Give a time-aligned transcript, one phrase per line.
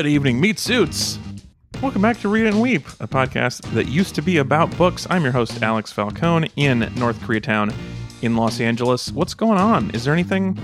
[0.00, 1.18] Good evening, meat suits.
[1.82, 5.06] Welcome back to Read and Weep, a podcast that used to be about books.
[5.10, 7.70] I'm your host, Alex Falcone, in North Koreatown
[8.22, 9.12] in Los Angeles.
[9.12, 9.90] What's going on?
[9.90, 10.58] Is there anything?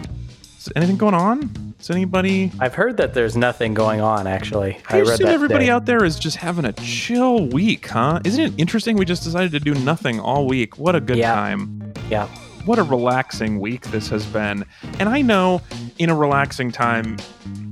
[0.57, 1.75] Is anything going on?
[1.79, 2.51] Is anybody?
[2.61, 4.27] I've heard that there's nothing going on.
[4.27, 5.71] Actually, I, I assume read that everybody today.
[5.71, 8.21] out there is just having a chill week, huh?
[8.25, 8.97] Isn't it interesting?
[8.97, 10.79] We just decided to do nothing all week.
[10.79, 11.35] What a good Yeah.
[11.35, 11.93] time.
[12.09, 12.27] Yeah,
[12.65, 14.65] what a relaxing week this has been.
[14.99, 15.61] And I know
[15.99, 17.19] in a relaxing time,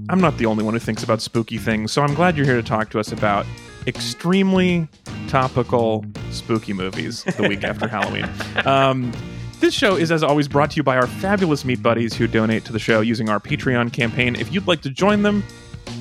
[0.09, 1.93] I'm not the only one who thinks about spooky things.
[1.93, 3.47] So I'm glad you're here to talk to us about
[3.87, 4.89] extremely
[5.29, 8.29] topical spooky movies the week after Halloween.
[8.67, 9.13] Um,
[9.61, 12.65] this show is, as always, brought to you by our fabulous meat buddies who donate
[12.67, 14.37] to the show using our Patreon campaign.
[14.37, 15.43] If you'd like to join them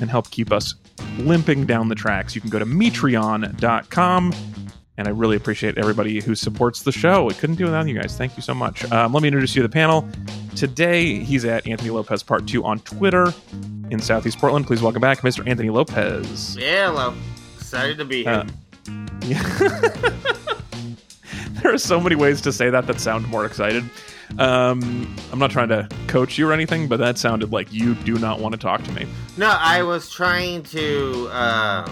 [0.00, 0.74] and help keep us
[1.18, 4.32] limping down the tracks, you can go to patreon.com
[4.96, 7.24] and I really appreciate everybody who supports the show.
[7.24, 8.16] We couldn't do it without you guys.
[8.16, 8.90] Thank you so much.
[8.92, 10.08] Um, let me introduce you to the panel.
[10.54, 13.34] Today, he's at Anthony Lopez Part 2 on Twitter
[13.90, 14.66] in Southeast Portland.
[14.66, 15.46] Please welcome back Mr.
[15.48, 16.56] Anthony Lopez.
[16.56, 17.14] Yeah, hello.
[17.56, 18.32] Excited to be here.
[18.32, 18.46] Uh,
[19.22, 19.42] yeah.
[21.62, 23.84] there are so many ways to say that that sound more excited.
[24.38, 28.18] Um, I'm not trying to coach you or anything, but that sounded like you do
[28.18, 29.06] not want to talk to me.
[29.36, 31.88] no, I was trying to uh,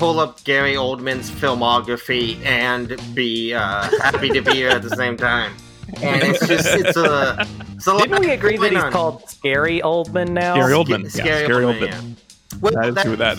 [0.00, 5.16] pull up Gary Oldman's filmography and be uh, happy to be here at the same
[5.16, 5.52] time.
[6.02, 7.46] And it's just, it's a.
[7.74, 8.92] It's a didn't lot we agree that he's on.
[8.92, 10.54] called Scary Oldman now?
[10.54, 11.02] Scary Sca- Oldman.
[11.02, 12.16] Yeah, Scary Scary Oldman, Oldman.
[12.52, 12.58] yeah.
[12.60, 13.38] Well, That is that- that.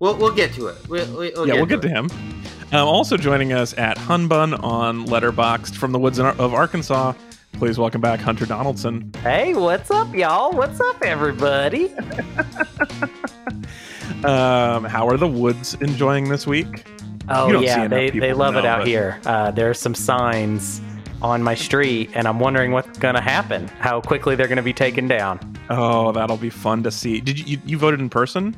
[0.00, 0.76] We'll, we'll get to it.
[0.88, 2.08] We'll, we'll yeah, get we'll get to him.
[2.72, 7.14] Um, also joining us at Hunbun on Letterboxd from the woods of Arkansas.
[7.54, 9.10] Please welcome back Hunter Donaldson.
[9.24, 10.52] Hey, what's up, y'all?
[10.52, 11.92] What's up, everybody?
[14.24, 16.84] Um, how are the woods enjoying this week?
[17.28, 19.20] Oh You don't see yeah, they they love to it out but- here.
[19.24, 20.80] Uh, are some signs
[21.22, 23.68] on my street, and I'm wondering what's gonna happen.
[23.80, 25.38] How quickly they're gonna be taken down.
[25.70, 27.20] Oh, that'll be fun to see.
[27.20, 28.56] Did you you, you voted in person?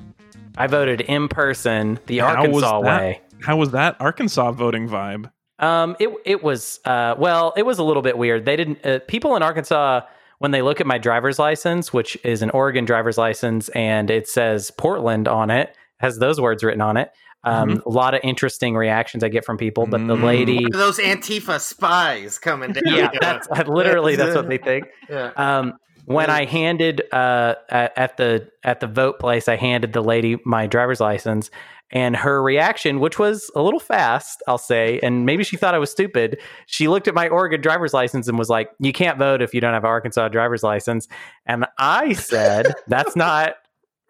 [0.57, 3.01] I voted in person, the How was Arkansas that?
[3.01, 3.21] way.
[3.43, 5.31] How was that Arkansas voting vibe?
[5.59, 8.45] Um, it it was uh, well, it was a little bit weird.
[8.45, 10.03] They didn't uh, people in Arkansas
[10.41, 14.27] when they look at my driver's license, which is an Oregon driver's license, and it
[14.27, 17.13] says Portland on it, has those words written on it.
[17.45, 20.23] Um, A lot of interesting reactions I get from people, but the Mm.
[20.25, 22.83] lady, Those Antifa spies coming down.
[22.87, 24.87] yeah, that's literally that's what they think.
[25.09, 25.31] Yeah.
[25.37, 25.75] Um,
[26.07, 30.39] when I handed uh, at, at the at the vote place, I handed the lady
[30.45, 31.51] my driver's license,
[31.93, 35.79] and her reaction, which was a little fast, I'll say, and maybe she thought I
[35.79, 36.39] was stupid.
[36.67, 39.61] She looked at my Oregon driver's license and was like, "You can't vote if you
[39.61, 41.09] don't have an Arkansas driver's license."
[41.47, 43.55] And I said, "That's not."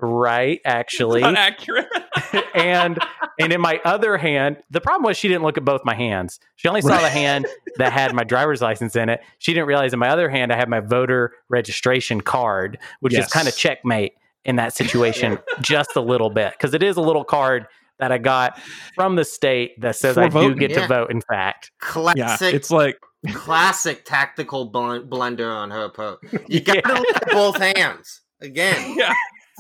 [0.03, 1.87] Right, actually, Not accurate.
[2.55, 2.99] and
[3.39, 6.41] and in my other hand, the problem was she didn't look at both my hands.
[6.57, 7.47] She only saw the hand
[7.77, 9.21] that had my driver's license in it.
[9.41, 13.27] She didn't realize in my other hand I had my voter registration card, which Yes.
[13.27, 14.15] is kind of checkmate
[14.45, 17.67] in that situation just a little bit because it is a little card
[17.99, 18.59] that I got
[18.95, 20.83] from the state that says For I do get Yeah.
[20.83, 21.11] to vote.
[21.11, 22.99] In fact, yeah, Classic, it's like
[23.35, 26.21] classic tactical bl- blunder on her part.
[26.49, 26.95] You got to Yeah.
[26.99, 28.95] look at both hands again.
[28.99, 29.13] yeah.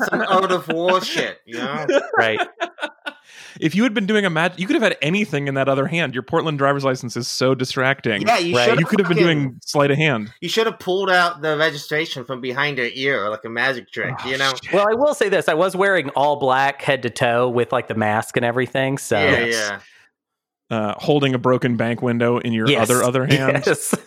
[0.09, 1.87] Some out of war shit, you know.
[2.17, 2.41] right?
[3.61, 5.87] If you had been doing a match, you could have had anything in that other
[5.87, 6.15] hand.
[6.15, 8.23] Your Portland driver's license is so distracting.
[8.23, 8.71] Yeah, you Right.
[8.71, 8.81] should.
[8.81, 10.33] you could have been doing sleight of hand.
[10.41, 14.15] You should have pulled out the registration from behind her ear like a magic trick.
[14.25, 14.53] Oh, you know.
[14.63, 14.73] shit.
[14.73, 17.89] Well, I will say this: I was wearing all black head to toe with like
[17.89, 18.99] the mask and everything.
[18.99, 19.55] So yeah, Yes.
[20.71, 20.77] yeah.
[20.77, 22.89] Uh, holding a broken bank window in your Yes.
[22.89, 23.65] other other hand.
[23.67, 23.95] Yes.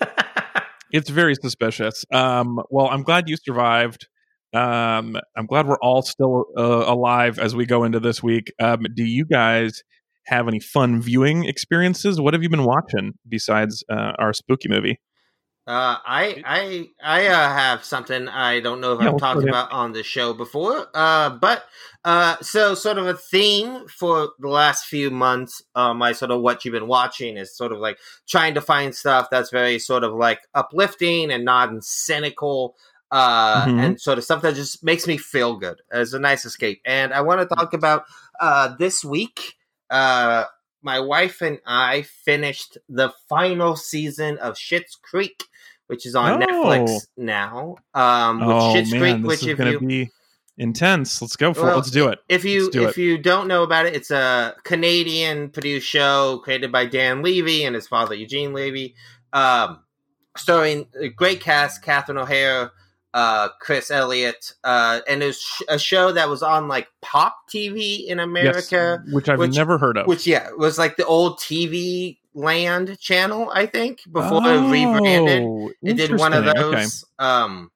[0.91, 2.05] It's very suspicious.
[2.13, 4.07] Um, well, I'm glad you survived.
[4.53, 8.53] Um, I'm glad we're all still uh, alive as we go into this week.
[8.59, 9.83] Um, do you guys
[10.27, 12.21] have any fun viewing experiences?
[12.21, 14.99] What have you been watching besides uh, our spooky movie?
[15.65, 19.43] Uh, I I I uh, have something I don't know if Yeah, I've let's talked
[19.43, 20.87] about on the show before.
[20.93, 21.63] Uh, but
[22.03, 25.61] uh, so sort of a theme for the last few months.
[25.73, 27.97] Uh, my sort of what you've been watching is sort of like
[28.27, 32.75] trying to find stuff that's very sort of like uplifting and not cynical.
[33.13, 33.79] Uh, Mhm.
[33.85, 35.79] and sort of stuff that just makes me feel good.
[35.91, 36.81] It's a nice escape.
[36.83, 38.05] And I want to talk about
[38.39, 39.53] uh, this week.
[39.91, 40.45] Uh,
[40.81, 45.43] my wife and I finished the final season of Schitt's Creek,
[45.85, 46.45] which is on Oh.
[46.47, 47.75] Netflix now.
[47.93, 50.09] Um, with oh Schitt's man, Creek, this which if going you to be
[50.57, 51.21] intense.
[51.21, 51.75] Let's go for it.
[51.75, 52.17] Let's do it.
[52.27, 56.87] if you if you don't know about it, it's a Canadian produced show created by
[56.87, 58.95] Dan Levy and his father Eugene Levy,
[59.33, 59.83] um,
[60.35, 62.71] starring a great cast: Catherine O'Hara,
[63.13, 67.35] uh, Chris Elliott, uh, and it was sh- a show that was on like Pop
[67.53, 69.01] TV in America.
[69.05, 70.07] Yes, which I've which- never heard of.
[70.07, 75.43] Which yeah was like the old TV Land channel, I think, before it rebranded.
[75.43, 76.55] Oh, It did one of those.
[76.73, 76.85] Okay.
[77.19, 77.69] Um,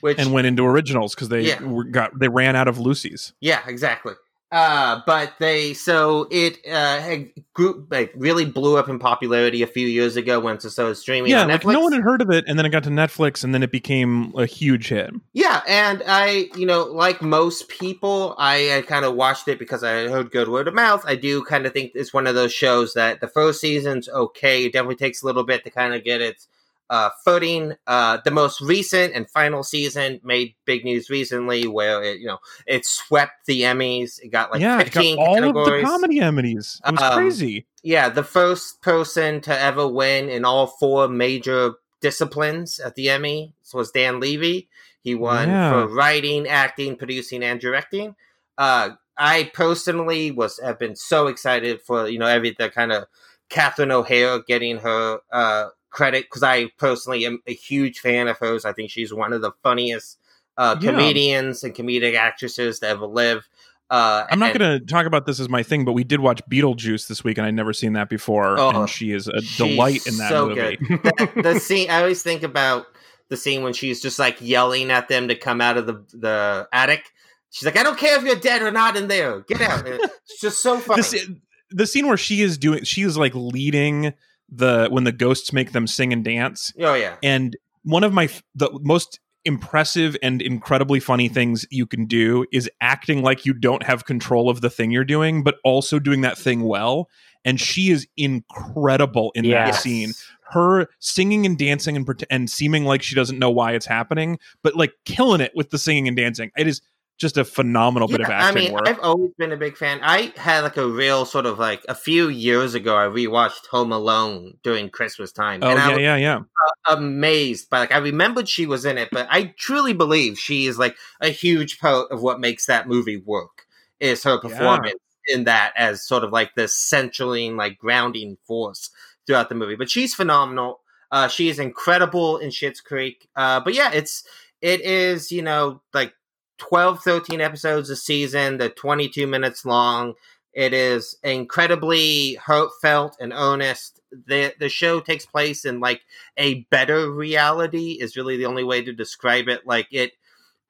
[0.00, 1.60] which and went into originals because they Yeah.
[1.62, 3.32] were, got they ran out of Lucy's.
[3.40, 4.14] Yeah, exactly.
[4.50, 7.16] Uh, but they so it uh
[7.52, 11.30] grew, like really blew up in popularity a few years ago when it started streaming
[11.30, 13.52] Yeah, like no one had heard of it, and then it got to Netflix, and
[13.52, 15.12] then it became a huge hit.
[15.34, 19.84] Yeah, and I, you know, like most people, I, I kind of watched it because
[19.84, 21.04] I heard good word of mouth.
[21.06, 24.64] I do kind of think it's one of those shows that the first season's okay.
[24.64, 26.48] It definitely takes a little bit to kind of get its
[26.90, 27.74] uh, footing.
[27.86, 32.38] Uh, the most recent and final season made big news recently, where it, you know,
[32.66, 34.18] it swept the Emmys.
[34.22, 36.80] It got like yeah, it got fifteen all of the comedy Emmys.
[36.86, 37.66] It was Um, crazy.
[37.82, 43.54] Yeah, the first person to ever win in all four major disciplines at the Emmy
[43.74, 44.68] was Dan Levy.
[45.02, 45.70] He won Yeah.
[45.72, 48.14] for writing, acting, producing, and directing.
[48.56, 53.06] Uh, I personally was have been so excited for you know every the kind of
[53.48, 58.64] Catherine O'Hara getting her uh, credit because I personally am a huge fan of hers.
[58.64, 60.18] I think she's one of the funniest
[60.56, 60.90] uh, Yeah.
[60.90, 63.48] comedians and comedic actresses to ever live.
[63.90, 66.42] Uh, I'm not going to talk about this as my thing, but we did watch
[66.50, 68.58] Beetlejuice this week, and I'd never seen that before.
[68.60, 70.76] Oh, and she is a delight in that so movie.
[70.88, 72.86] The, the scene I always think about
[73.30, 76.68] the scene when she's just like yelling at them to come out of the the
[76.72, 77.02] attic.
[77.50, 79.40] She's like, "I don't care if you're dead or not in there.
[79.40, 81.00] Get out!" It's just so funny.
[81.00, 81.26] This-
[81.70, 84.12] the scene where she is doing, she is like leading
[84.48, 88.28] the when the ghosts make them sing and dance, oh yeah, and one of my
[88.54, 93.82] the most impressive and incredibly funny things you can do is acting like you don't
[93.82, 97.08] have control of the thing you're doing but also doing that thing well.
[97.44, 100.12] And she is incredible in that scene.
[100.50, 104.38] Her singing and dancing and pret- and seeming like she doesn't know why it's happening
[104.62, 106.50] but like killing it with the singing and dancing.
[106.56, 106.82] It is
[107.18, 109.76] just a phenomenal bit of Yeah, acting I mean, work I've always been a big
[109.76, 110.00] fan.
[110.02, 112.96] I had like a real sort of like a few years ago.
[112.96, 116.40] I rewatched Home Alone during Christmas time, oh and I yeah was yeah yeah
[116.88, 120.78] amazed by like I remembered she was in it, but I truly believe she is
[120.78, 123.66] like a huge part of what makes that movie work.
[124.00, 124.94] Is her performance
[125.26, 128.90] in that as sort of like this centraling, like grounding force
[129.26, 129.74] throughout the movie.
[129.74, 130.80] But she's phenomenal.
[131.10, 133.28] Uh, she is incredible in Schitt's Creek.
[133.34, 134.24] Uh, but yeah, it's
[134.60, 136.12] it is you know like
[136.58, 138.58] 12, 13 episodes a season.
[138.76, 140.14] Twenty two minutes long.
[140.52, 144.00] It is incredibly heartfelt and earnest.
[144.10, 146.02] The the show takes place in like
[146.36, 149.66] a better reality is really the only way to describe it.
[149.66, 150.12] Like it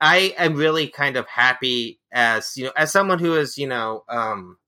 [0.00, 4.04] I am really kind of happy as you know as someone who is, you know,
[4.08, 4.58] um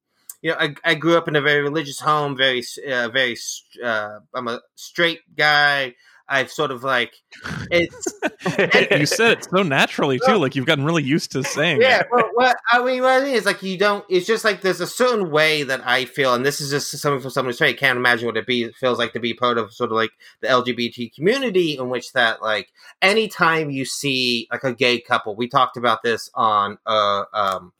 [0.43, 3.37] you know, I, I grew up in a very religious home, very, uh, very.
[3.82, 5.94] Uh, I'm a straight guy.
[6.31, 7.12] I've sort of like,
[7.71, 8.06] it's
[8.99, 12.00] you said it so naturally too like you've gotten really used to saying yeah.
[12.00, 14.05] it Well, what I mean, what I mean is like you don't.
[14.09, 17.21] It's just like there's a certain way that I feel, and this is just something
[17.21, 17.79] from someone who's straight.
[17.79, 20.49] Can't imagine what it be feels like to be part of sort of like the
[20.49, 22.73] LGBT community, in which that like
[23.03, 27.73] anytime you see like a gay couple, we talked about this on uh um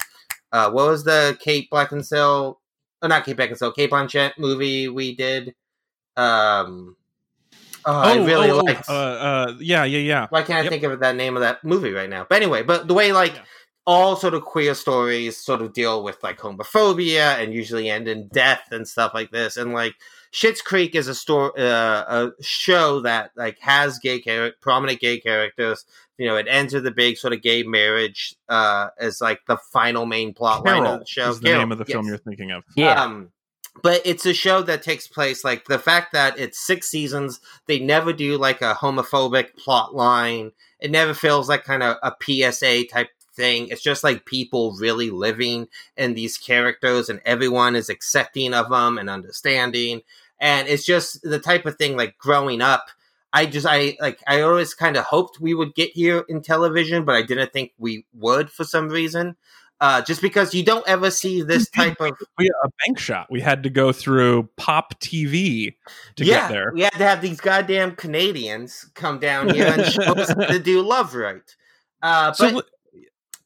[0.53, 2.56] uh what was the Kate Beckinsale,
[3.03, 5.55] oh not Kate Beckinsale, Cate Blanchett movie we did.
[6.17, 6.96] Um,
[7.85, 8.88] oh, I really oh, oh, liked.
[8.88, 10.71] uh, uh, yeah yeah yeah Why can't I Yep.
[10.71, 12.27] think of that name of that movie right now?
[12.29, 13.43] But anyway, but the way like Yeah.
[13.87, 18.29] all sort of queer stories sort of deal with like homophobia and usually end in
[18.29, 19.94] death and stuff like this, and like
[20.32, 25.19] Schitt's Creek is a store uh, a show that like has gay char- prominent gay
[25.19, 25.84] characters.
[26.19, 29.56] You know, it ends with a big sort of gay marriage uh, as like the
[29.72, 31.31] final main plot line of the show.
[31.31, 33.03] is the Carol, name of the film you're thinking of yeah.
[33.03, 33.31] Um,
[33.82, 37.41] but it's a show that takes place like the fact that it's six seasons.
[37.67, 40.53] They never do like a homophobic plot line.
[40.81, 43.69] It never feels like kind of a PSA type thing.
[43.69, 48.98] It's just like people really living in these characters, and everyone is accepting of them
[48.98, 50.03] and understanding.
[50.41, 52.89] And it's just the type of thing like growing up.
[53.32, 57.05] I just I like I always kind of hoped we would get here in television,
[57.05, 59.36] but I didn't think we would for some reason.
[59.81, 63.29] Uh, just because you don't ever see this type of we a bank shot.
[63.31, 65.75] We had to go through Pop TV
[66.17, 66.72] to yeah, get there.
[66.75, 70.82] we had to have these goddamn Canadians come down here and show us to do
[70.82, 71.56] love right.
[72.03, 72.67] Uh, So but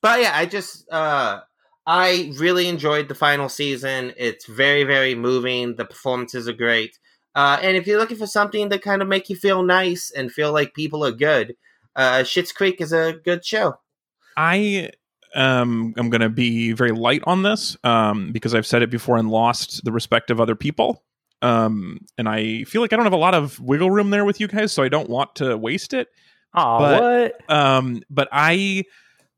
[0.01, 1.41] but yeah, I just uh,
[1.87, 4.13] I really enjoyed the final season.
[4.17, 5.77] It's very very moving.
[5.77, 6.99] The performances are great.
[7.37, 10.33] Uh, and if you're looking for something to kind of make you feel nice and
[10.33, 11.57] feel like people are good,
[11.97, 13.79] uh, Schitt's Creek is a good show.
[14.37, 14.91] I
[15.35, 19.17] um I'm going to be very light on this um because I've said it before
[19.17, 21.03] and lost the respect of other people.
[21.43, 24.41] Um and I feel like I don't have a lot of wiggle room there with
[24.41, 26.09] you guys, so I don't want to waste it.
[26.55, 27.51] Oh, but- what?
[27.51, 28.85] Um but I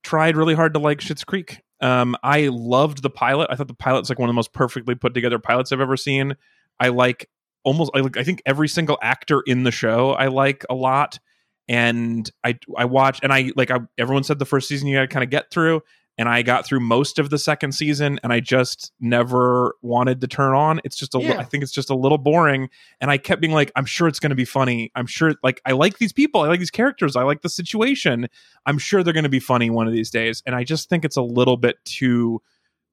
[0.02, 1.60] tried really hard to like Schitt's Creek.
[1.80, 3.48] Um I loved the pilot.
[3.50, 5.96] I thought the pilot's like one of the most perfectly put together pilots I've ever
[5.96, 6.34] seen.
[6.78, 7.28] I like
[7.64, 11.18] almost I like I think every single actor in the show I like a lot.
[11.68, 15.02] And I I watched and I like I, everyone said the first season you got
[15.02, 15.82] to kind of get through
[16.18, 20.26] and I got through most of the second season and I just never wanted to
[20.26, 20.80] turn on.
[20.82, 21.38] It's just a Yeah.
[21.38, 22.70] I think it's just a little boring
[23.00, 24.90] and I kept being like I'm sure it's going to be funny.
[24.94, 28.28] I'm sure like I like these people, I like these characters, I like the situation.
[28.64, 31.04] I'm sure they're going to be funny one of these days and I just think
[31.04, 32.40] it's a little bit too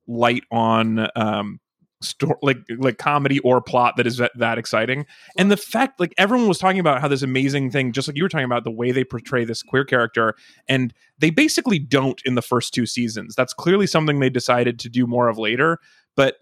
[0.07, 1.59] light on um
[2.03, 5.05] sto- like like comedy or plot that is that, that exciting.
[5.37, 8.23] And the fact like everyone was talking about how this amazing thing just like you
[8.23, 10.35] were talking about the way they portray this queer character
[10.67, 13.35] and they basically don't in the first two seasons.
[13.35, 15.79] That's clearly something they decided to do more of later
[16.15, 16.35] but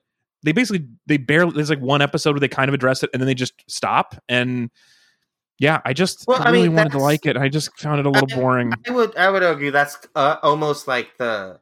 [0.43, 3.21] they basically they barely there's like one episode where they kind of address it and
[3.21, 4.69] then they just stop and
[5.59, 7.37] yeah i just Well, I I really mean, wanted to like it.
[7.37, 8.73] I just found it a little I- boring.
[8.87, 11.59] I would I would argue that's uh, almost like the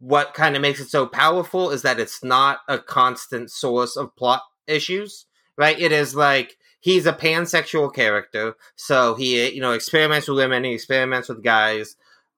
[0.00, 4.16] what kind of makes it so powerful is that it's not a constant source of
[4.16, 5.26] plot issues,
[5.56, 5.78] right?
[5.78, 10.72] It is like he's a pansexual character, so he you know experiments with women, he
[10.72, 11.96] experiments with guys,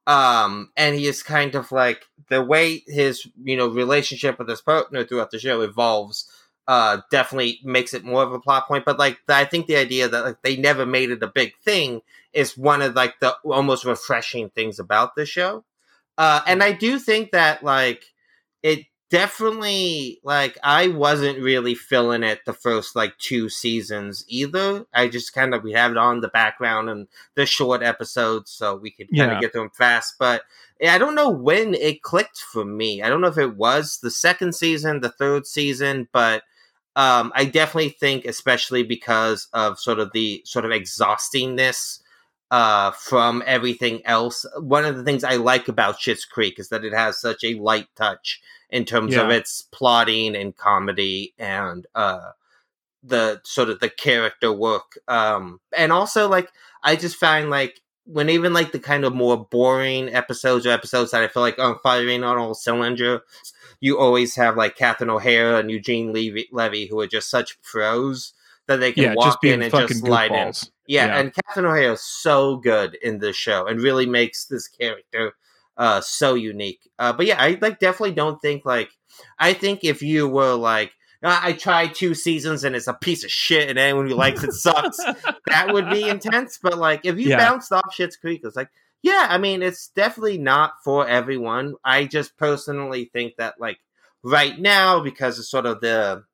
[0.08, 4.60] um, and he is kind of like the way his you know relationship with his
[4.60, 6.28] partner throughout the show evolves.
[6.68, 10.08] Uh, definitely makes it more of a plot point, but like I think the idea
[10.08, 12.02] that like they never made it a big thing
[12.32, 15.64] is one of like the almost refreshing things about the show.
[16.22, 18.04] Uh, and I do think that like
[18.62, 24.86] it definitely like I wasn't really feeling it the first like two seasons either.
[24.94, 28.76] I just kind of we have it on the background and the short episodes so
[28.76, 29.36] we could kind Yeah.
[29.36, 30.14] of get through them fast.
[30.18, 30.42] But
[30.80, 33.02] yeah, I don't know when it clicked for me.
[33.02, 36.44] I don't know if it was the second season, the third season, but
[36.94, 42.00] um, I definitely think, especially because of sort of the sort of exhaustingness
[42.52, 44.44] uh, from everything else.
[44.58, 47.54] One of the things I like about Schitt's Creek is that it has such a
[47.54, 52.32] light touch in terms of its plotting and comedy and uh,
[53.02, 54.98] the sort of the character work.
[55.08, 56.50] Um, and also, like,
[56.82, 61.12] I just find like when even like the kind of more boring episodes or episodes
[61.12, 63.22] that I feel like are firing on all cylinders,
[63.80, 68.34] you always have like Catherine O'Hara and Eugene Levy, Levy who are just such pros
[68.66, 70.52] that they can yeah walk in and just slide in.
[70.86, 71.18] Yeah, Yeah.
[71.18, 75.32] and Catherine O'Hara is so good in this show and really makes this character
[75.76, 76.80] uh so unique.
[76.98, 78.90] Uh but yeah, I like definitely don't think like
[79.38, 80.92] I think if you were like
[81.24, 84.42] "Ah, I tried two seasons and it's a piece of shit and anyone who likes
[84.44, 84.98] it sucks,
[85.48, 86.58] that would be intense.
[86.62, 87.36] But like if you Yeah.
[87.38, 88.70] bounced off Schitt's Creek, it's like,
[89.02, 91.74] yeah, I mean it's definitely not for everyone.
[91.84, 93.78] I just personally think that like
[94.22, 96.24] right now, because of sort of the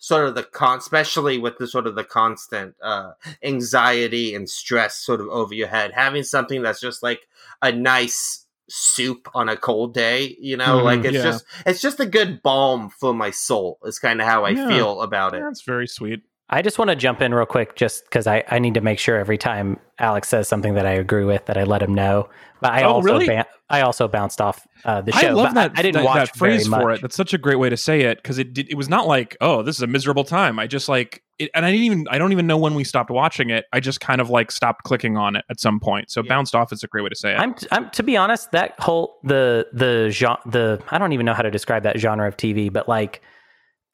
[0.00, 3.12] sort of the con especially with the sort of the constant uh
[3.44, 7.28] anxiety and stress sort of over your head having something that's just like
[7.62, 11.22] a nice soup on a cold day you know Mhm, like it's yeah.
[11.22, 14.66] just it's just a good balm for my soul is kind of how i Yeah.
[14.68, 18.04] feel about it that's very sweet I just want to jump in real quick, just
[18.04, 21.24] because I, I need to make sure every time Alex says something that I agree
[21.24, 22.28] with that I let him know.
[22.60, 23.26] But I Oh, also really?
[23.26, 25.28] ba- I also bounced off uh, the show.
[25.28, 25.70] I love that.
[25.76, 27.00] I, I didn't that, watch that phrase for it.
[27.02, 29.36] That's such a great way to say it because it did, it was not like
[29.40, 30.58] oh this is a miserable time.
[30.58, 33.10] I just like it, and I didn't even I don't even know when we stopped
[33.10, 33.66] watching it.
[33.72, 36.10] I just kind of like stopped clicking on it at some point.
[36.10, 36.30] So Yeah.
[36.30, 37.38] bounced off is a great way to say it.
[37.38, 41.34] I'm, I'm to be honest, that whole the the genre the I don't even know
[41.34, 43.22] how to describe that genre of TV, but like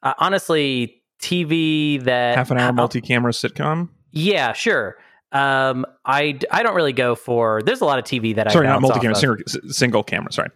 [0.01, 3.89] uh, honestly, TV that Half an hour I'll- multi-camera sitcom.
[4.11, 4.97] Yeah, sure.
[5.31, 7.61] Um, I I don't really go for.
[7.61, 10.31] There's a lot of TV that Sorry, I not bounce multi-camera, single, single camera.
[10.31, 10.49] Sorry,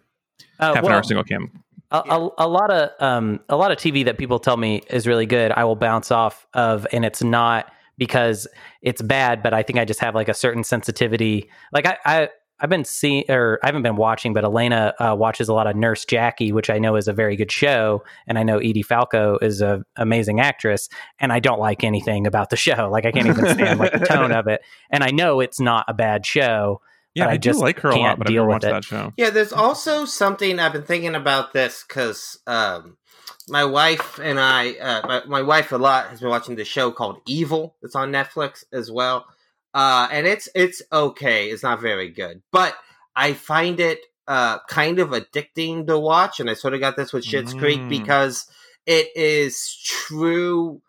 [0.58, 1.50] Uh, half an hour single cam.
[1.90, 5.06] a, a, a lot of um a lot of TV that people tell me is
[5.06, 5.52] really good.
[5.52, 8.48] I will bounce off of, and it's not because
[8.80, 11.50] it's bad, but I think I just have like a certain sensitivity.
[11.72, 11.98] Like I.
[12.06, 12.28] I
[12.62, 15.74] I've been seeing, or I haven't been watching, but Elena uh, watches a lot of
[15.74, 19.36] Nurse Jackie, which I know is a very good show, and I know Edie Falco
[19.42, 20.88] is an amazing actress,
[21.18, 22.88] and I don't like anything about the show.
[22.88, 25.86] Like I can't even stand like the tone of it, and I know it's not
[25.88, 26.80] a bad show.
[27.14, 28.54] Yeah, but I I, do just like her a lot, can't but I've deal never
[28.54, 28.70] with watched it.
[28.70, 29.12] that show.
[29.16, 32.96] Yeah, there's also something I've been thinking about this because um,
[33.48, 36.90] my wife and I, uh, my, my wife a lot has been watching the show
[36.90, 37.74] called Evil.
[37.82, 39.26] It's on Netflix as well,
[39.74, 41.50] uh, and it's it's okay.
[41.50, 42.74] It's not very good, but
[43.16, 47.12] I find it uh, kind of addicting to watch, and I sort of got this
[47.12, 47.88] with Schitt's Creek Mm.
[47.88, 48.46] because
[48.86, 50.80] it is true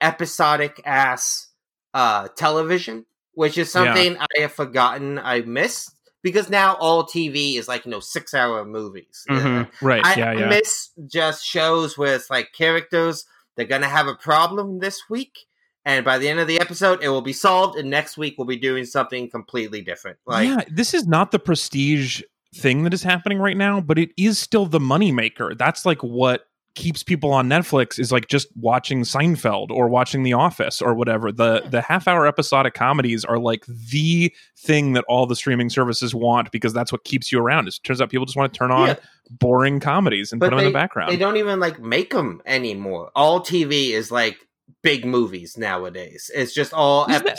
[0.00, 1.48] episodic ass
[1.94, 3.84] uh, television, which is Yeah.
[3.84, 5.90] something I have forgotten I missed
[6.22, 9.24] because now all TV is like you know six hour movies.
[9.28, 9.70] Mhm.
[9.80, 10.04] Right?
[10.04, 10.48] I, yeah, I yeah.
[10.48, 13.24] miss just shows where it's like characters
[13.56, 15.40] they're gonna have a problem this week,
[15.84, 18.46] and by the end of the episode, it will be solved, and next week we'll
[18.46, 20.18] be doing something completely different.
[20.26, 22.22] Like, yeah, this is not the prestige
[22.54, 25.56] thing that is happening right now, but it is still the moneymaker.
[25.56, 26.42] That's like what
[26.74, 31.30] keeps people on Netflix is like just watching Seinfeld or watching The Office or whatever.
[31.30, 36.14] The the half hour episodic comedies are like the thing that all the streaming services
[36.14, 37.68] want because that's what keeps you around.
[37.68, 38.94] It turns out people just want to turn on Yeah.
[39.30, 41.12] boring comedies and But put them in the background.
[41.12, 43.10] They don't even like make them anymore.
[43.14, 44.38] All TV is like
[44.82, 46.30] big movies nowadays.
[46.34, 47.06] It's just all.
[47.06, 47.34] That- uh,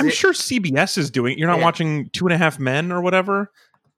[0.00, 1.38] I'm sure CBS is doing.
[1.38, 1.64] You're not Yeah.
[1.64, 3.50] watching Two and a Half Men or whatever.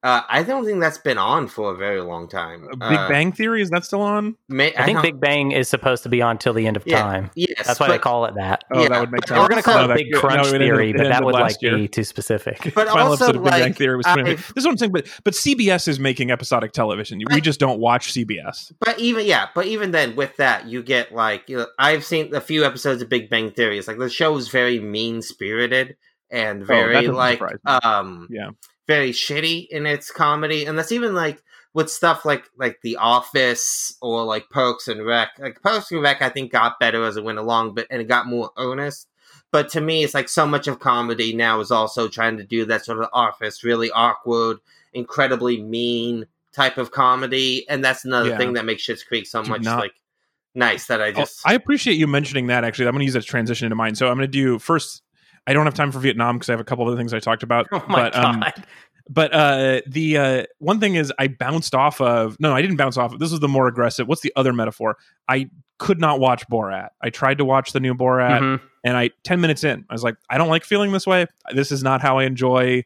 [0.07, 2.63] Uh, I don't think that's been on for a very long time.
[2.71, 4.37] Big Uh, Bang Theory is that still on?
[4.49, 7.03] may- I think Big Bang is supposed to be on till the end of Yeah.
[7.03, 7.31] time.
[7.35, 8.63] Yes, That's why they call it that.
[8.73, 9.41] Oh, Yeah, that would make sense.
[9.41, 11.09] We're going to call No, it that- Big no, Crunch it ended- Theory, it but
[11.09, 11.77] that would like year.
[11.77, 12.73] be too specific.
[12.75, 14.93] But Final also, episode of Big Bang Theory was I've- this is what I'm saying,
[14.93, 17.21] but but CBS is making episodic television.
[17.33, 18.73] We just don't watch CBS.
[18.79, 22.33] But even yeah, but even then, with that, you get like you know, I've seen
[22.33, 23.77] a few episodes of Big Bang Theory.
[23.77, 25.97] It's like the show is very mean spirited
[26.31, 27.41] and very doesn't like
[27.85, 28.51] um Yeah.
[28.87, 31.43] Very shitty in its comedy, and that's even like
[31.75, 35.31] with stuff like like The Office or like Parks and Rec.
[35.38, 38.05] Like Parks and Rec, I think got better as it went along, but and it
[38.09, 39.09] got more earnest.
[39.50, 42.64] But to me, it's like so much of comedy now is also trying to do
[42.66, 44.59] that sort of Office, really awkward,
[44.93, 48.38] incredibly mean type of comedy, and that's another Yeah.
[48.38, 49.95] thing that makes Schitt's Creek so Do much not- like
[50.55, 52.64] nice that I Oh, just I appreciate you mentioning that.
[52.64, 53.95] Actually, I'm going to use that transition into mine.
[53.95, 55.02] So I'm going to do first.
[55.47, 57.19] I don't have time for Vietnam because I have a couple of other things I
[57.21, 57.67] talked about.
[57.73, 58.45] Oh my but um,
[59.09, 62.37] but uh, the uh, one thing is I bounced off of.
[62.41, 63.12] No, I didn't bounce off.
[63.12, 64.09] of This was the more aggressive.
[64.09, 64.97] What's the other metaphor?
[65.29, 65.49] I
[65.79, 66.88] could not watch Borat.
[67.00, 68.41] I tried to watch the new Borat.
[68.41, 68.61] Mhm.
[68.83, 71.26] and I 10 minutes in, I was like, I don't like feeling this way.
[71.55, 72.85] This is not how I enjoy.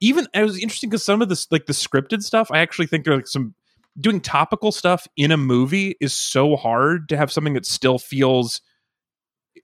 [0.00, 3.04] Even it was interesting because some of this, like the scripted stuff, I actually think
[3.04, 3.54] there are like some
[4.00, 8.62] doing topical stuff in a movie is so hard to have something that still feels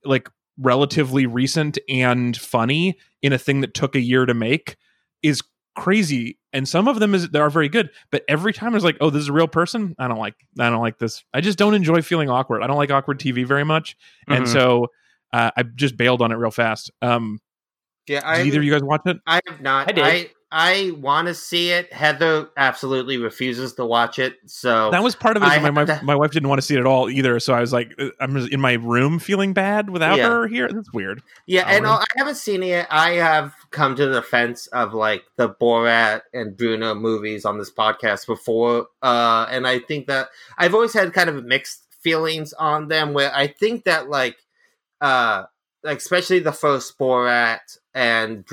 [0.05, 0.29] like
[0.61, 4.77] relatively recent and funny in a thing that took a year to make
[5.23, 5.43] is
[5.77, 8.97] crazy and some of them is they are very good but every time it's like
[9.01, 11.57] oh this is a real person i don't like i don't like this i just
[11.57, 13.97] don't enjoy feeling awkward i don't like awkward tv very much
[14.27, 14.49] and Mhm.
[14.53, 14.87] so
[15.33, 16.91] uh, I just bailed on it real fast.
[17.03, 17.39] Um,
[18.09, 18.21] yeah.
[18.21, 19.19] did I either of you guys watch it?
[19.27, 19.89] I have not.
[19.89, 20.31] I did.
[20.51, 21.93] I want to see it.
[21.93, 24.37] Heather absolutely refuses to watch it.
[24.47, 25.47] So That was part of it.
[25.47, 27.61] I my, my, my wife didn't want to see it at all either, so I
[27.61, 30.29] was like, uh, I'm in my room feeling bad without Yeah.
[30.29, 30.69] her here.
[30.73, 31.23] That's weird.
[31.47, 32.01] Yeah, and Howard?
[32.01, 32.87] I haven't seen it.
[32.91, 37.71] I have come to the fence of like the Borat and Bruno movies on this
[37.71, 42.89] podcast before, uh, and I think that I've always had kind of mixed feelings on
[42.89, 43.13] them.
[43.13, 44.39] Where I think that like,
[45.03, 45.43] uh,
[45.85, 48.45] like especially the first Borat and,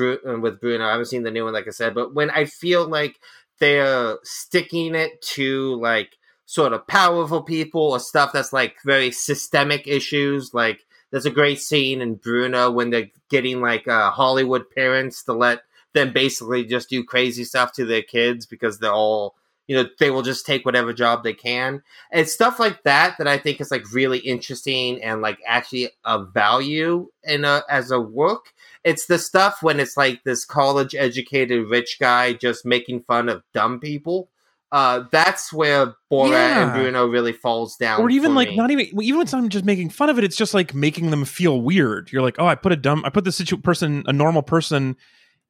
[0.42, 2.88] with Bruno, I haven't seen the new one, like I said, but when I feel
[2.88, 3.20] like
[3.60, 9.88] they're sticking it to like sort of powerful people or stuff that's like very systemic
[9.88, 15.24] issues, like there's a great scene in Bruno when they're getting like uh, Hollywood parents
[15.26, 15.62] to let
[15.94, 19.36] them basically just do crazy stuff to their kids because they're all
[19.68, 23.28] you know they will just take whatever job they can and stuff like that that
[23.28, 28.00] I think is like really interesting and like actually a value in a as a
[28.00, 28.54] work.
[28.84, 33.42] It's the stuff when it's like this college educated rich guy just making fun of
[33.54, 34.30] dumb people.
[34.72, 36.64] Uh, that's where Borat Yeah.
[36.64, 38.02] and Bruno really falls down.
[38.02, 38.56] or even like me.
[38.58, 41.24] not even even when not just making fun of it it's just like making them
[41.24, 44.12] feel weird you're like oh i put a dumb i put this situ- person a
[44.12, 44.98] normal person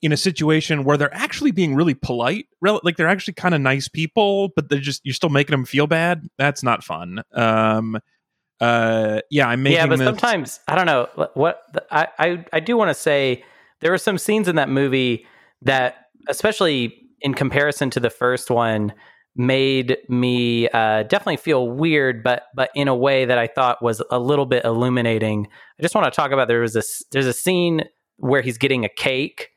[0.02, 3.62] in a situation where they're actually being really polite rel- like they're actually kind of
[3.62, 7.98] nice people but they're just you're still making them feel bad that's not fun um
[8.62, 12.60] uh yeah i'm making yeah, but this sometimes I don't know what I I, I
[12.60, 13.44] do want to say.
[13.82, 15.28] There were some scenes in that movie
[15.62, 18.94] that, especially in comparison to the first one,
[19.36, 24.02] made me uh, definitely feel weird, but but in a way that I thought was
[24.10, 25.48] a little bit illuminating.
[25.78, 27.84] I just want to talk about there was this there's a scene
[28.18, 29.50] where he's getting a cake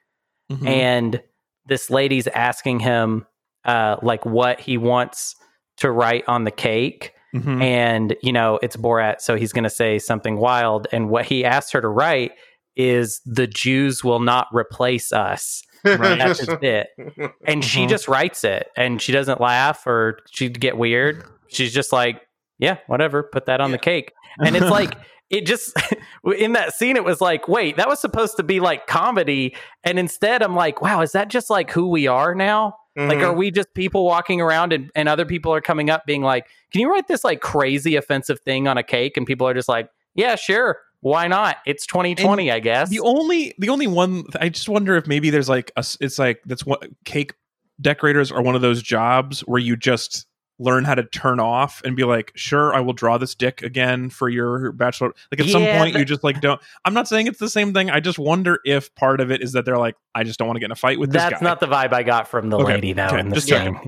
[0.50, 0.66] Mhm.
[0.66, 1.22] and
[1.66, 3.26] this lady's asking him
[3.64, 5.36] uh, like what he wants
[5.76, 7.60] to write on the cake Mhm.
[7.62, 10.86] and you know it's Borat, so he's going to say something wild.
[10.92, 12.32] And what he asked her to write
[12.76, 16.18] is "the Jews will not replace us." Right.
[16.18, 16.40] That's
[17.44, 17.88] and she Mhm.
[17.88, 21.22] just writes it, and she doesn't laugh or she'd get weird.
[21.48, 22.22] She's just like,
[22.58, 24.94] "Yeah, whatever, put that on the cake," and it's like.
[25.30, 25.76] It just
[26.38, 29.98] in that scene, it was like, wait, that was supposed to be like comedy, and
[29.98, 32.76] instead, I'm like, wow, is that just like who we are now?
[32.96, 33.24] Like, Mhm.
[33.24, 36.46] are we just people walking around and, and other people are coming up being like,
[36.72, 39.18] can you write this like crazy offensive thing on a cake?
[39.18, 40.78] And people are just like, yeah, sure.
[41.00, 41.58] Why not?
[41.66, 42.88] It's 2020, I guess.
[42.88, 46.40] the only the only one i just wonder if maybe there's like a, it's like
[46.46, 47.34] that's what cake
[47.82, 50.26] decorators are one of those jobs where you just
[50.58, 54.10] learn how to turn off and be like, sure, I will draw this dick again
[54.10, 55.12] for your bachelor.
[55.30, 56.60] Like at some point, but- you just like don't.
[56.84, 57.90] I'm not saying it's the same thing.
[57.90, 60.56] I just wonder if part of it is that they're like, I just don't want
[60.56, 62.58] to get in a fight with this That's not the vibe I got from the
[62.58, 63.78] Okay, lady though okay, in the just scene.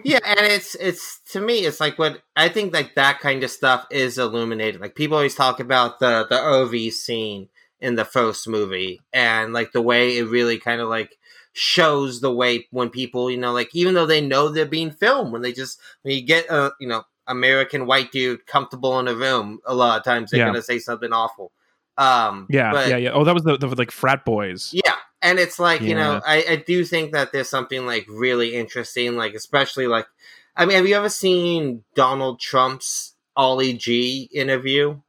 [0.04, 3.50] yeah, and it's it's to me, it's like what I think like that kind of
[3.50, 4.80] stuff is illuminated.
[4.80, 7.48] Like people always talk about the the OV scene
[7.80, 11.16] in the first movie, and like the way it really kind of like
[11.58, 15.32] shows the way when people, you know, like even though they know they're being filmed,
[15.32, 19.14] when they just when you get a you know American white dude comfortable in a
[19.14, 20.46] room, a lot of times they're Yeah.
[20.46, 21.52] gonna say something awful.
[21.96, 23.10] Um, yeah, but- yeah, yeah.
[23.12, 24.70] Oh, that was the, the like frat boys.
[24.72, 28.54] yeah, and it's like you know, I, I do think that there's something like really
[28.54, 30.06] interesting, like especially like,
[30.56, 35.00] I mean, have you ever seen Donald Trump's Ali G interview?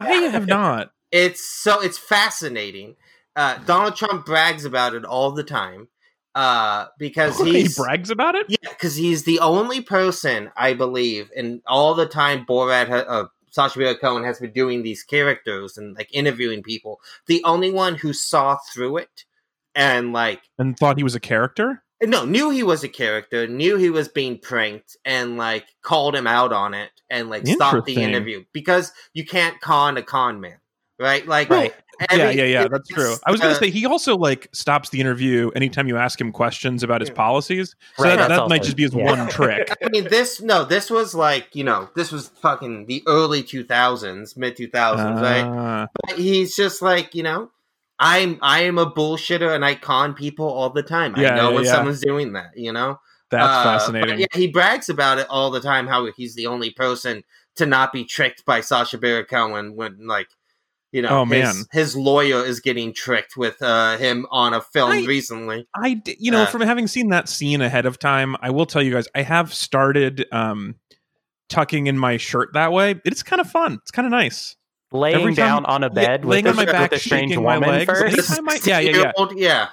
[0.00, 0.92] I have not.
[1.10, 2.96] It's so it's fascinating.
[3.38, 5.86] Uh, Donald Trump brags about it all the time
[6.34, 8.46] uh, because he brags about it.
[8.48, 13.78] yeah, because he's the only person I believe, and all the time Borat, uh, Sacha
[13.78, 17.00] Baron Cohen has been doing these characters and like interviewing people.
[17.28, 19.24] The only one who saw through it
[19.72, 21.84] and like and thought he was a character.
[22.02, 26.26] no knew he was a character, knew he was being pranked, and like called him
[26.26, 30.58] out on it and like stopped the interview because you can't con a con man,
[30.98, 31.24] right?
[31.24, 31.72] Like Right.
[32.10, 32.68] Every- yeah, yeah, yeah.
[32.68, 33.14] That's true.
[33.26, 36.30] I was going to say he also like stops the interview anytime you ask him
[36.32, 37.74] questions about his policies.
[37.96, 39.04] So Right, that, that also- might just be his yeah.
[39.04, 39.70] one trick.
[39.82, 43.64] I mean, this no, this was like you know, this was fucking the early two
[43.64, 45.42] thousands, mid two thousands, right?
[45.42, 47.50] Uh, But he's just like you know,
[47.98, 51.14] I'm I am a bullshitter and I con people all the time.
[51.16, 51.70] Yeah, I know yeah, when yeah.
[51.72, 53.00] someone's doing that, you know.
[53.30, 54.20] that's Uh, fascinating.
[54.20, 55.86] yeah, he brags about it all the time.
[55.88, 57.24] How he's the only person
[57.56, 60.28] to not be tricked by Sacha Baron Cohen when like.
[60.90, 61.64] You know, Oh, his, man.
[61.70, 65.68] his lawyer is getting tricked with uh, him on a film I- recently.
[65.76, 68.82] I, you know, Uh, from having seen that scene ahead of time, I will tell
[68.82, 70.76] you guys, I have started um,
[71.50, 73.00] tucking in my shirt that way.
[73.04, 73.74] It's kind of fun.
[73.82, 74.56] It's kind of nice.
[74.90, 77.44] Laying time- down on a bed laying with, on my back, with a strange shaking
[77.44, 77.84] my woman legs.
[77.84, 78.40] first.
[78.40, 79.26] I- yeah, yeah, yeah.
[79.36, 79.68] Yeah.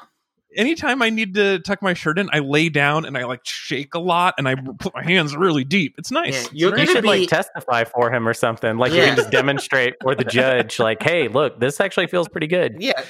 [0.56, 3.94] Anytime I need to tuck my shirt in, I lay down and I like shake
[3.96, 5.96] a lot and I put my hands really deep.
[5.98, 6.46] It's nice.
[6.46, 8.78] Yeah, you're You should be- like testify for him or something.
[8.78, 12.48] Like you can just demonstrate for the judge, like, hey, look, this actually feels pretty
[12.48, 12.78] good.
[12.80, 13.02] Yeah.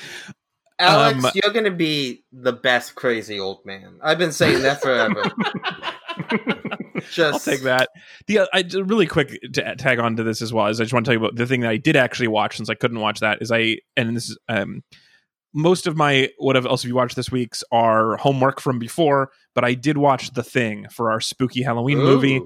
[0.78, 3.98] Alex, Um, you're going to be the best crazy old man.
[4.02, 5.24] I've been saying that forever.
[7.12, 7.90] Just I'll take that.
[8.28, 10.94] The uh, I really quick to tag on to this as well is I just
[10.94, 13.00] want to tell you about the thing that I did actually watch since I couldn't
[13.00, 14.82] watch that is I and this is um
[15.56, 19.64] most of my what else have you watched this week's are homework from before, but
[19.64, 22.42] I did watch The Thing for our spooky Halloween movie.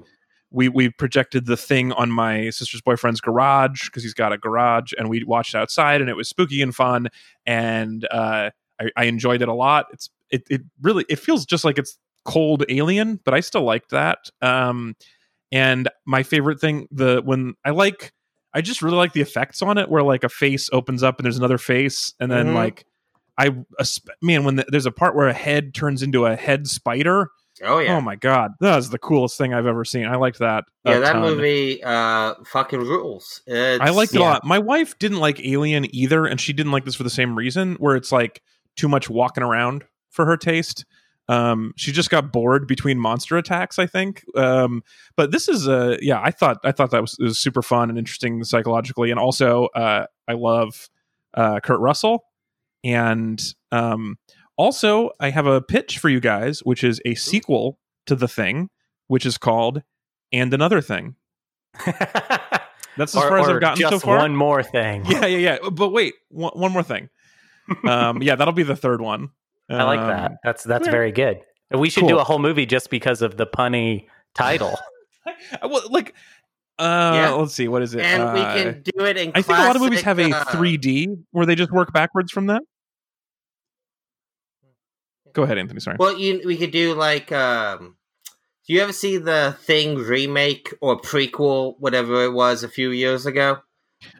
[0.52, 4.92] We we projected The Thing on my sister's boyfriend's garage because he's got a garage,
[4.96, 7.08] and we watched outside, and it was spooky and fun,
[7.44, 9.86] and uh, I, I enjoyed it a lot.
[9.92, 13.90] It's it it really it feels just like it's cold alien, but I still liked
[13.90, 14.18] that.
[14.40, 14.94] Um,
[15.52, 18.12] and my favorite thing, the when I like,
[18.54, 21.24] I just really like the effects on it, where like a face opens up and
[21.24, 22.54] there's another face, and then Mhm.
[22.54, 22.84] like
[23.40, 23.50] I
[24.20, 27.30] man when the, there's a part where a head turns into a head spider.
[27.62, 27.96] Oh, yeah.
[27.96, 30.06] Oh my god, that was the coolest thing I've ever seen.
[30.06, 30.64] I liked that.
[30.84, 31.22] yeah, that ton.
[31.22, 33.42] movie uh, fucking rules.
[33.46, 34.44] It's, I liked it a lot.
[34.44, 37.74] My wife didn't like Alien either, and she didn't like this for the same reason,
[37.74, 38.42] where it's like
[38.76, 40.86] too much walking around for her taste.
[41.28, 44.24] Um, she just got bored between monster attacks, I think.
[44.36, 44.82] Um,
[45.16, 47.98] but this is a yeah, I thought I thought that was, was super fun and
[47.98, 50.88] interesting psychologically, and also uh, I love
[51.34, 52.24] uh, Kurt Russell,
[52.84, 54.18] and um,
[54.56, 58.70] also I have a pitch for you guys, which is a sequel to the thing,
[59.08, 59.82] which is called
[60.32, 61.16] and another thing.
[62.96, 64.18] That's as or, far as I've gotten just so far.
[64.18, 65.04] one more thing.
[65.06, 65.68] yeah, yeah, yeah.
[65.70, 67.08] But wait, one, one more thing.
[67.86, 69.30] Um, yeah, that'll be the third one.
[69.68, 70.32] I like Um, that.
[70.42, 70.90] That's that's yeah.
[70.90, 71.40] very good.
[71.70, 72.08] We should Cool.
[72.10, 74.76] do a whole movie just because of the punny title.
[75.62, 76.14] Well, like,
[76.80, 77.30] uh, Yeah.
[77.30, 78.00] let's see, what is it?
[78.00, 80.32] And we Uh, can do it in I think a lot of movies have a
[80.34, 82.62] uh, 3D where they just work backwards from that.
[85.32, 85.80] Go ahead, Anthony.
[85.80, 85.96] Sorry.
[85.98, 87.30] Well, you, we could do like.
[87.30, 87.96] Um,
[88.66, 93.26] do you ever see the Thing remake or prequel, whatever it was, a few years
[93.26, 93.58] ago?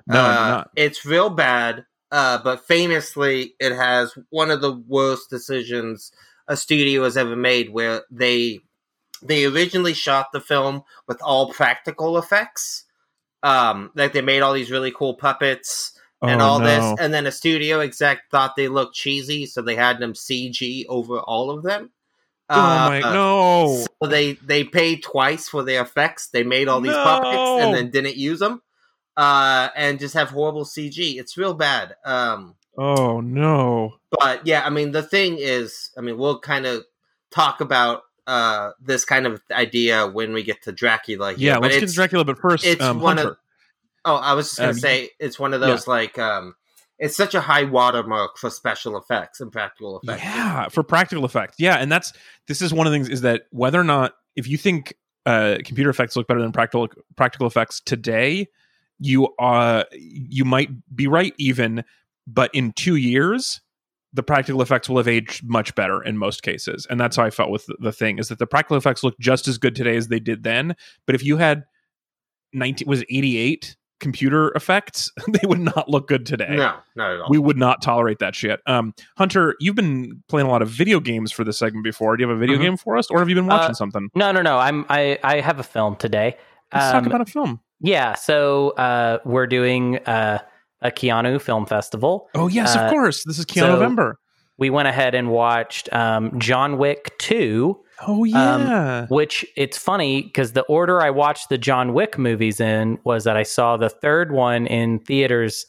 [0.06, 0.64] no, Uh.
[0.76, 6.12] It's real bad, uh, but famously, it has one of the worst decisions
[6.48, 8.60] a studio has ever made, where they
[9.22, 12.84] they originally shot the film with all practical effects.
[13.42, 16.64] Um, like they made all these really cool puppets and Oh, all no.
[16.66, 20.84] this, and then a studio exec thought they looked cheesy, so they had them CG
[20.88, 21.90] over all of them.
[22.50, 23.84] Oh my Uh, no!
[24.02, 26.28] so they they paid twice for their effects.
[26.28, 27.02] They made all these No.
[27.02, 28.60] puppets and then didn't use them,
[29.16, 31.18] uh, and just have horrible CG.
[31.18, 31.94] It's real bad.
[32.04, 33.94] Um, Oh no!
[34.10, 36.84] but yeah, I mean the thing is, I mean we'll kind of
[37.30, 41.32] talk about uh, this kind of idea when we get to Dracula.
[41.34, 43.36] Here, yeah, but let's get to Dracula, but first, it's um, one of-
[44.04, 46.54] Oh, I was just gonna Um, say it's one of those like um,
[46.98, 50.22] it's such a high watermark for special effects and practical effects.
[50.24, 51.56] Yeah, for practical effects.
[51.58, 52.12] Yeah, and that's
[52.46, 54.94] this is one of the things is that whether or not if you think
[55.26, 58.48] uh, computer effects look better than practical practical effects today,
[58.98, 61.84] you uh you might be right even,
[62.26, 63.60] but in two years.
[64.12, 67.30] The practical effects will have aged much better in most cases, and that's how I
[67.30, 68.18] felt with the, the thing.
[68.18, 70.74] Is that the practical effects look just as good today as they did then?
[71.06, 71.62] But if you had
[72.52, 77.20] nineteen was eighty eight computer effects, they would not look good today No, not at
[77.20, 77.28] all.
[77.28, 78.60] we would not tolerate that shit.
[78.66, 82.16] Um, Hunter, you've been playing a lot of video games for this segment before.
[82.16, 82.62] Do you have a video Mhm.
[82.62, 84.08] game for us, or have you been watching Uh, something?
[84.14, 84.58] No, no, no.
[84.58, 86.36] I'm I I have a film today.
[86.72, 87.60] Let's Um, talk about a film.
[87.80, 90.38] yeah, so uh, we're doing uh,
[90.82, 92.28] a Keanu Film Festival.
[92.34, 93.24] Oh yes, uh, of course.
[93.24, 94.18] This is Keanu so- November.
[94.58, 97.80] We went ahead and watched um, John Wick Two.
[98.06, 99.06] Oh yeah.
[99.08, 103.36] which it's funny because the order I watched the John Wick movies in was that
[103.36, 105.66] I saw the third one in theaters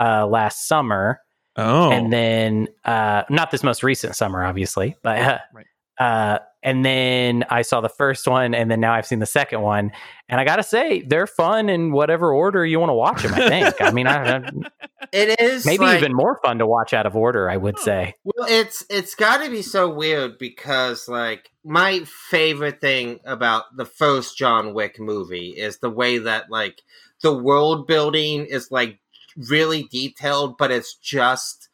[0.00, 1.20] uh, last summer,
[1.56, 1.90] oh.
[1.90, 5.66] and then uh, not this most recent summer, obviously, but uh, Right.
[6.02, 9.62] Uh, and then I saw the first one, and then now I've seen the second
[9.62, 9.90] one,
[10.28, 13.34] and I gotta say they're fun in whatever order you want to watch them.
[13.34, 13.74] I think.
[13.80, 14.50] I mean, I, I-
[15.12, 17.50] It is maybe like- even more fun to watch out of order.
[17.50, 18.14] I would say.
[18.24, 23.84] Well, it's it's got to be so weird because like my favorite thing about the
[23.84, 26.80] first John Wick movie is the way that like
[27.22, 28.98] the world building is like
[29.36, 31.68] really detailed, but it's just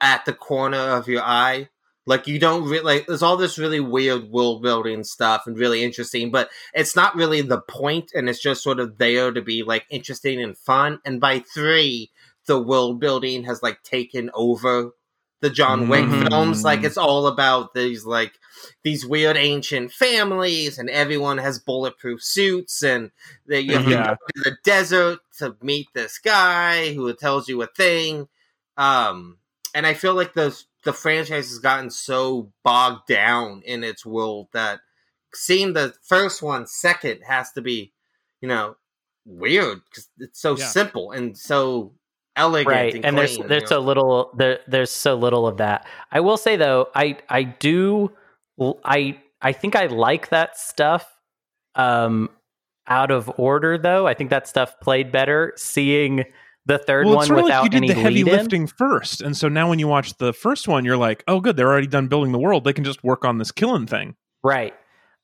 [0.00, 1.68] at the corner of your eye.
[2.08, 5.84] Like you don't really like there's all this really weird world building stuff and really
[5.84, 9.62] interesting, but it's not really the point and it's just sort of there to be
[9.62, 11.00] like interesting and fun.
[11.04, 12.10] And by three,
[12.46, 14.92] the world building has like taken over
[15.40, 16.28] the John Wick Mhm.
[16.30, 16.64] films.
[16.64, 18.32] Like it's all about these like
[18.82, 23.10] these weird ancient families, and everyone has bulletproof suits, and
[23.46, 24.02] that you have Yeah.
[24.02, 28.28] to go to the desert to meet this guy who tells you a thing.
[28.78, 29.38] Um,
[29.74, 34.48] and I feel like the the franchise has gotten so bogged down in its world
[34.52, 34.80] that
[35.34, 37.92] seeing the first one second has to be,
[38.40, 38.76] you know,
[39.26, 40.64] weird because it's so Yeah.
[40.64, 41.92] simple and so
[42.36, 43.86] elegant right and, and, there's clean, there's you so know?
[43.86, 48.10] little there there's so little of that i will say though i i do
[48.84, 51.18] i i think i like that stuff
[51.74, 52.30] um
[52.86, 56.24] out of order though i think that stuff played better seeing
[56.68, 59.22] the third well, one sort of without like you any did the heavy lifting first,
[59.22, 61.86] and so now when you watch the first one, you're like, oh, good, they're already
[61.86, 62.64] done building the world.
[62.64, 64.14] They can just work on this killing thing.
[64.44, 64.74] Right.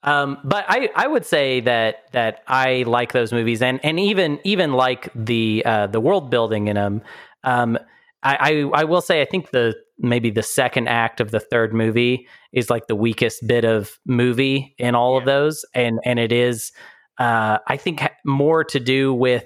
[0.02, 4.38] Um, but I, I would say that that I like those movies and, and even
[4.44, 7.02] even like the uh, the world building in them.
[7.44, 7.78] Um,
[8.22, 11.72] I, I I will say I think the maybe the second act of the third
[11.72, 16.32] movie is like the weakest bit of movie in all of those, and and it
[16.32, 16.72] is
[17.18, 19.44] uh, I think more to do with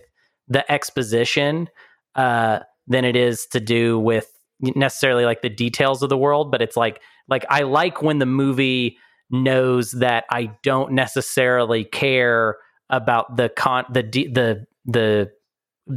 [0.49, 1.69] the exposition
[2.15, 6.51] uh, than it is to do with necessarily like the details of the world.
[6.51, 8.99] But it's like like I like when the movie
[9.31, 12.57] knows that I don't necessarily care
[12.91, 15.31] about the con the de- the the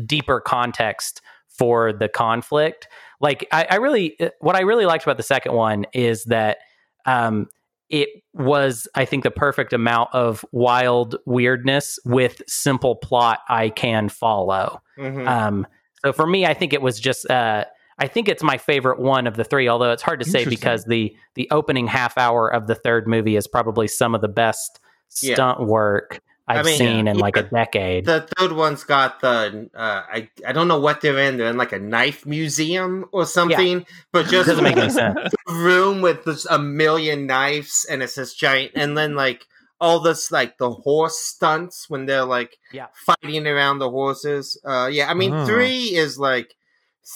[0.06, 2.88] deeper context for the conflict.
[3.20, 6.58] Like I, I really what I really liked about the second one is that
[7.06, 7.48] um
[7.90, 14.08] it was I think the perfect amount of wild weirdness with simple plot I can
[14.10, 14.82] follow.
[14.98, 15.28] Mhm.
[15.28, 15.68] Um,
[16.04, 17.30] so for me, I think it was just.
[17.30, 17.66] Uh,
[17.98, 19.68] I think it's my favorite one of the three.
[19.68, 23.36] Although it's hard to say because the the opening half hour of the third movie
[23.36, 24.80] is probably some of the best
[25.22, 25.36] Yeah.
[25.36, 28.06] stunt work I've mean, seen in like a decade.
[28.06, 31.38] The third one's got the uh, I I don't know what they're in.
[31.38, 35.18] They're in like a knife museum or something, but just Doesn't make any sense.
[35.48, 38.72] room with a million knives, and it's this giant.
[38.76, 39.46] And then like
[39.82, 42.88] all this like the horse stunts when they're like Yeah.
[42.94, 44.58] fighting around the horses.
[44.64, 45.46] Uh, yeah, I mean Oh.
[45.46, 46.56] three is like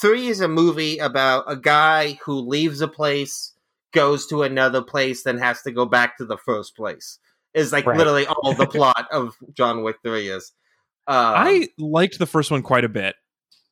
[0.02, 3.54] three is a movie about a guy who leaves a place,
[3.94, 7.20] goes to another place, then has to go back to the first place.
[7.54, 7.98] Is like Right.
[7.98, 10.52] literally all the plot of John Wick three is.
[11.08, 13.16] Um, I liked the first one quite a bit.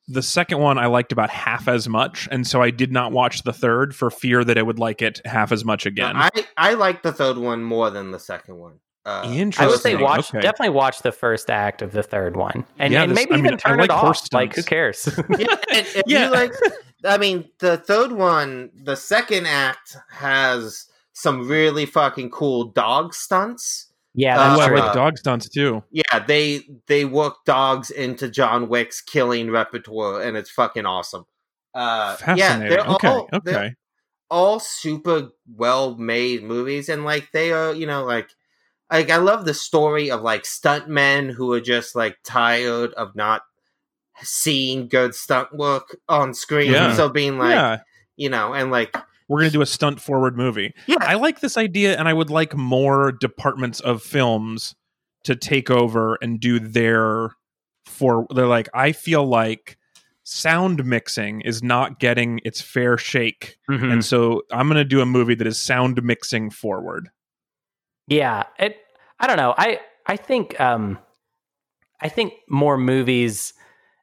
[0.06, 3.42] The second one I liked about half as much, and so I did not watch
[3.42, 6.14] the third for fear that I would like it half as much again.
[6.16, 8.80] I I like the third one more than the second one.
[9.06, 10.40] Uh, I would say watch Okay.
[10.40, 13.38] definitely watch the first act of the third one, and, Yeah, and this- maybe I
[13.38, 14.32] even mean, turn like it horse off.
[14.32, 15.06] Like who cares?
[15.38, 16.26] yeah, and if Yeah.
[16.26, 16.52] you like,
[17.04, 23.86] I mean, the third one, the second act has some really fucking cool dog stunts.
[24.14, 24.78] Yeah, Uh, Ooh, that's I true.
[24.78, 25.82] like dog stunts too.
[25.90, 31.24] Yeah, they they work dogs into John Wick's killing repertoire, and it's fucking awesome.
[31.74, 32.68] Uh, yeah, Fascinating.
[32.68, 33.74] they're okay, all, they're- okay.
[34.30, 38.28] all super well made movies, and like they are, you know, like
[38.92, 43.42] like I love the story of like stuntmen who are just like tired of not
[44.22, 46.94] seeing good stunt work on screen, Yeah.
[46.94, 47.78] so being like, yeah,
[48.16, 48.96] you know, and like
[49.28, 50.74] we're gonna do a stunt forward movie.
[50.86, 54.74] yeah, I like this idea, and I would like more departments of films
[55.24, 57.30] to take over and do their
[57.86, 58.26] for.
[58.34, 59.78] They're like, I feel like
[60.24, 63.92] sound mixing is not getting its fair shake, Mhm.
[63.92, 67.08] and so I'm gonna do a movie that is sound mixing forward.
[68.06, 68.76] Yeah, it.
[69.20, 69.54] I don't know.
[69.56, 70.98] I I think um,
[72.00, 73.54] I think more movies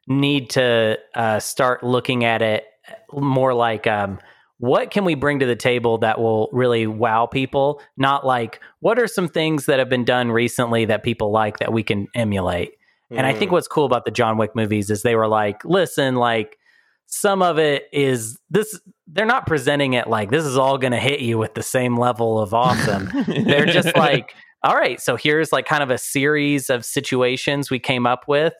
[0.08, 2.64] need to uh, start looking at it
[3.12, 4.18] more like um,
[4.62, 7.82] what can we bring to the table that will really wow people?
[7.96, 11.72] Not like what are some things that have been done recently that people like that
[11.72, 12.74] we can emulate.
[13.10, 13.54] And I think Mm.
[13.54, 16.58] what's cool about the John Wick movies is they were like, listen, like
[17.06, 18.78] some of it is this.
[19.08, 21.98] They're not presenting it like this is all going to hit you with the same
[21.98, 26.70] level of awesome they're just like all right so here's like kind of a series
[26.70, 28.54] of situations we came up with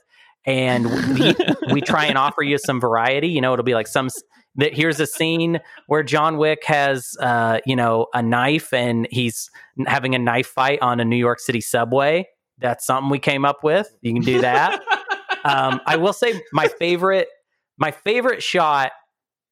[0.45, 0.85] and
[1.15, 1.35] we,
[1.73, 4.11] we try and offer you some variety you know it'll be like some
[4.57, 9.51] that here's a scene where john wick has uh you know a knife and he's
[9.87, 12.27] having a knife fight on a new york city subway
[12.59, 14.83] that's something we came up with you can do that
[15.45, 17.29] um, I will say my favorite,
[17.79, 18.93] my favorite shot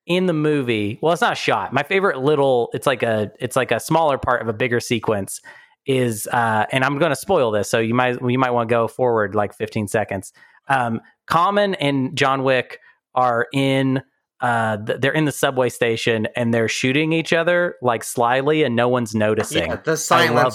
[0.06, 0.98] in the movie.
[1.02, 1.72] Well, it's not a shot.
[1.72, 2.70] My favorite little.
[2.72, 3.30] It's like a.
[3.40, 5.40] It's like a smaller part of a bigger sequence.
[5.86, 8.72] Is uh, and I'm going to spoil this, so you might you might want to
[8.72, 10.32] go forward like 15 seconds.
[10.68, 12.78] Um, Common and John Wick
[13.14, 14.02] are in.
[14.40, 18.74] Uh, th- they're in the subway station and they're shooting each other like slyly, and
[18.74, 19.68] no one's noticing.
[19.68, 19.98] yeah, the love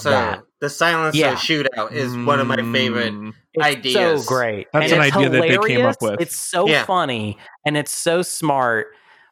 [0.00, 1.34] silencer, the silencer Yeah.
[1.34, 3.12] shootout is one of my favorite.
[3.14, 3.32] Mm.
[3.54, 4.24] It's ideas.
[4.24, 4.66] so great.
[4.72, 6.20] That's And an it's idea that they came up with.
[6.20, 6.84] It's so Yeah.
[6.84, 8.88] funny and it's so smart.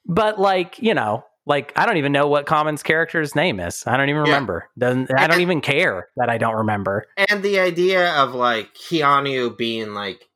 [0.06, 3.82] But like, you know, like I don't even know what Common's character's name is.
[3.86, 4.32] I don't even Yeah.
[4.32, 4.68] remember.
[4.78, 7.06] Doesn't I don't even care that I don't remember.
[7.28, 10.28] And the idea of like Keanu being like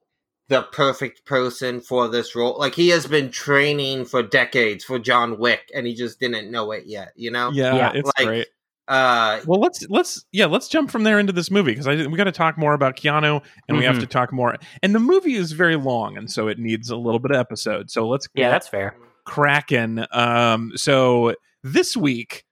[0.48, 5.38] the perfect person for this role, like he has been training for decades for John
[5.38, 7.12] Wick, and he just didn't know it yet.
[7.16, 7.50] You know?
[7.52, 7.92] Yeah, Yeah.
[7.94, 8.46] it's Like, great.
[8.88, 12.16] Uh, Well, let's let's yeah, let's jump from there into this movie because I we
[12.16, 14.00] got to talk more about Keanu and we have Mhm.
[14.00, 14.56] to talk more.
[14.82, 17.90] And the movie is very long, and so it needs a little bit of episode.
[17.90, 18.96] So let's Yeah, that's fair.
[19.26, 20.06] cracking.
[20.12, 22.44] Um, so this week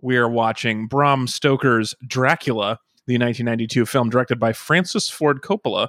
[0.00, 5.88] we are watching Bram Stoker's Dracula, the 1992 film directed by Francis Ford Coppola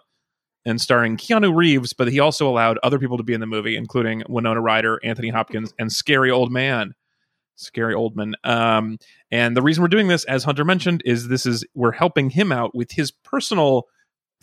[0.66, 3.76] and starring Keanu Reeves, but he also allowed other people to be in the movie,
[3.76, 6.94] including Winona Ryder, Anthony Hopkins, and Scary Old Man.
[7.56, 8.34] Scary Oldman.
[8.44, 8.98] Um,
[9.32, 12.52] and the reason we're doing this, as Hunter mentioned, is this is we're helping him
[12.52, 13.84] out with his personal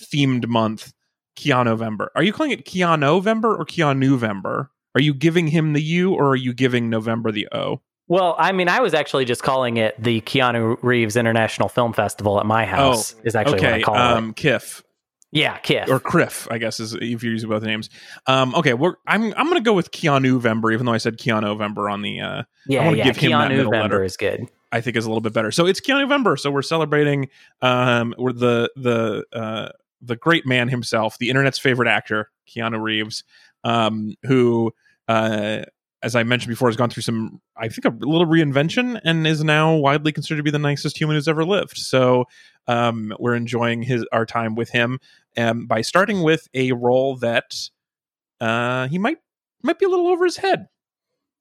[0.00, 0.92] themed month,
[1.36, 2.10] Keanu November.
[2.14, 4.70] Are you calling it Keanu November or Keanu November?
[4.94, 7.80] Are you giving him the U or are you giving November the O?
[8.08, 12.40] Well, I mean, I was actually just calling it the Keanu Reeves International Film Festival
[12.40, 13.14] at my house.
[13.22, 14.00] is actually what I okay, call it.
[14.00, 14.82] um, Kiff
[15.32, 15.88] Yeah, Kiff.
[15.88, 17.88] or Criff, I guess is if you're using both names.
[18.26, 21.56] Um, okay, we're I'm I'm gonna go with Keanu Vember, even though I said Keanu
[21.56, 23.04] Vember on the uh, yeah, wanna yeah.
[23.04, 24.04] give him that Keanu middle November letter.
[24.04, 24.48] is good.
[24.72, 25.52] I think is a little bit better.
[25.52, 26.38] So it's Keanu Vember.
[26.38, 27.28] So we're celebrating
[27.62, 29.68] um we're the the uh
[30.02, 33.22] the great man himself, the internet's favorite actor, Keanu Reeves,
[33.62, 34.72] um, who
[35.06, 35.62] uh
[36.02, 39.44] as I mentioned before, has gone through some, I think, a little reinvention and is
[39.44, 41.76] now widely considered to be the nicest human who's ever lived.
[41.76, 42.24] So
[42.66, 44.98] um, we're enjoying his our time with him
[45.36, 47.54] um, by starting with a role that
[48.40, 49.18] uh, he might
[49.62, 50.68] might be a little over his head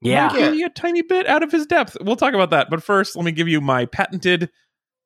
[0.02, 0.28] Yeah.
[0.28, 1.96] might be a tiny bit out of his depth.
[2.02, 2.70] We'll talk about that.
[2.70, 4.50] But first, let me give you my patented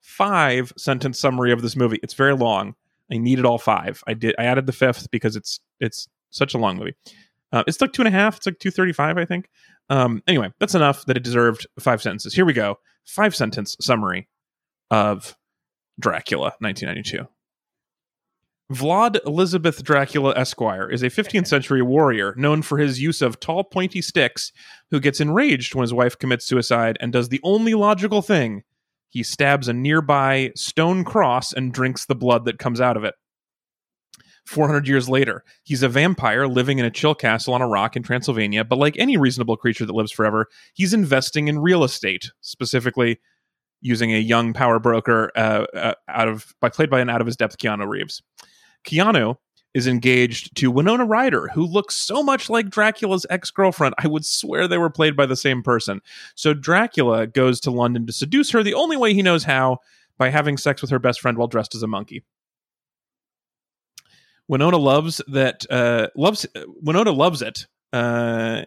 [0.01, 1.99] five sentence summary of this movie.
[2.03, 2.75] It's very long.
[3.11, 4.03] I needed all five.
[4.07, 4.33] I did.
[4.39, 6.95] I added the fifth because it's it's such a long movie.
[7.53, 8.37] Uh, it's like two and a half.
[8.37, 9.47] It's like two thirty five, I think.
[9.89, 12.33] Um, anyway, that's enough that it deserved five sentences.
[12.33, 12.79] Here we go.
[13.05, 14.27] Five sentence summary
[14.91, 15.37] of
[15.99, 17.27] Dracula, nineteen ninety two.
[18.71, 23.63] Vlad Elizabeth Dracula Esquire is a 15th century warrior known for his use of tall,
[23.63, 24.51] pointy sticks
[24.89, 28.63] who gets enraged when his wife commits suicide and does the only logical thing.
[29.09, 33.13] He stabs a nearby stone cross and drinks the blood that comes out of it.
[34.45, 38.03] 400 years later, he's a vampire living in a chill castle on a rock in
[38.03, 43.19] Transylvania, but like any reasonable creature that lives forever, he's investing in real estate, specifically
[43.81, 47.27] using a young power broker uh, uh, out of by played by an out of
[47.27, 48.21] his depth Keanu Reeves.
[48.85, 49.37] Keanu
[49.73, 53.95] is engaged to Winona Ryder, who looks so much like Dracula's ex girlfriend.
[53.97, 56.01] I would swear they were played by the same person.
[56.35, 59.79] So Dracula goes to London to seduce her the only way he knows how
[60.17, 62.23] by having sex with her best friend while dressed as a monkey.
[64.53, 65.65] Winona loves that.
[65.67, 66.45] Uh, loves
[66.83, 67.65] Winona loves it.
[67.91, 68.61] Uh,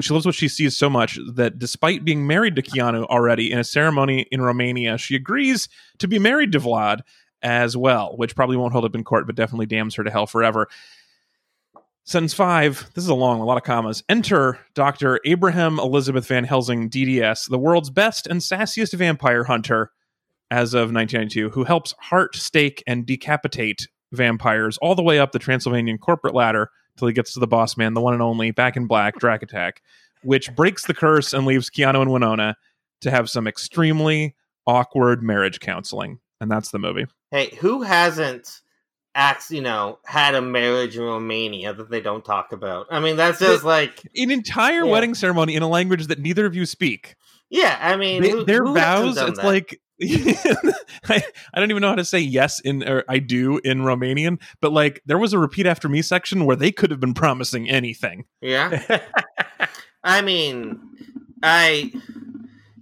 [0.00, 3.58] she loves what she sees so much that despite being married to Keanu already in
[3.58, 7.00] a ceremony in Romania, she agrees to be married to Vlad
[7.42, 10.26] as well, which probably won't hold up in court, but definitely damns her to hell
[10.26, 10.68] forever.
[12.04, 12.90] Sentence five.
[12.94, 14.02] This is a long, a lot of commas.
[14.08, 15.20] Enter Dr.
[15.26, 19.90] Abraham Elizabeth Van Helsing, DDS, the world's best and sassiest vampire hunter
[20.50, 23.86] as of 1992, who helps heart, stake, and decapitate
[24.16, 27.76] vampires all the way up the Transylvanian corporate ladder till he gets to the boss
[27.76, 29.82] man, the one and only, back in black, Drac Attack,
[30.22, 32.56] which breaks the curse and leaves Keanu and Winona
[33.00, 34.34] to have some extremely
[34.66, 36.20] awkward marriage counseling.
[36.40, 37.06] And that's the movie.
[37.30, 38.60] Hey, who hasn't
[39.14, 42.86] acts, you know, had a marriage in Romania that they don't talk about?
[42.90, 44.90] I mean, that's just like An entire Yeah.
[44.90, 47.14] wedding ceremony in a language that neither of you speak.
[47.50, 47.78] yeah.
[47.80, 49.16] I mean, They- who- their who vows.
[49.16, 49.44] It's that?
[49.44, 51.22] like I,
[51.52, 54.72] I don't even know how to say yes in or I do in Romanian, but
[54.72, 58.24] like there was a repeat after me section where they could have been promising anything.
[58.40, 59.00] yeah.
[60.04, 60.80] I mean,
[61.42, 61.92] I,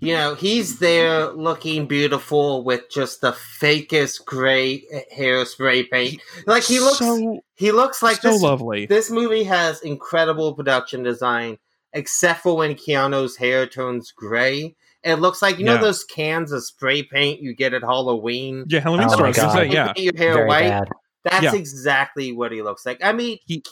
[0.00, 4.84] you know, he's there looking beautiful with just the fakest gray
[5.14, 6.20] hair spray paint.
[6.46, 8.42] Like he looks, so he looks like so this.
[8.42, 8.86] lovely.
[8.86, 11.58] This movie has incredible production design,
[11.92, 14.74] except for when Keanu's hair turns gray.
[15.04, 18.64] It looks like you know those cans of spray paint you get at Halloween.
[18.68, 19.36] yeah, Halloween Oh stores.
[19.38, 19.92] is You yeah.
[19.92, 20.68] paint your hair Very white.
[20.68, 20.88] bad.
[21.24, 21.54] That's Yeah.
[21.54, 22.98] exactly what he looks like.
[23.02, 23.62] I mean, He-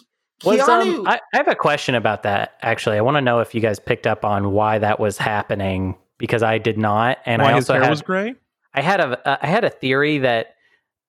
[0.45, 1.01] Was, Keanu.
[1.01, 2.55] um, I, I have a question about that.
[2.63, 5.97] Actually, I want to know if you guys picked up on why that was happening
[6.19, 8.35] because I did not, and Why I his also hair had, was gray?
[8.75, 10.55] I had a uh, I had a theory that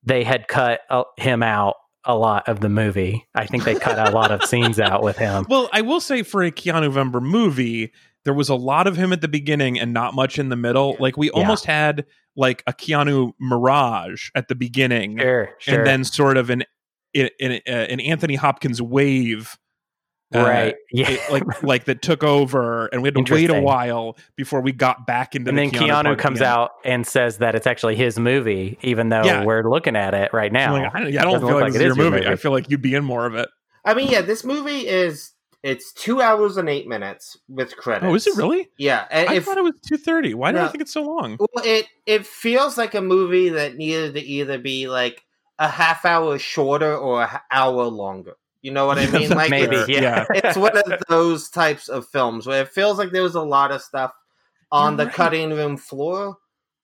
[0.04, 3.28] they had cut uh, him out a lot of the movie.
[3.36, 5.46] I think they cut a lot of scenes out with him.
[5.50, 7.92] Well, I will say for a Keanu Vember movie,
[8.26, 10.96] there was a lot of him at the beginning and not much in the middle.
[11.00, 12.06] Like we almost had
[12.36, 15.78] like a Keanu mirage at the beginning, Sure, sure.
[15.80, 16.64] and then sort of an
[17.14, 19.58] an, an, uh, Anthony Hopkins wave.
[20.34, 20.76] uh, right.
[20.94, 21.10] yeah.
[21.10, 24.72] it- like like that took over, and we had to wait a while before we
[24.72, 25.50] got back into.
[25.50, 26.52] and the then Keanu, Keanu comes again.
[26.54, 29.44] out and says that it's actually his movie, even though Yeah.
[29.44, 30.76] we're looking at it right now.
[30.76, 32.06] I'm like, I don't, yeah, I don't feel look like, like it is is your
[32.06, 32.24] your movie.
[32.24, 32.32] movie.
[32.34, 33.50] I feel like you'd be in more of it.
[33.84, 35.34] I mean, yeah, this movie is
[35.64, 38.10] it's two hours and eight minutes with credits.
[38.10, 38.70] Oh, is it really?
[38.78, 40.34] Yeah, and I if thought it was two thirty.
[40.34, 41.38] Why did I think it's so long?
[41.40, 45.24] well, it it feels like a movie that needed to either be like
[45.60, 48.36] a half hour shorter or an hour longer.
[48.64, 49.30] You know what I mean?
[49.30, 50.26] Like Maybe, it's, yeah.
[50.34, 53.72] it's one of those types of films where it feels like there was a lot
[53.72, 54.14] of stuff
[54.72, 55.14] on You're the right.
[55.16, 56.38] cutting room floor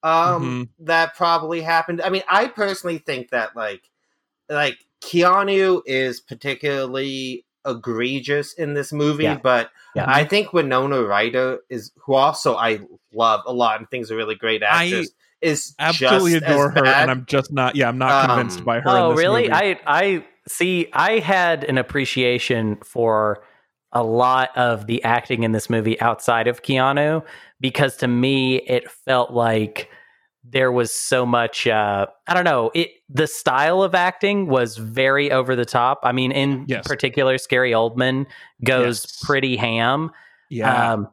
[0.04, 2.02] um that probably happened.
[2.02, 3.90] I mean, I personally think that like
[4.50, 9.40] like Keanu is particularly egregious in this movie, Yeah.
[9.42, 10.06] but Yeah.
[10.08, 12.80] I think Winona Ryder is who also I
[13.14, 15.12] love a lot and thinks a really great I actress
[15.42, 17.02] is Absolutely just adore as her, bad.
[17.04, 17.76] and I'm just not.
[17.76, 18.90] Yeah, I'm not convinced Um, by her.
[18.90, 19.42] Oh, in this really?
[19.44, 19.54] movie.
[19.54, 20.88] I I see.
[20.94, 23.44] I had an appreciation for
[23.94, 27.24] a lot of the acting in this movie outside of Keanu
[27.62, 29.90] because to me it felt like
[30.50, 31.68] there was so much.
[31.68, 32.72] Uh, I don't know.
[32.74, 36.00] It the style of acting was very over the top.
[36.04, 36.88] I mean, in Yes.
[36.88, 38.26] particular, Scary Oldman
[38.64, 39.24] goes Yes.
[39.24, 40.12] pretty ham.
[40.50, 40.94] yeah.
[40.94, 41.10] Um,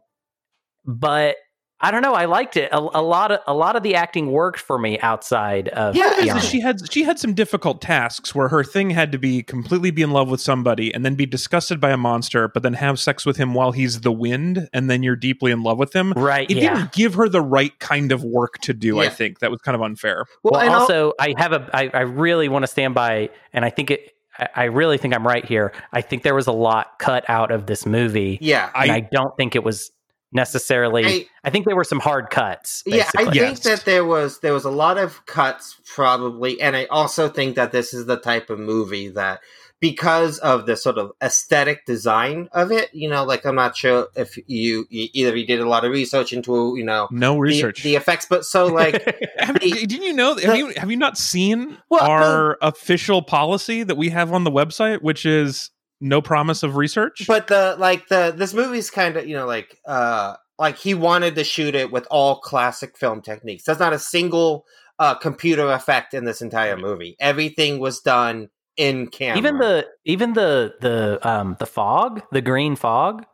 [0.84, 1.36] but
[1.84, 2.14] I don't know.
[2.14, 2.70] I liked it.
[2.72, 6.14] A, a lot of a lot of the acting worked for me outside of Yeah,
[6.18, 9.90] Because she had she had some difficult tasks where her thing had to be completely
[9.90, 12.98] be in love with somebody and then be disgusted by a monster, but then have
[12.98, 16.12] sex with him while he's the wind, and then you're deeply in love with him.
[16.12, 16.50] right?
[16.50, 16.74] It yeah.
[16.74, 18.98] didn't give her the right kind of work to do.
[18.98, 20.24] I think that was kind of unfair.
[20.42, 21.68] Well, and also, I have a.
[21.74, 24.00] I, I really want to stand by, and I think it.
[24.38, 25.72] I- I really think I'm right here.
[25.92, 29.08] I think there was a lot cut out of this movie, yeah, and I- I
[29.12, 29.92] don't think it was
[30.34, 31.04] necessarily.
[31.06, 32.82] I, I, think there were some hard cuts.
[32.86, 33.38] yeah, I basically.
[33.38, 33.60] think Yes.
[33.62, 37.72] that there was there was a lot of cuts probably, and I also think that
[37.72, 39.40] this is the type of movie that
[39.80, 44.06] because of the sort of aesthetic design of it, you know, like I'm not sure
[44.16, 47.82] if you, you either you did a lot of research into you know No research.
[47.82, 48.94] the effects, but so like
[49.38, 50.36] have, the- didn't you know?
[50.36, 54.44] Have the- you have you not seen Well, our official policy that we have on
[54.44, 55.70] the website, which is
[56.04, 57.24] no promise of research?
[57.26, 61.34] but the like the this movie's kind of you know like uh like he wanted
[61.34, 64.64] to shoot it with all classic film techniques there's not a single
[64.98, 70.32] uh computer effect in this entire movie everything was done in camera even the even
[70.32, 73.24] the the um the fog, the green fog,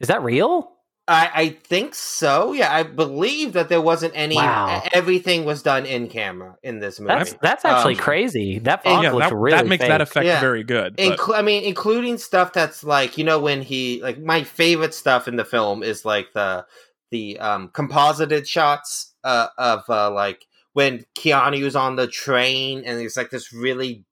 [0.00, 0.72] is that real?
[1.08, 4.82] I, I think so yeah i believe that there wasn't any Wow.
[4.92, 8.58] everything was done in camera in this movie That's that's actually Um, crazy.
[8.58, 9.88] That fog yeah, looks that, really that makes fake.
[9.90, 10.40] that effect Yeah.
[10.40, 10.96] very good.
[10.96, 14.92] but- Inclu- I mean, including stuff that's like you know when he like my favorite
[14.94, 16.66] stuff in the film is like the
[17.10, 20.44] the um composited shots uh, of uh, like
[20.74, 24.04] when Keanu's on the train and it's like this really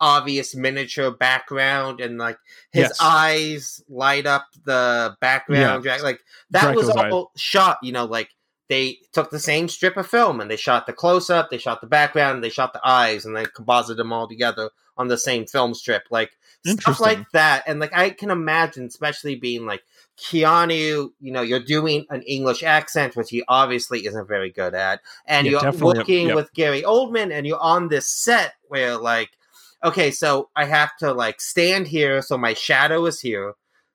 [0.00, 2.38] obvious miniature background and like
[2.72, 2.98] his Yes.
[3.00, 5.82] eyes light up the background.
[5.82, 6.20] Dra- Like
[6.50, 8.30] that was all shot, you know, like
[8.68, 11.80] they took the same strip of film and they shot the close up, they shot
[11.80, 15.46] the background, they shot the eyes, and they composited them all together on the same
[15.46, 16.04] film strip.
[16.10, 16.30] Like
[16.64, 17.64] stuff like that.
[17.66, 19.82] And like I can imagine, especially being like
[20.18, 25.00] Keanu, you know, you're doing an English accent, which he obviously isn't very good at,
[25.26, 26.36] and Yeah, you're working yep.
[26.36, 29.30] with Gary Oldman, and you're on this set where like,
[29.84, 33.54] okay, so I have to like stand here, so my shadow is here,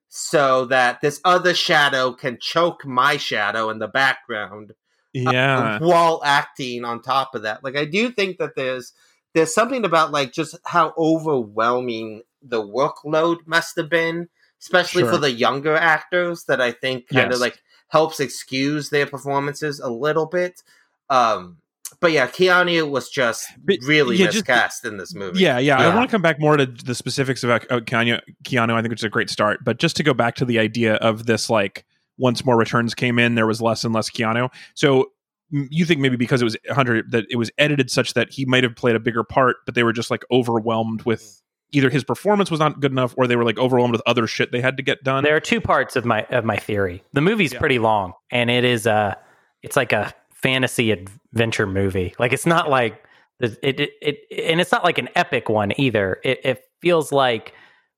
[0.10, 4.74] so that this other shadow can choke my shadow in the background
[5.14, 5.80] Yeah.
[5.80, 7.64] while acting on top of that.
[7.64, 8.94] Like I do think that there's
[9.34, 14.30] there's something about like just how overwhelming the workload must have been,
[14.62, 15.12] especially Sure.
[15.14, 17.42] for the younger actors that I think kind of Yes.
[17.42, 20.62] like helps excuse their performances a little bit.
[21.10, 21.58] Um
[22.00, 25.40] but yeah, Keanu was just But, really yeah, just- miscast in this movie.
[25.40, 25.78] Yeah, yeah.
[25.78, 28.20] I want to come back more to the specifics about uh, Keanu.
[28.44, 29.64] Keanu, I think, which is a great start.
[29.64, 31.86] But just to go back to the idea of this, like,
[32.18, 34.50] once more returns came in, there was less and less Keanu.
[34.74, 35.12] So
[35.52, 38.64] you think maybe because it was Hunter that it was edited such that he might
[38.64, 42.50] have played a bigger part, but they were just like overwhelmed with either his performance
[42.50, 44.84] was not good enough, or they were like overwhelmed with other shit they had to
[44.84, 45.24] get done.
[45.24, 47.04] There are two parts of my of my theory.
[47.14, 47.60] The movie's Yeah.
[47.60, 49.18] pretty long, and it is a
[49.62, 50.14] it's like a
[50.46, 52.14] fantasy adventure movie.
[52.20, 53.04] Like it's not like
[53.40, 56.20] the- it it, it and it's not like an epic one either.
[56.24, 57.54] It, it feels like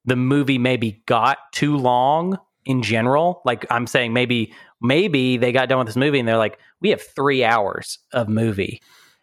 [0.06, 3.42] the movie maybe got too long in general.
[3.46, 6.90] Like I'm saying, maybe maybe they got done with this movie and they're like, we
[6.92, 8.82] have three hours of movie,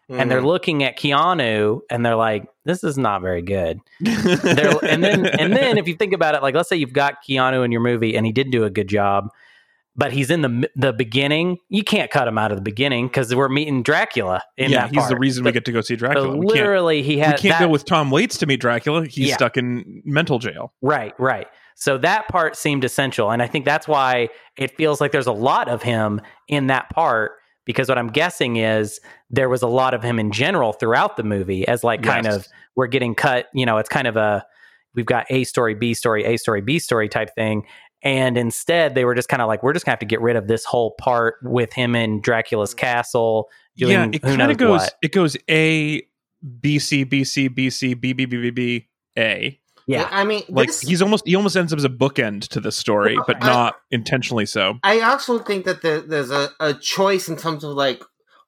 [0.09, 0.45] and they're Mhm.
[0.45, 3.79] looking at Keanu and they're like, this is not very good.
[4.85, 7.65] And then and then if you think about it, like let's say you've got Keanu
[7.65, 9.29] in your movie and he did do a good job,
[9.95, 11.57] but he's in the the beginning.
[11.69, 14.91] You can't cut him out of the beginning because we're meeting Dracula in yeah, that
[14.93, 15.19] he's the part.
[15.19, 16.29] reason we get to go see Dracula.
[16.29, 19.05] we can't, literally, he we has can't that, go with Tom Waits to meet Dracula.
[19.05, 19.35] He's Yeah.
[19.35, 20.73] stuck in mental jail.
[20.81, 21.47] Right, right.
[21.75, 23.31] So that part seemed essential.
[23.31, 26.89] And I think that's why it feels like there's a lot of him in that
[26.89, 27.33] part
[27.65, 31.23] because what I'm guessing is there was a lot of him in general throughout the
[31.23, 34.45] movie as like kind of we're getting cut, you know, it's kind of a
[34.93, 37.65] we've got A story, B story, A story, B story type thing.
[38.05, 40.35] And instead they were just kind of like, we're just gonna have to get rid
[40.35, 44.79] of this whole part with him in Dracula's castle doing yeah, it kind of goes.
[44.81, 44.93] what.
[45.01, 46.07] It goes A,
[46.61, 48.87] B, C, B, C, B, C, B, B, B, B, B,
[49.17, 49.59] A.
[49.87, 50.07] Yeah.
[50.11, 52.75] I mean, Like this, he's almost he almost ends up as a bookend to this
[52.77, 54.79] story, but I- not intentionally so.
[54.83, 58.03] I also think that there, there's a, a choice in terms of like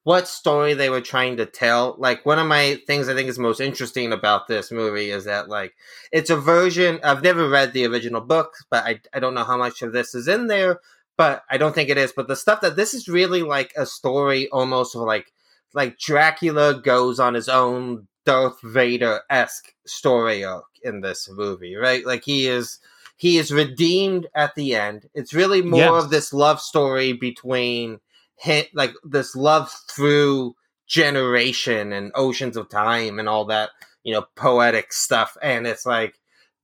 [0.07, 1.93] what story they were trying to tell.
[1.97, 5.49] Like one of my things I think is most interesting about this movie is that
[5.49, 5.73] like
[6.13, 7.01] it's a version.
[7.03, 10.15] I've never read the original book, but I I don't know how much of this
[10.15, 10.79] is in there.
[11.17, 12.13] But I don't think it is.
[12.15, 15.33] But the stuff that this is really like a story almost of like
[15.73, 22.05] like Dracula goes on his own Darth Vader esque story arc in this movie, right?
[22.05, 22.79] Like he is
[23.17, 25.09] he is redeemed at the end.
[25.13, 26.03] It's really more Yes.
[26.05, 27.99] of this love story between
[28.39, 30.55] him, like this love through
[30.87, 33.69] generation and oceans of time and all that,
[34.03, 35.35] you know, poetic stuff.
[35.41, 36.15] And it's like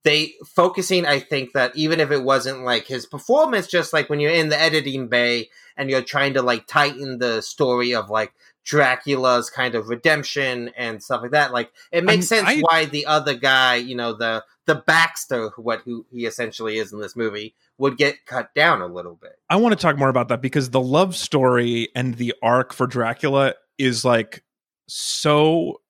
[0.04, 4.20] they focusing, I think that even if it wasn't like his performance, just like when
[4.20, 8.34] you're in the editing bay and you're trying to like tighten the story of like
[8.66, 12.86] Dracula's kind of redemption and stuff like that, like it makes I'm- sense I- why
[12.86, 17.16] the other guy, you know, the the Baxter, what who he essentially is in this
[17.18, 19.38] movie, would get cut down a little bit.
[19.50, 22.88] I want to talk more about that because the love story and the arc for
[22.88, 24.44] Dracula is like
[24.88, 25.82] so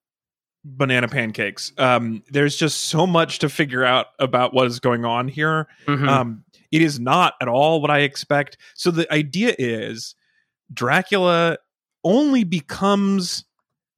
[0.66, 1.74] banana pancakes.
[1.78, 5.68] Um, there's just so much to figure out about what is going on here.
[5.88, 6.08] Mhm.
[6.08, 8.58] Um, it is not at all what I expect.
[8.76, 10.16] So the idea is
[10.74, 11.58] Dracula
[12.04, 13.46] only becomes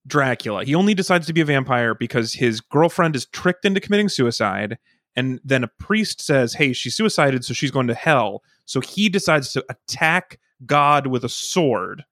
[0.07, 0.63] Dracula.
[0.65, 4.77] He only decides to be a vampire because his girlfriend is tricked into committing suicide.
[5.15, 8.43] And then a priest says, Hey, she suicided, so she's going to hell.
[8.65, 12.03] So he decides to attack God with a sword.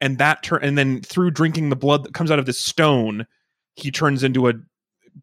[0.00, 3.26] And that turn and then through drinking the blood that comes out of this stone,
[3.76, 4.52] he turns into a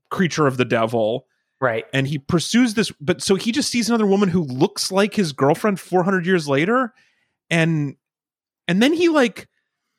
[0.09, 1.28] creature of the devil
[1.61, 1.86] right.
[1.93, 5.32] and he pursues this but so he just sees another woman who looks like his
[5.32, 6.93] girlfriend 400 years later
[7.51, 7.95] and
[8.67, 9.47] and then he like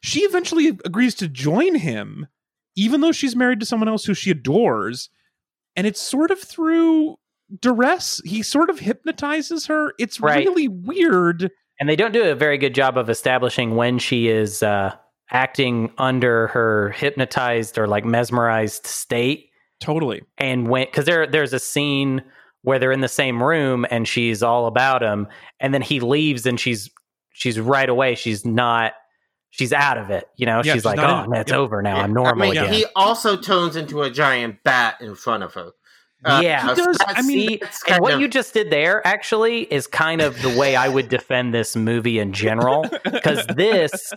[0.03, 2.27] she eventually agrees to join him
[2.77, 5.11] even though she's married to someone else who she adores
[5.77, 7.17] and it's sort of through
[7.61, 10.45] duress he sort of hypnotizes her it's Right.
[10.45, 14.63] really weird And they don't do a very good job of establishing when she is
[14.63, 14.95] uh,
[15.31, 19.51] acting under her hypnotized or like mesmerized state,
[19.81, 22.23] totally and when because there there's a scene
[22.63, 25.27] where they're in the same room and she's all about him,
[25.61, 26.89] and then he leaves and she's
[27.33, 28.93] she's right away she's not
[29.51, 30.29] she's out of it.
[30.37, 31.59] You know, Yeah, she's, she's like, oh, in- it's yeah.
[31.59, 31.97] over now.
[31.97, 32.73] Yeah, I'm normal I mean, again.
[32.73, 35.71] he also turns into a giant bat in front of her.
[36.25, 36.69] Uh, Yeah.
[36.69, 36.99] He does.
[37.07, 40.57] I mean, See, and what of- you just did there actually is kind of the
[40.59, 42.87] way I would defend this movie in general.
[43.05, 44.13] Because this,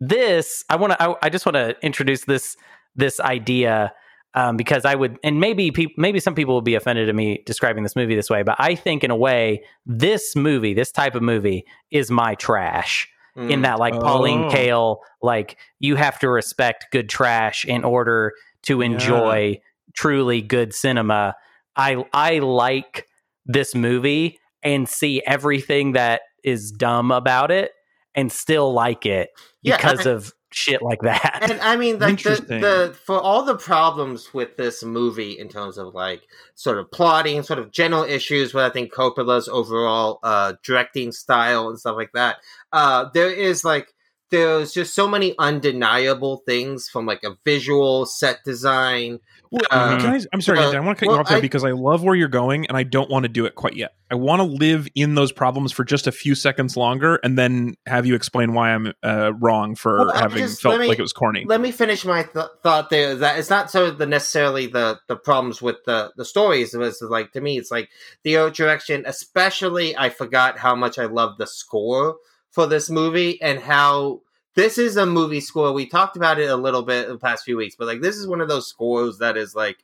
[0.00, 2.56] this, I want to, I, I just want to introduce this,
[2.96, 3.92] this idea.
[4.34, 7.42] Um, because I would, and maybe people, maybe some people will be offended at me
[7.44, 11.14] describing this movie this way, but I think in a way, this movie, this type
[11.14, 13.08] of movie, is my trash.
[13.36, 13.62] In Mm.
[13.62, 14.48] that, like Pauline Oh.
[14.50, 18.32] Kael, like you have to respect good trash in order
[18.64, 19.58] to enjoy
[19.94, 21.34] truly good cinema.
[21.76, 23.06] I I like
[23.46, 27.72] this movie and see everything that is dumb about it
[28.14, 29.30] and still like it
[29.62, 31.38] Yeah, because I- of shit like that.
[31.50, 35.78] and I mean, like the, the for all the problems with this movie in terms
[35.78, 36.22] of like
[36.54, 41.68] sort of plotting, sort of general issues with I think Coppola's overall uh, directing style
[41.68, 42.36] and stuff like that.
[42.70, 43.94] Uh, there is like
[44.30, 49.20] there's just so many undeniable things from like a visual set design.
[49.52, 51.36] Well, Uh, can I, I'm sorry, uh, I want to cut well, you off there
[51.38, 53.76] I- because I love where you're going, and I don't want to do it quite
[53.76, 53.94] yet.
[54.10, 57.74] I want to live in those problems for just a few seconds longer, and then
[57.86, 61.02] have you explain why I'm uh, wrong for Well, having just- felt me- like it
[61.02, 61.44] was corny.
[61.46, 63.14] Let me finish my th- thought there.
[63.14, 66.72] That it's not so the necessarily the the problems with the the stories.
[66.72, 67.90] It was like to me, it's like
[68.24, 69.04] the direction.
[69.06, 72.16] Especially, I forgot how much I love the score
[72.50, 74.20] for this movie and how
[74.54, 75.72] this is a movie score.
[75.72, 78.26] We talked about it a little bit the past few weeks, but like this is
[78.26, 79.78] one of those scores that is like.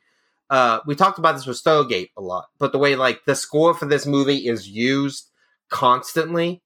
[0.49, 3.75] Uh, we talked about this with Stargate a lot, but the way like the score
[3.75, 5.29] for this movie is used
[5.69, 6.63] constantly,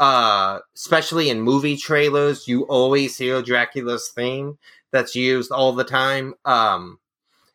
[0.00, 4.58] uh, especially in movie trailers, you always hear Dracula's theme
[4.90, 6.32] that's used all the time.
[6.46, 6.98] Um,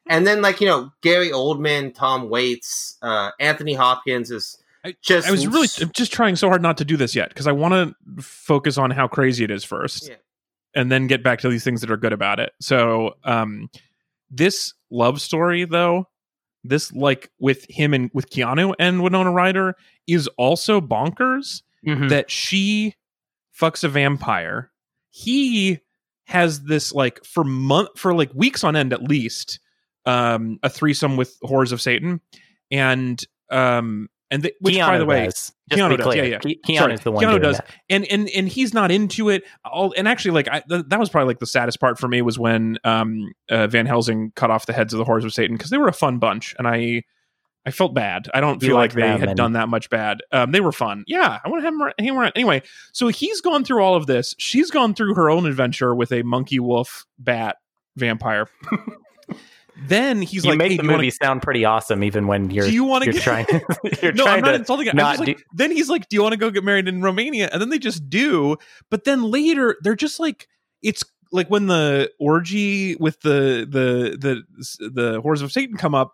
[0.08, 5.28] and then like you know Gary Oldman, Tom Waits, uh, Anthony Hopkins is I- just.
[5.28, 7.52] I was really I'm just trying so hard not to do this yet because I
[7.52, 10.16] want to focus on how crazy it is first, Yeah.
[10.76, 12.52] and then get back to these things that are good about it.
[12.60, 13.70] So, um,
[14.30, 16.08] this love story, though,
[16.64, 19.76] this like with him and with Keanu and Winona Ryder
[20.08, 21.62] is also bonkers.
[21.86, 22.10] Mhm.
[22.10, 22.94] that she
[23.60, 24.72] fucks a vampire.
[25.10, 25.80] He
[26.26, 29.60] has this like for month for like weeks on end at least
[30.06, 32.22] um a threesome with horrors of Satan
[32.70, 35.52] and um and the, which by the way does.
[35.72, 36.56] Keanu does, clear, yeah, yeah.
[36.56, 37.58] Ke- Keanu is the one Keanu does.
[37.58, 37.68] that.
[37.90, 41.10] and and and he's not into it all and actually like I, th- that was
[41.10, 44.66] probably like the saddest part for me was when um uh, Van Helsing cut off
[44.66, 47.04] the heads of the horrors of Satan because they were a fun bunch and I
[47.64, 48.28] I felt bad.
[48.34, 50.22] I don't You feel like they had and- done that much bad.
[50.32, 51.04] Um, they were fun.
[51.06, 52.32] Yeah, I want to have him, hang around.
[52.36, 54.34] Anyway, so he's gone through all of this.
[54.40, 57.58] She's gone through her own adventure with a monkey wolf bat
[57.98, 58.48] vampire.
[59.88, 62.50] then he's you like, make hey, the you wanna- movie sound pretty awesome, even when
[62.50, 63.46] you're do you want to you're get trying.
[64.02, 64.96] you're no, trying I'm not insulting it.
[64.96, 67.50] Not like, do- then he's like, "Do you want to go get married in Romania?"
[67.52, 68.58] And then they just do.
[68.90, 70.48] But then later, they're just like,
[70.82, 74.18] it's like when the orgy with the the
[74.80, 76.14] the the horrors of Satan come up.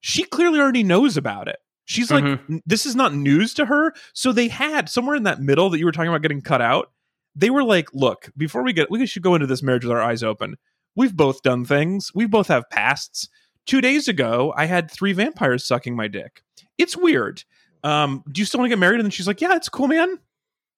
[0.00, 1.56] She clearly already knows about it.
[1.84, 2.60] She's like, Mhm.
[2.66, 3.92] This is not news to her.
[4.12, 6.92] So they had somewhere in that middle that you were talking about getting cut out.
[7.34, 10.00] They were like, look, before we get, we should go into this marriage with our
[10.02, 10.56] eyes open.
[10.98, 12.10] We've both done things.
[12.12, 13.28] We both have pasts.
[13.66, 16.42] Two days ago, I had three vampires sucking my dick.
[16.76, 17.44] It's weird.
[17.84, 18.96] Um, do you still want to get married?
[18.96, 20.18] And then she's like, yeah, it's cool, man.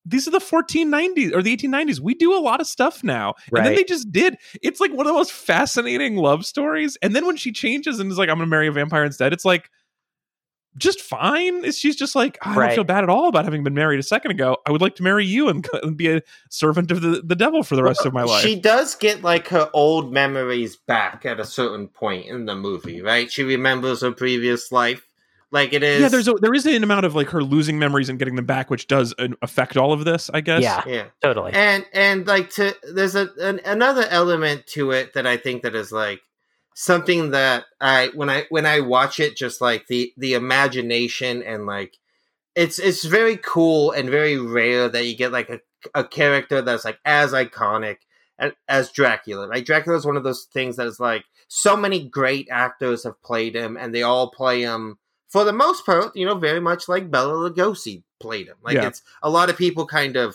[0.04, 2.00] These are the 1490s or the 1890s.
[2.00, 3.32] We do a lot of stuff now.
[3.60, 4.36] And then they just did.
[4.62, 6.98] It's like one of the most fascinating love stories.
[7.00, 9.32] And then when she changes and is like, I'm going to marry a vampire instead,
[9.32, 9.70] it's like,
[10.76, 11.70] just fine.
[11.72, 14.30] She's just like, I don't feel bad at all about having been married a second
[14.30, 14.56] ago.
[14.66, 17.62] I would like to marry you and, and be a servant of the, the devil
[17.62, 18.42] for the rest of my life.
[18.42, 23.02] She does get like her old memories back at a certain point in the movie,
[23.02, 23.30] right?
[23.30, 25.06] She remembers her previous life.
[25.52, 26.00] Like it is.
[26.00, 28.46] yeah, there's a, there is an amount of like her losing memories and getting them
[28.46, 30.62] back, which does uh, affect all of this, I guess.
[30.62, 30.84] Yeah.
[30.86, 31.04] yeah.
[31.20, 31.52] totally.
[31.52, 35.74] and and like to there's a an, another element to it that I think that
[35.74, 36.20] is like
[36.80, 41.66] something that I when I when I watch it just like the the imagination and
[41.66, 41.98] like
[42.54, 45.60] it's it's very cool and very rare that you get like a
[45.94, 47.98] a character that's like as iconic
[48.38, 49.44] as, as Dracula.
[49.44, 53.22] Like Dracula is one of those things that is like so many great actors have
[53.22, 56.88] played him and they all play him for the most part, you know, very much
[56.88, 58.56] like Bela Lugosi played him.
[58.62, 58.86] Like Yeah.
[58.86, 60.34] it's a lot of people kind of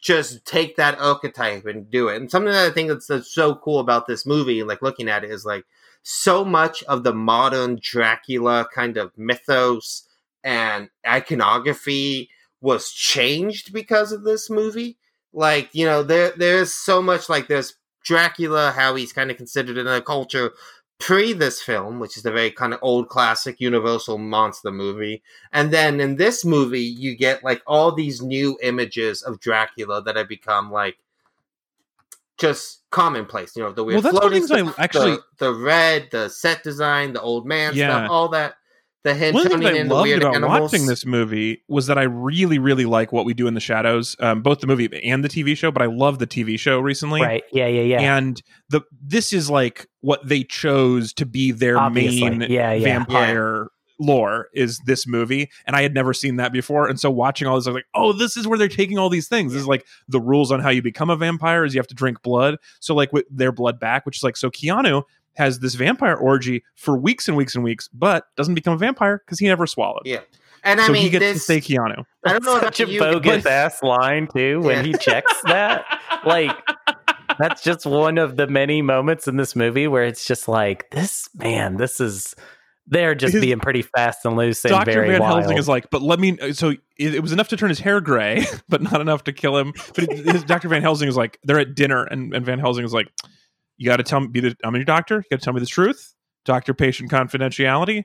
[0.00, 2.16] just take that archetype and do it.
[2.16, 5.24] And something that I think that's, that's so cool about this movie, like looking at
[5.24, 5.64] it, is like
[6.02, 10.08] so much of the modern Dracula kind of mythos
[10.44, 12.30] and iconography
[12.60, 14.98] was changed because of this movie.
[15.32, 17.74] Like, you know, there there's so much like there's
[18.04, 20.52] Dracula, how he's kind of considered in a culture
[20.98, 25.22] pre this film, which is a very kind of old classic universal monster movie.
[25.52, 30.16] And then in this movie, you get like all these new images of Dracula that
[30.16, 30.96] have become like
[32.38, 33.56] just commonplace.
[33.56, 35.54] You know, the weird Well, that's one of floating the things I actually- the, the
[35.54, 37.88] red, the set design, the old man Yeah.
[37.90, 38.56] stuff, all that.
[39.06, 40.72] The hint One of the things I into loved weird about animals.
[40.72, 44.16] watching this movie was that I really, really like what we do in the shadows,
[44.18, 45.70] um, both the movie and the TV show.
[45.70, 47.44] But I love the TV show recently, Right.
[47.52, 47.68] Yeah.
[47.68, 47.82] Yeah.
[47.82, 48.16] Yeah.
[48.16, 52.28] and the this is like what they chose to be their Obviously.
[52.30, 52.82] main Yeah, yeah.
[52.84, 57.48] vampire lore is this movie and i had never seen that before and so watching
[57.48, 59.62] all this i was like oh this is where they're taking all these things this
[59.62, 62.20] is like the rules on how you become a vampire is you have to drink
[62.20, 65.02] blood so like with their blood back which is like so keanu
[65.36, 69.22] has this vampire orgy for weeks and weeks and weeks but doesn't become a vampire
[69.24, 70.20] because he never swallowed Yeah.
[70.64, 72.88] And I so mean, he gets this, to stay keanu I don't know Such about
[72.90, 74.82] a you, bogus but- ass line too when Yeah.
[74.84, 75.84] he checks that.
[76.24, 76.56] like
[77.38, 81.28] that's just one of the many moments in this movie where it's just like this
[81.34, 82.34] man, this is
[82.88, 84.92] they're just His- being pretty fast and loose and Dr.
[84.92, 85.40] very Van wild.
[85.40, 86.38] Helsing is like, but let me.
[86.52, 89.56] So it, it was enough to turn his hair gray, but not enough to kill
[89.56, 89.72] him.
[89.96, 90.68] But it, his, Dr.
[90.68, 93.08] Van Helsing is like, they're at dinner, and, and Van Helsing is like,
[93.76, 95.16] you got to tell me, be the, I'm your doctor.
[95.16, 96.14] You got to tell me the truth.
[96.44, 98.04] Doctor patient confidentiality.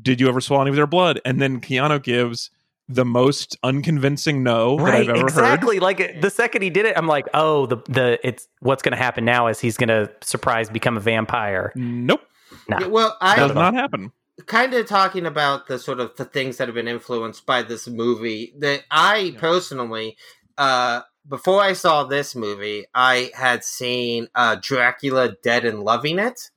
[0.00, 1.20] Did you ever swallow any of their blood?
[1.24, 2.50] And then Keanu gives
[2.88, 5.22] the most unconvincing no that I've ever heard.
[5.28, 5.80] exactly.
[5.80, 8.98] Like the second he did it, I'm like, oh, the the it's what's going to
[8.98, 11.72] happen now is he's going to surprise become a vampire.
[11.74, 11.82] heard.
[11.82, 12.20] Nope,
[12.68, 13.54] Yeah, well, does I at all.
[13.54, 14.12] not happen.
[14.46, 17.86] kind of talking about the sort of the things that have been influenced by this
[17.88, 19.40] movie that I Yeah.
[19.40, 20.16] personally
[20.58, 26.50] uh before I saw this movie, I had seen uh Dracula Dead and Loving It.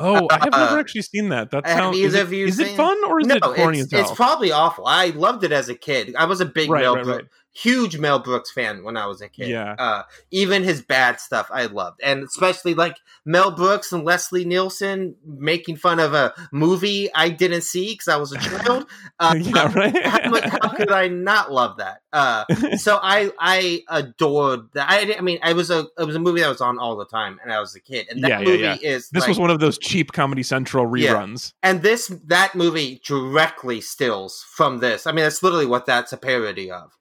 [0.00, 1.50] Oh, I have never Uh, actually seen that.
[1.50, 1.98] That sounds.
[1.98, 4.08] Is, it, is it fun or is no, it corny it's, as hell?
[4.08, 4.86] it's probably awful.
[4.86, 6.14] I loved it as a kid.
[6.16, 7.24] I was a big Right, Mel right, right.
[7.52, 9.48] Huge Mel Brooks fan when I was a kid.
[9.48, 9.74] Yeah.
[9.78, 12.00] Uh, even his bad stuff I loved.
[12.02, 17.62] And especially like Mel Brooks and Leslie Nielsen making fun of a movie I didn't
[17.62, 18.86] see because I was a child.
[19.18, 20.04] Uh, yeah, right.
[20.04, 22.02] how, how could I not love that?
[22.12, 22.44] Uh,
[22.76, 24.86] so I I adored that.
[24.88, 27.06] I, I mean, I was a it was a movie that was on all the
[27.06, 28.06] time, and I was a kid.
[28.10, 28.76] And that Yeah, movie yeah.
[28.80, 31.14] is This like- was one of those cheap Comedy Central Yeah.
[31.14, 31.52] reruns.
[31.62, 35.06] and this that movie directly stills from this.
[35.06, 36.92] I mean, that's literally what that's a parody of.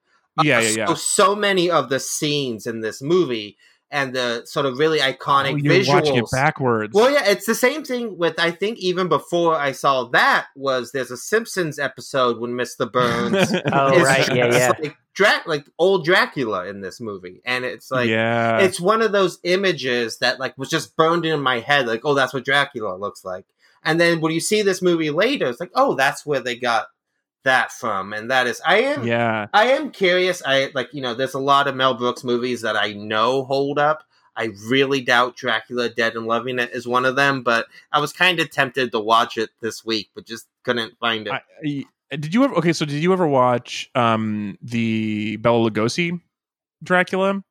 [0.44, 0.94] Yeah, Uh, yeah, So, yeah.
[0.96, 3.58] so many of the scenes in this movie
[3.90, 5.88] and the sort of really iconic Oh, you're visuals.
[5.88, 6.94] watching it backwards.
[6.94, 10.92] Well, yeah, it's the same thing with I think even before I saw that was
[10.92, 12.92] there's a Simpsons episode when Mr.
[12.92, 14.74] Burns Oh, is right, yeah, yeah.
[14.82, 19.12] like Dra- like old Dracula in this movie, and it's like yeah, it's one of
[19.14, 22.96] those images that like was just burned in my head, like oh that's what Dracula
[22.98, 23.46] looks like,
[23.84, 26.88] and then when you see this movie later, it's like oh that's where they got
[27.44, 29.48] that from, and that is I am yeah.
[29.54, 30.42] I am curious.
[30.46, 33.80] I like you know, there's a lot of Mel Brooks movies that I know hold
[33.80, 34.04] up.
[34.36, 38.14] I really doubt Dracula Dead and Loving It is one of them, but I was
[38.14, 41.34] kind of tempted to watch it this week, but just couldn't find it.
[41.34, 41.86] I,
[42.16, 42.54] did you ever?
[42.56, 46.22] Okay, so did you ever watch um the Bela Lugosi
[46.84, 47.44] Dracula?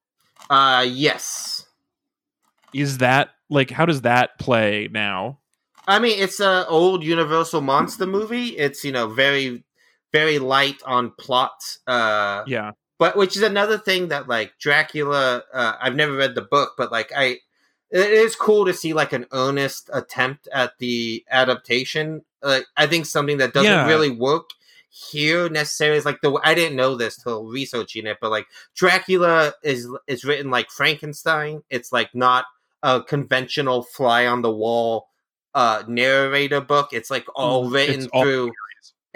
[0.50, 1.66] uh yes.
[2.74, 5.38] Is that like how does that play now?
[5.88, 8.48] I mean, it's a old Universal monster movie.
[8.48, 9.64] It's, you know, very
[10.18, 11.58] very light on plot.
[11.86, 16.42] Uh Yeah, but which is another thing that like Dracula uh, I've never read the
[16.56, 17.26] book but like I
[17.90, 23.06] it is cool to see like an earnest attempt at the adaptation like I think
[23.06, 23.88] something that doesn't Yeah.
[23.92, 24.50] really work
[24.90, 29.52] here necessarily is like the I didn't know this till researching it but like Dracula
[29.62, 32.44] is is written like Frankenstein it's like not
[32.82, 35.08] a conventional fly on the wall
[35.54, 38.52] uh narrator book it's like all Mm, written it's all through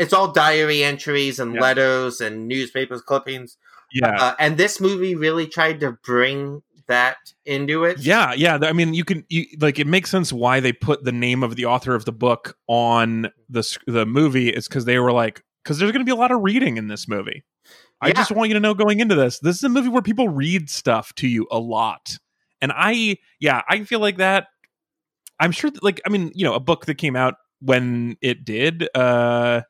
[0.00, 1.60] it's all diary entries and Yeah.
[1.60, 3.56] letters and newspapers clippings
[3.92, 8.00] yeah, uh, and this movie really tried to bring that into it.
[8.00, 8.58] yeah, yeah.
[8.62, 11.54] I mean, you can you, like it makes sense why they put the name of
[11.56, 14.48] the author of the book on the the movie.
[14.48, 16.88] It's because they were like, because there's going to be a lot of reading in
[16.88, 17.44] this movie.
[18.00, 18.14] I Yeah.
[18.14, 20.70] just want you to know going into this, this is a movie where people read
[20.70, 22.16] stuff to you a lot,
[22.60, 24.46] and I, yeah, I feel like that.
[25.38, 28.44] I'm sure, that, like, I mean, you know, a book that came out when it
[28.44, 29.62] did, uh,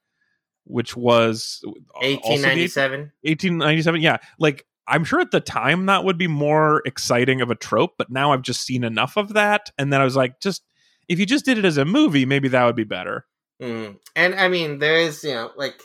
[0.65, 3.13] which was the 1897.
[3.23, 7.55] 1897 yeah like i'm sure at the time that would be more exciting of a
[7.55, 10.63] trope but now i've just seen enough of that and then i was like just
[11.09, 13.27] if you just did it as a movie maybe that would be better
[13.61, 13.99] Mm.
[14.17, 15.83] And I mean, there is, you know, like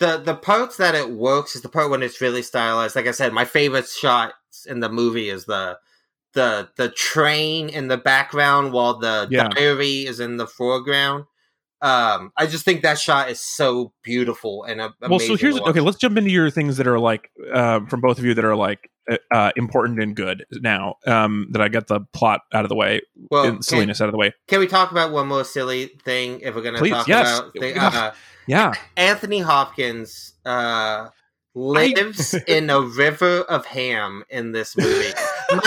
[0.00, 2.94] the the parts that it works is the part when it's really stylized.
[2.94, 5.78] Like I said, my favorite shots in the movie is the
[6.34, 9.48] the the train in the background while the Yeah.
[9.48, 11.24] diary is in the foreground.
[11.82, 15.80] Um, I just think that shot is so beautiful and a- well so here's okay
[15.80, 18.56] let's jump into your things that are like uh, from both of you that are
[18.56, 22.70] like uh, uh, important and good now um that i get the plot out of
[22.70, 25.28] the way well, and can, silliness out of the way can we talk about one
[25.28, 27.38] more silly thing if we're going to Please, talk yes.
[27.38, 27.52] about?
[27.52, 27.94] The, Ugh.
[27.94, 28.12] uh,
[28.48, 31.10] yeah Anthony Hopkins uh,
[31.54, 35.12] lives in a river of ham in this movie.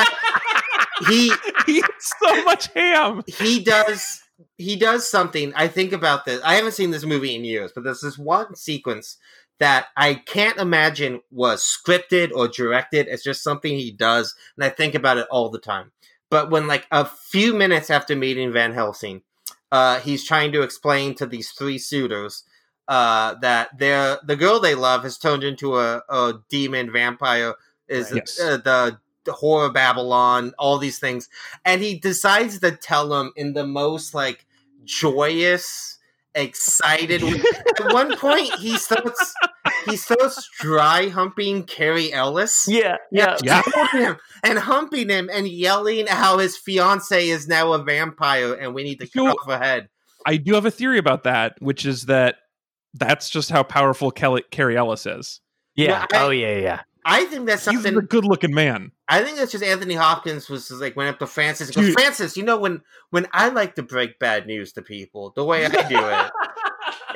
[1.08, 1.32] He
[1.68, 3.24] eats so much ham.
[3.26, 4.22] he does
[4.58, 5.54] he does something.
[5.56, 6.42] I think about this.
[6.44, 9.18] I haven't seen this movie in years, but there's this one sequence
[9.60, 13.08] that I can't imagine was scripted or directed.
[13.08, 15.92] It's just something he does, and I think about it all the time.
[16.30, 19.24] But when like a few minutes after meeting Van Helsing,
[19.72, 22.44] uh, he's trying to explain to these three suitors
[22.88, 27.56] uh, that their the girl they love has turned into a, a demon vampire.
[27.88, 28.40] Is Yes.
[28.40, 31.30] uh, the the horror Babylon, all these things,
[31.66, 34.46] and he decides to tell them in the most like
[34.86, 35.98] joyous,
[36.36, 37.24] excited.
[37.24, 39.34] At one point, he starts
[39.90, 42.66] he starts dry humping Cary Elwes.
[42.68, 43.38] Yeah, yeah.
[43.44, 43.62] Yeah.
[43.92, 48.84] him and humping him and yelling how his fiance is now a vampire and we
[48.84, 49.90] need to cut off her head.
[50.26, 52.36] I do have a theory about that, which is that
[52.94, 55.42] that's just how powerful Kelly, Cary Elwes is.
[55.76, 56.06] Yeah.
[56.12, 56.82] Yeah, I- oh yeah, yeah.
[57.10, 57.78] I think that's something.
[57.80, 58.04] He's something.
[58.04, 58.92] a good-looking man.
[59.08, 62.38] I think that's just Anthony Hopkins was just like went up to Francis goes, Francis,
[62.38, 65.70] you know when when I like to break bad news to people, the way I
[65.70, 66.32] do it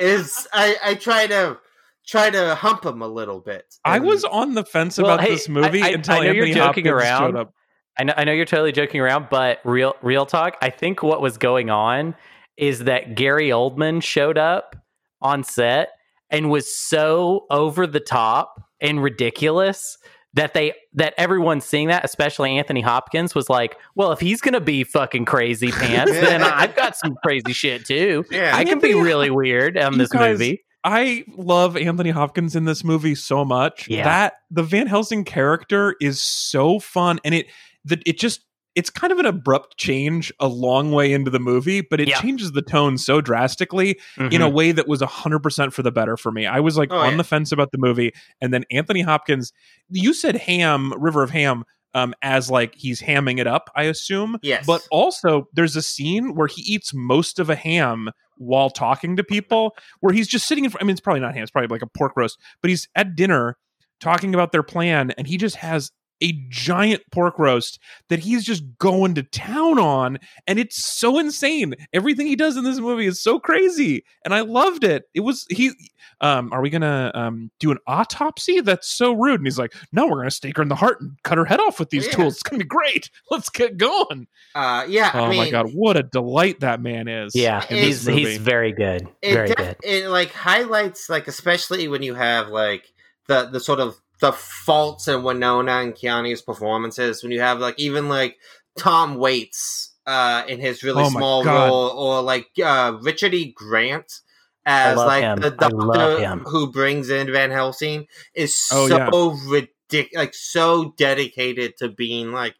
[0.00, 1.58] is I I try to
[2.06, 3.74] try to hump him a little bit.
[3.84, 6.32] I was on the fence Well, about hey, this movie I- I- until I know
[6.32, 7.20] you're joking Hopkins around.
[7.32, 7.54] showed up.
[7.98, 10.56] I know, I know you're totally joking around, but real real talk.
[10.60, 12.14] I think what was going on
[12.56, 14.76] is that Gary Oldman showed up
[15.22, 15.90] on set
[16.30, 19.98] and was so over the top and ridiculous
[20.34, 24.60] that they that everyone seeing that, especially Anthony Hopkins, was like, "Well, if he's gonna
[24.60, 28.24] be fucking crazy pants, then I've got some crazy shit too.
[28.30, 28.54] Yeah.
[28.54, 32.84] I can be really weird on this guys- movie." I love Anthony Hopkins in this
[32.84, 33.88] movie so much.
[33.88, 34.04] Yeah.
[34.04, 37.46] That the Van Helsing character is so fun and it
[37.86, 38.42] the, it just
[38.74, 42.20] it's kind of an abrupt change a long way into the movie, but it Yeah.
[42.20, 44.52] changes the tone so drastically in a Mhm.
[44.52, 46.46] way that was 100% for the better for me.
[46.46, 47.16] I was like Oh, on yeah.
[47.18, 49.52] the fence about the movie and then Anthony Hopkins
[49.90, 51.64] you said Ham River of Ham
[51.94, 54.38] um as like he's hamming it up, I assume.
[54.42, 54.66] Yes.
[54.66, 59.22] But also there's a scene where he eats most of a ham while talking to
[59.22, 61.68] people where he's just sitting in front I mean it's probably not ham, it's probably
[61.68, 63.56] like a pork roast, but he's at dinner
[64.00, 65.92] talking about their plan and he just has
[66.22, 71.74] a giant pork roast that he's just going to town on and it's so insane.
[71.92, 75.04] Everything he does in this movie is so crazy and i loved it.
[75.14, 75.72] It was he
[76.20, 78.60] um are we gonna um do an autopsy?
[78.60, 79.40] That's so rude.
[79.40, 81.60] And he's like no we're gonna stake her in the heart and cut her head
[81.60, 82.12] off with these Yeah.
[82.12, 82.34] tools.
[82.34, 83.10] It's gonna be great.
[83.30, 84.26] Let's get going.
[84.54, 88.06] Uh, yeah, oh I mean, my god what a delight that man is Yeah, he's
[88.06, 89.76] he's very good, it, very def- good.
[89.82, 92.84] it like highlights like especially when you have like
[93.26, 97.78] the the sort of the faults in Winona and Keanu's performances when you have like
[97.78, 98.38] even like
[98.78, 101.68] Tom Waits uh in his really Oh small God.
[101.68, 103.52] role or like uh Richard E.
[103.52, 104.20] Grant
[104.66, 105.40] as like him.
[105.40, 109.10] the doctor who brings in Van Helsing is Oh, so yeah.
[109.50, 112.54] ridiculous like so dedicated to being like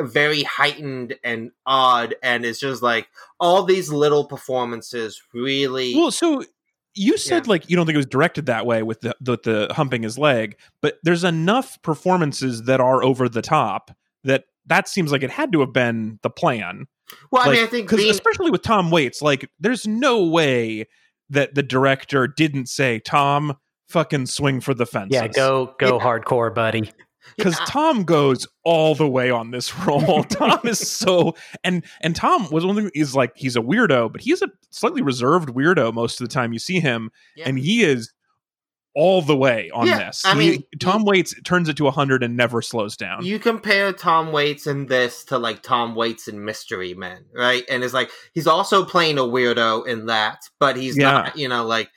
[0.00, 3.06] very heightened and odd and it's just like
[3.38, 6.44] all these little performances really Well, so
[6.94, 9.72] you said like you don't think it was directed that way with the, the the
[9.74, 13.90] humping his leg, but there's enough performances that are over the top
[14.24, 16.86] that that seems like it had to have been the plan.
[17.30, 20.86] well i mean i think 'cause being, especially with Tom Waits, like there's no way
[21.30, 23.56] that the director didn't say Tom
[23.88, 25.14] fucking swing for the fences.
[25.20, 26.04] Yeah, go go Yeah.
[26.04, 26.90] hardcore, buddy.
[27.36, 27.64] Because Yeah.
[27.66, 30.24] Tom goes all the way on this role.
[30.24, 34.20] Tom is so and and Tom was one thing is like he's a weirdo, but
[34.20, 37.48] he's a slightly reserved weirdo most of the time you see him, Yeah.
[37.48, 38.12] and he is
[38.96, 40.24] all the way on Yeah, this.
[40.24, 43.24] I He- mean, Tom Waits turns it to hundred and never slows down.
[43.26, 47.64] you compare Tom Waits in this to like Tom Waits in Mystery Men, right?
[47.68, 51.10] And it's like he's also playing a weirdo in that, but he's Yeah.
[51.10, 51.90] not, you know, like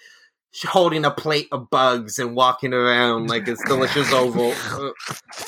[0.65, 4.53] holding a plate of bugs and walking around like it's delicious oval.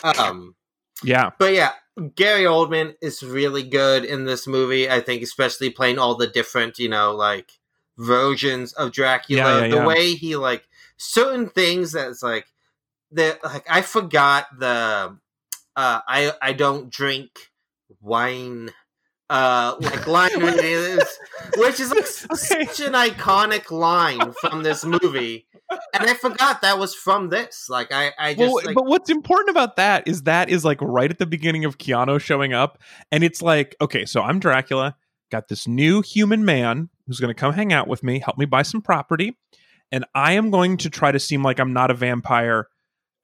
[0.03, 0.55] Um,
[1.03, 1.71] yeah, but yeah,
[2.15, 4.89] Gary Oldman is really good in this movie.
[4.89, 7.51] I think, especially playing all the different, you know, like
[7.97, 9.41] versions of Dracula.
[9.41, 9.85] Yeah, yeah, the yeah.
[9.85, 12.47] way he like certain things that's like
[13.11, 13.43] that.
[13.43, 15.17] Like I forgot the.
[15.75, 17.29] Uh, I I don't drink
[18.01, 18.71] wine.
[19.29, 21.03] Uh, like line is,
[21.57, 21.99] which is like
[22.33, 22.65] Okay.
[22.65, 25.45] such an iconic line from this movie,
[25.93, 27.67] and I forgot that was from this.
[27.69, 30.79] Like I, I just well, like, but what's important about that is that is like
[30.81, 32.79] right at the beginning of Keanu showing up,
[33.11, 34.95] and it's like, okay, so I'm Dracula,
[35.31, 38.45] got this new human man who's going to come hang out with me, help me
[38.45, 39.37] buy some property,
[39.91, 42.67] and I am going to try to seem like I'm not a vampire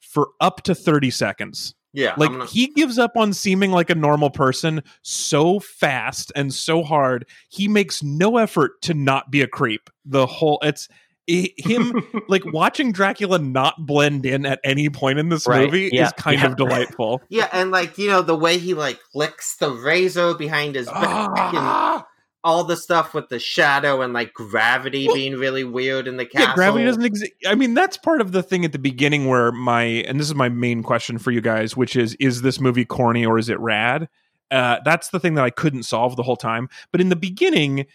[0.02, 1.75] for up to 30 seconds.
[1.96, 6.32] Yeah, Like I'm not- he gives up on seeming like a normal person so fast
[6.36, 7.26] and so hard.
[7.50, 9.90] He makes no effort to not be a creep.
[10.06, 10.88] The whole it's
[11.28, 15.90] I- him like watching Dracula not blend in at any point in this Right, movie
[15.92, 16.48] yeah, is kind yeah.
[16.48, 17.22] of delightful.
[17.30, 21.04] Yeah, and like you know the way he like licks the razor behind his back
[21.06, 22.06] and Ah!
[22.46, 26.28] All the stuff with the shadow and like gravity Well, being really weird in the
[26.28, 26.50] castle.
[26.50, 27.32] Yeah, gravity doesn't exist.
[27.48, 30.36] I mean, that's part of the thing at the beginning where my and this is
[30.36, 33.60] my main question for you guys, which is: is this movie corny or is it
[33.60, 34.08] rad?
[34.52, 36.70] Uh, that's the thing that I couldn't solve the whole time.
[36.92, 37.88] But in the beginning,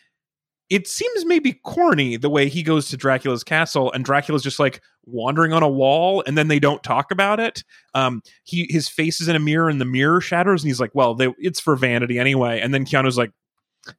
[0.68, 4.82] it seems maybe corny the way he goes to Dracula's castle and Dracula's just like
[5.06, 7.62] wandering on a wall and then they don't talk about it.
[7.94, 10.92] Um, he his face is in a mirror and the mirror shatters and he's like,
[10.92, 12.60] well, they, it's for vanity anyway.
[12.60, 13.30] And then Keanu's like,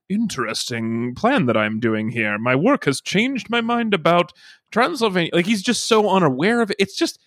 [0.09, 2.37] interesting plan that I'm doing here.
[2.37, 4.31] My work has changed my mind about
[4.71, 5.31] Transylvania.
[5.33, 6.77] Like he's just so unaware of it.
[6.79, 7.19] It's just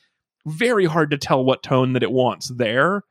[0.47, 3.03] very hard to tell what tone that it wants there.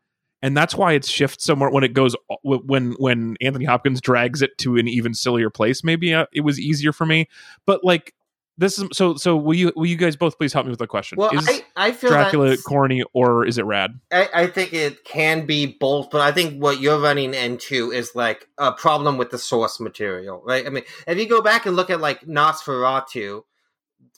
[0.42, 4.58] And that's why it shifts somewhere when it goes when when Anthony Hopkins drags it
[4.60, 5.86] to an even sillier place.
[5.86, 7.30] Maybe uh, it was easier for me,
[7.66, 8.14] but like
[8.58, 9.16] this is so.
[9.16, 11.18] So will you will you guys both please help me with the question?
[11.18, 14.00] Well, is I, I feel Dracula corny or is it rad?
[14.12, 18.12] I, I think it can be both, but I think what you're running into is
[18.16, 20.66] like a problem with the source material, right?
[20.66, 23.44] I mean, if you go back and look at like Nosferatu,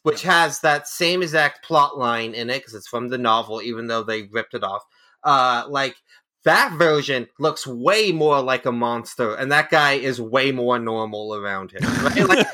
[0.03, 3.87] which has that same exact plot line in it because it's from the novel, even
[3.87, 4.83] though they ripped it off.
[5.23, 5.95] Uh, like
[6.43, 11.35] that version looks way more like a monster, and that guy is way more normal
[11.35, 11.81] around him.
[12.03, 12.27] Right?
[12.27, 12.47] Like,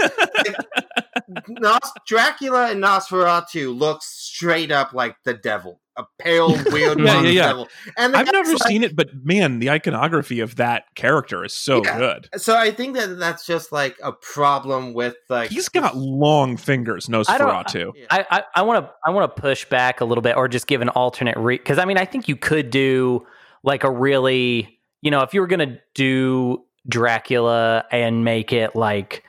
[1.47, 7.29] Nos- Dracula and Nosferatu looks straight up like the devil, a pale, weird Yeah, yeah,
[7.29, 7.47] yeah.
[7.47, 7.67] devil.
[7.97, 11.83] And I've never like- seen it, but man, the iconography of that character is so
[11.83, 11.97] Yeah.
[11.97, 12.29] good.
[12.37, 17.09] So I think that that's just like a problem with like He's got long fingers,
[17.09, 17.91] I don't- uh, Nosferatu.
[17.95, 18.05] Yeah.
[18.09, 20.81] I I want to I want to push back a little bit, or just give
[20.81, 23.25] an alternate re because I mean I think you could do
[23.63, 29.23] like a really you know if you were gonna do Dracula and make it like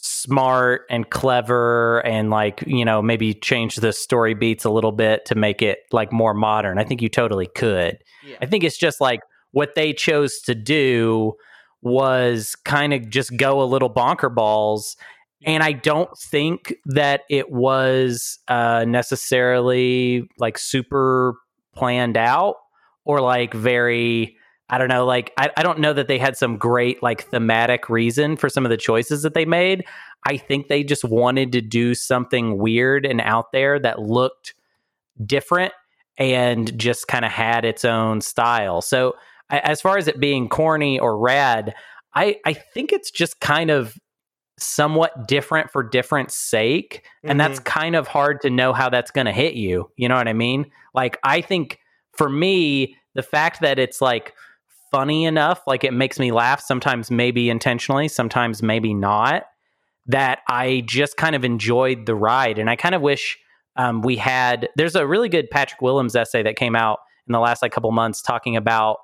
[0.00, 5.24] smart and clever and like you know maybe change the story beats a little bit
[5.26, 6.78] to make it like more modern.
[6.78, 7.98] I think you totally could.
[8.24, 8.36] Yeah.
[8.40, 9.20] I think it's just like
[9.50, 11.34] what they chose to do
[11.82, 14.96] was kind of just go a little bonker balls.
[15.44, 21.34] And I don't think that it was uh, necessarily like super
[21.74, 22.56] planned out
[23.04, 24.36] or like very,
[24.70, 27.88] I don't know, like I, I don't know that they had some great like thematic
[27.88, 29.84] reason for some of the choices that they made.
[30.26, 34.54] I think they just wanted to do something weird and out there that looked
[35.24, 35.72] different
[36.18, 38.82] and just kind of had its own style.
[38.82, 39.16] So
[39.48, 41.74] I, as far as it being corny or rad,
[42.14, 43.96] I I think it's just kind of
[44.58, 47.80] somewhat different for different sake and that's mm-hmm.
[47.80, 50.32] kind of hard to know how that's going to hit you you know what i
[50.32, 51.78] mean like i think
[52.12, 54.34] for me the fact that it's like
[54.90, 59.44] funny enough like it makes me laugh sometimes maybe intentionally sometimes maybe not
[60.06, 63.38] that i just kind of enjoyed the ride and i kind of wish
[63.76, 67.40] um, we had there's a really good patrick willems essay that came out in the
[67.40, 68.98] last like couple months talking about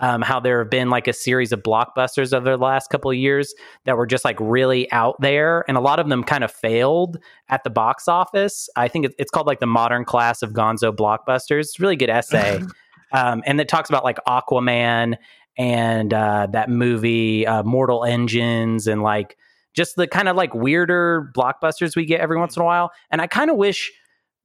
[0.00, 3.16] um, how there have been like a series of blockbusters over the last couple of
[3.16, 6.50] years that were just like really out there, and a lot of them kind of
[6.50, 7.18] failed
[7.48, 8.68] at the box office.
[8.76, 11.60] I think it's called like the modern class of Gonzo blockbusters.
[11.60, 12.60] It's really good essay,
[13.12, 15.16] um, and it talks about like Aquaman
[15.58, 19.36] and uh, that movie uh, Mortal Engines and like
[19.74, 22.90] just the kind of like weirder blockbusters we get every once in a while.
[23.10, 23.90] And I kind of wish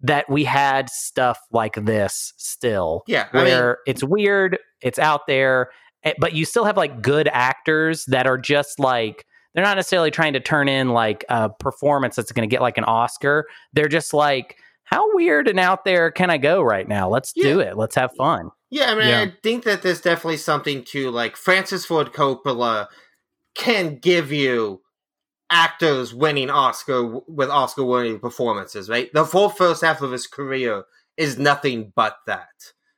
[0.01, 5.21] that we had stuff like this still Yeah, I mean- where it's weird, it's out
[5.27, 5.69] there,
[6.03, 10.11] eh, but you still have like good actors that are just like they're not necessarily
[10.11, 13.45] trying to turn in like a performance that's going to get like an Oscar.
[13.71, 17.09] They're just like, how weird and out there can I go right now?
[17.09, 17.75] Let's do it.
[17.75, 18.51] Let's have fun.
[18.69, 19.21] Yeah, I mean, Yeah.
[19.21, 22.87] I think that there's definitely something to like Francis Ford Coppola
[23.55, 24.81] can give you
[25.49, 29.11] actors winning Oscar with Oscar winning performances, right?
[29.13, 30.83] The full first half of his career
[31.17, 32.49] is nothing but that.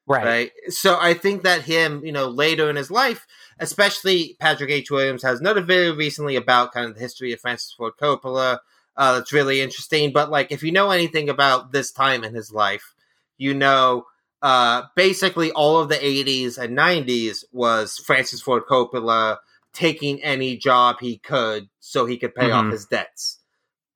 [0.07, 0.25] Right.
[0.25, 0.51] Right.
[0.69, 3.27] So I think that him, you know, later in his life,
[3.59, 4.89] especially Patrick H.
[4.89, 8.59] Willems has noted very recently about kind of the history of Francis Ford Coppola.
[8.97, 10.11] Uh, that's really interesting.
[10.11, 12.95] But like, if you know anything about this time in his life,
[13.37, 14.05] you know,
[14.41, 19.37] uh, basically all of the 80s and 90s was Francis Ford Coppola
[19.73, 22.71] taking any job he could so he could pay off Mhm.
[22.71, 23.37] his debts.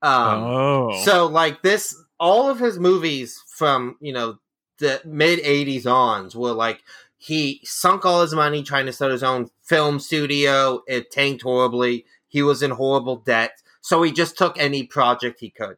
[0.04, 4.38] Um, oh, so like this, all of his movies from you know
[4.80, 6.84] the mid '80s ons were like
[7.18, 10.82] he sunk all his money trying to start his own film studio.
[10.88, 12.06] It tanked horribly.
[12.28, 15.78] He was in horrible debt, so he just took any project he could,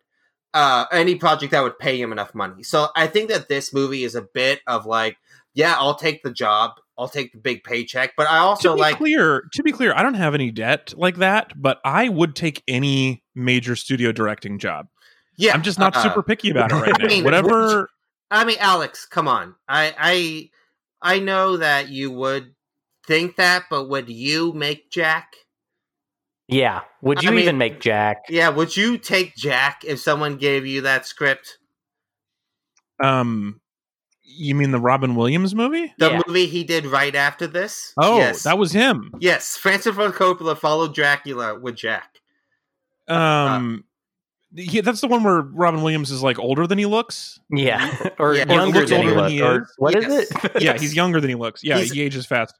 [0.53, 2.63] uh, any project that would pay him enough money.
[2.63, 5.17] So I think that this movie is a bit of like,
[5.53, 8.81] yeah, I'll take the job, I'll take the big paycheck, but I also to be
[8.81, 12.35] like clear, to be clear, I don't have any debt like that, but I would
[12.35, 14.87] take any major studio directing job.
[15.37, 17.07] Yeah, I'm just not uh, super picky about it right I now.
[17.07, 17.89] mean, Whatever.
[18.29, 19.55] I mean, Alex, come on.
[19.67, 22.53] I I I know that you would
[23.05, 25.33] think that, but would you make Jack?
[26.53, 26.81] Yeah.
[27.01, 28.17] Would I you mean- even make Jack?
[28.29, 31.57] Yeah, would you take Jack if someone gave you that script?
[33.03, 33.59] Um,
[34.23, 35.93] you mean the Robin Williams movie?
[35.97, 36.21] The Yeah.
[36.27, 37.93] movie he did right after this?
[37.97, 38.43] Oh, yes.
[38.43, 39.11] that was him.
[39.19, 42.09] Yes, Francis Ford Coppola followed Dracula with Jack.
[43.07, 43.83] Um,
[44.53, 47.39] yeah, that's the one where Robin Williams is like older than he looks.
[47.49, 47.93] Yeah.
[48.19, 48.45] or Yeah.
[48.47, 49.31] Or younger looks than he older than looks.
[49.33, 49.73] he or- is.
[49.77, 50.31] What is Yes.
[50.31, 50.51] it?
[50.55, 50.81] Yeah, Yes.
[50.81, 51.63] he's younger than he looks.
[51.63, 52.55] Yeah, He's- he ages fast.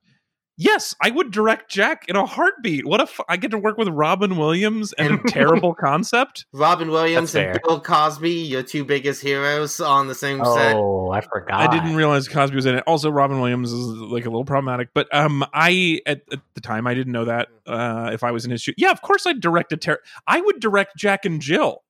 [0.56, 2.86] Yes, I would direct Jack in a heartbeat.
[2.86, 6.46] What if I get to work with Robin Williams and a terrible concept?
[6.54, 7.62] Robin Williams That's and fair.
[7.66, 10.76] Bill Cosby, your two biggest heroes on the same set.
[10.76, 11.60] Oh, I forgot.
[11.60, 12.84] I didn't realize Cosby was in it.
[12.86, 16.86] Also, Robin Williams is like a little problematic, but um, I at, at the time
[16.86, 17.48] I didn't know that.
[17.66, 20.40] Uh, if I was in his shoe, yeah, of course I'd direct a ter- I
[20.40, 21.84] would direct Jack and Jill.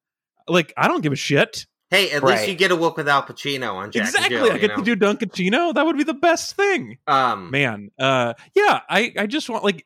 [0.47, 1.65] Like I don't give a shit.
[1.93, 2.37] Hey, at Right.
[2.37, 4.77] least you get to work with Al Pacino on Jack exactly, Jill, I get know?
[4.77, 5.73] to do Dunkaccino.
[5.75, 6.97] That would be the best thing.
[7.07, 9.85] um, man uh yeah i i just want like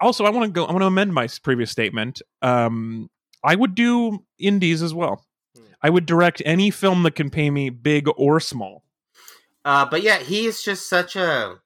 [0.00, 3.10] also i want to go i want to amend my previous statement um
[3.44, 5.22] i would do indies as well
[5.56, 5.62] Hmm.
[5.82, 8.82] i would direct any film that can pay me big or small
[9.64, 11.56] Uh, but yeah, he is just such a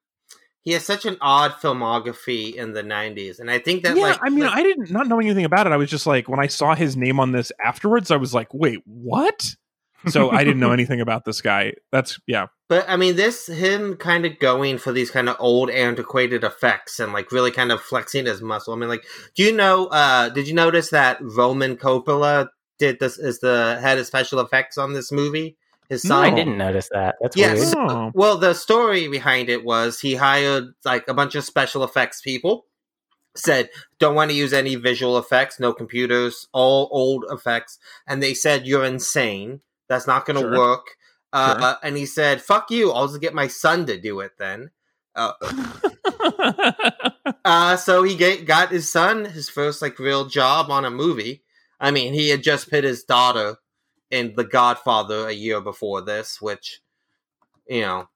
[0.62, 4.18] he has such an odd filmography in the '90s, and I think that yeah like
[4.22, 6.40] i mean like- i didn't not knowing anything about it i was just like when
[6.40, 9.54] i saw his name on this afterwards i was like wait what
[10.08, 13.96] so i didn't know anything about this guy that's yeah but I mean, this him
[13.96, 17.80] kind of going for these kind of old antiquated effects and like really kind of
[17.82, 18.72] flexing his muscle.
[18.72, 19.86] I mean, like, do you know?
[19.86, 23.18] uh Did you notice that Roman Coppola did this?
[23.18, 25.56] Is the head of special effects on this movie?
[25.88, 26.14] His No.
[26.22, 26.24] son.
[26.26, 27.16] I didn't notice that.
[27.20, 27.74] That's Yes.
[27.74, 27.90] weird.
[27.90, 28.12] Oh.
[28.14, 32.66] Well, the story behind it was he hired like a bunch of special effects people.
[33.34, 38.32] Said don't want to use any visual effects, no computers, all old effects, and they
[38.32, 39.60] said you're insane.
[39.90, 40.56] That's not going to Sure.
[40.58, 40.86] work.
[41.32, 41.62] Uh, Sure.
[41.64, 42.92] uh, and he said, "Fuck you!
[42.92, 44.70] I'll just get my son to do it then."
[45.14, 45.32] Uh,
[47.44, 51.42] uh, so he get, got his son his first like real job on a movie.
[51.80, 53.56] I mean, he had just put his daughter
[54.10, 56.80] in The Godfather a year before this, which
[57.68, 58.08] you know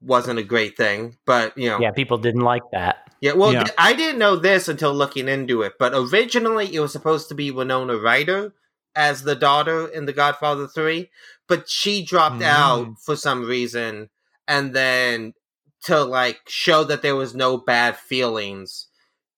[0.00, 1.18] wasn't a great thing.
[1.26, 3.12] But you know, Yeah, people didn't like that.
[3.20, 3.32] yeah.
[3.32, 3.64] Well, Yeah.
[3.76, 5.74] I didn't know this until looking into it.
[5.78, 8.54] But originally, it was supposed to be Winona Ryder
[8.94, 11.10] as the daughter in The Godfather Three,
[11.46, 12.44] but she dropped Mm.
[12.46, 14.10] out for some reason,
[14.46, 15.34] and then
[15.84, 18.86] to like show that there was no bad feelings.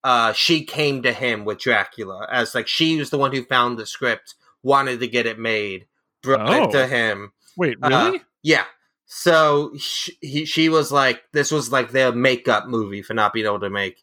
[0.02, 3.78] Uh, she came to him with Dracula as like she was the one who found
[3.78, 5.86] the script, wanted to get it made,
[6.22, 6.64] brought Oh.
[6.64, 7.32] it to him.
[7.56, 8.64] wait Uh, really Yeah.
[9.04, 13.44] So she, he, she was like, this was like their makeup movie for not being
[13.44, 14.02] able to make,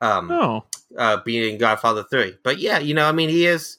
[0.00, 0.64] um, oh
[0.96, 2.36] uh, being Godfather three.
[2.42, 3.78] But yeah, you know, I mean, he is,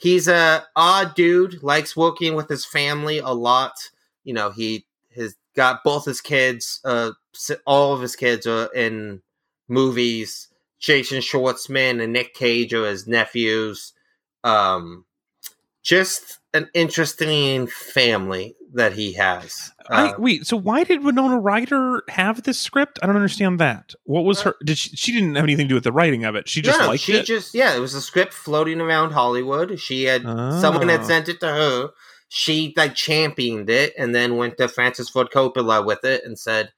[0.00, 3.90] he's a odd dude, likes working with his family a lot.
[4.24, 7.12] You know, he has got both his kids, uh,
[7.66, 9.22] all of his kids are in
[9.68, 10.48] movies.
[10.78, 13.92] Jason Schwartzman and Nick Cage are his nephews.
[14.44, 15.04] Um,
[15.82, 19.72] just an interesting family that he has.
[19.88, 22.98] I, Uh, wait, so why did Winona Ryder have this script?
[23.02, 23.94] I don't understand that.
[24.04, 24.54] What was her?
[24.64, 24.90] Did she?
[24.96, 26.48] She didn't have anything to do with the writing of it.
[26.48, 27.26] She just no, no, liked she it.
[27.26, 29.78] just yeah, it was a script floating around Hollywood.
[29.80, 31.04] She had someone had Oh.
[31.04, 31.90] sent it to her.
[32.28, 36.70] She like championed it, and then went to Francis Ford Coppola with it and said,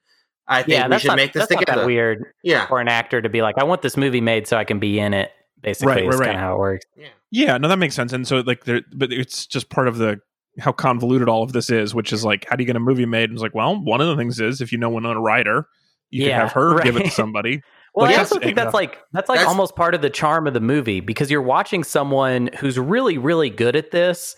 [0.47, 2.79] "I think Yeah, we should not, make this that's not together." that weird Yeah, for
[2.79, 5.13] an actor to be like, I want this movie made so I can be in
[5.13, 5.29] it.
[5.61, 6.35] Basically, Right, is right, kind right.
[6.35, 6.85] of how it works.
[6.97, 7.07] yeah.
[7.35, 8.13] Yeah, no, that makes sense.
[8.13, 10.19] And so like there, but it's just part of the
[10.59, 13.07] how convoluted all of this is, which is like, how do you get a movie
[13.07, 13.23] made?
[13.23, 15.65] And it's like, well, one of the things is if you know Winona Ryder,
[16.11, 17.61] you Yeah, can have her give it to somebody.
[17.95, 20.11] Well, Like, I that's- also think that's like that's like That's- almost part of the
[20.11, 24.35] charm of the movie because you're watching someone who's really, really good at this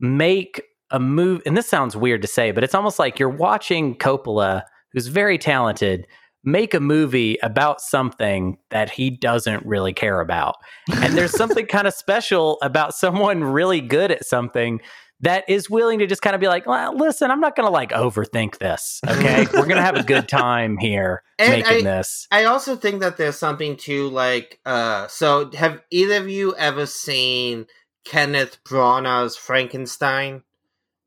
[0.00, 1.42] make a move.
[1.44, 4.62] And this sounds weird to say, but it's almost like you're watching Coppola,
[4.94, 6.06] who's very talented,
[6.44, 10.56] make a movie about something that he doesn't really care about.
[10.92, 14.80] And there's something kind of special about someone really good at something
[15.20, 17.72] that is willing to just kind of be like, well, listen, I'm not going to
[17.72, 19.00] like overthink this.
[19.06, 19.46] Okay.
[19.52, 22.28] We're going to have a good time here And making I- this.
[22.30, 24.60] I also think that there's something to like.
[24.64, 27.66] Uh, so have either of you ever seen
[28.04, 30.44] Kenneth Branagh's Frankenstein?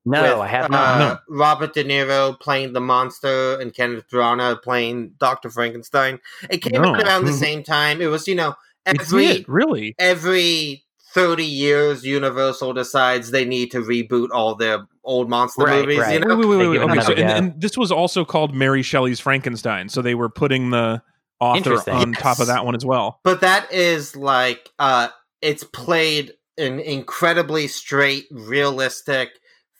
[0.05, 1.21] No, with, I have uh, not.
[1.29, 6.19] Robert De Niro playing the monster and Kenneth Branagh playing Doctor Frankenstein.
[6.49, 6.95] It came No.
[6.95, 8.01] out around the same time.
[8.01, 8.55] It was, you know,
[8.87, 9.95] It every did, really.
[9.99, 10.83] every
[11.13, 15.99] thirty years, Universal decides they need to reboot all their old monster Right, movies.
[15.99, 16.13] right.
[16.21, 16.79] You know, Wait, wait, wait, wait.
[16.89, 19.89] Okay, so, and, and this was also called Mary Shelley's Frankenstein.
[19.89, 21.01] So they were putting the
[21.39, 22.21] author on Yes.
[22.21, 23.19] top of that one as well.
[23.23, 25.09] but that is like uh,
[25.41, 29.29] it's played an incredibly straight, realistic,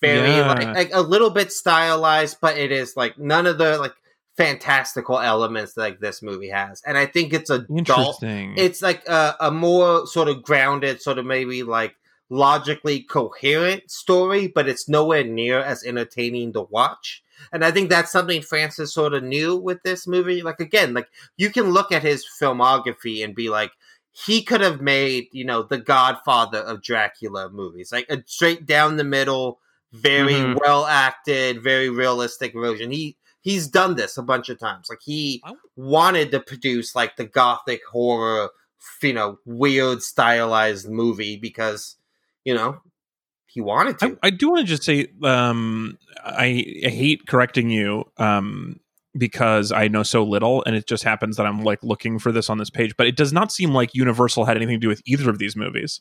[0.01, 0.47] very Yeah.
[0.47, 3.93] like, like a little bit stylized, but it is like none of the like
[4.37, 6.81] fantastical elements that like this movie has.
[6.85, 8.55] And I think it's a Interesting.
[8.57, 11.95] it's like a, a more sort of grounded, sort of maybe like
[12.29, 17.23] logically coherent story, but it's nowhere near as entertaining to watch.
[17.51, 20.41] And I think that's something Francis sort of knew with this movie.
[20.41, 23.71] Like again, like you can look at his filmography and be like,
[24.13, 28.97] he could have made, you know, the Godfather of Dracula movies, like a straight down
[28.97, 29.59] the middle,
[29.91, 30.59] very Mhm.
[30.63, 32.91] well acted, very realistic version.
[32.91, 34.87] He he's done this a bunch of times.
[34.89, 35.43] Like he
[35.75, 38.51] wanted to produce like the gothic horror,
[39.01, 41.97] you know, weird stylized movie because,
[42.45, 42.79] you know,
[43.47, 44.19] he wanted I, to.
[44.23, 48.79] I do want to just say um, I, I hate correcting you um,
[49.17, 52.49] because I know so little, and it just happens that I'm like looking for this
[52.49, 52.95] on this page.
[52.95, 55.55] But it does not seem like Universal had anything to do with either of these
[55.55, 55.99] movies,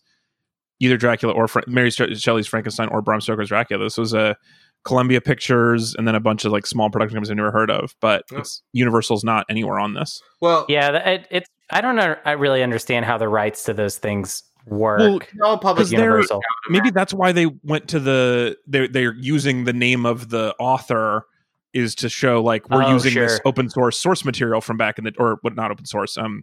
[0.81, 3.85] either Dracula or Fra- Mary Shelley's Frankenstein or Bram Stoker's Dracula.
[3.85, 4.36] This was a
[4.85, 7.94] Columbia Pictures and then a bunch of like small production companies I've never heard of.
[8.01, 10.20] But it's Universal's not anywhere on this.
[10.40, 11.48] well, Yeah, it, it's.
[11.73, 12.16] I don't know.
[12.24, 14.98] I really understand how the rights to those things work.
[15.01, 15.82] Well, they're all public.
[15.85, 16.40] 'Cause they're- Universal.
[16.69, 21.27] maybe that's why they went to the they're they're using the name of the author
[21.73, 25.05] is to show like we're Oh, using this open source source material from back in
[25.05, 26.43] the or what not open source um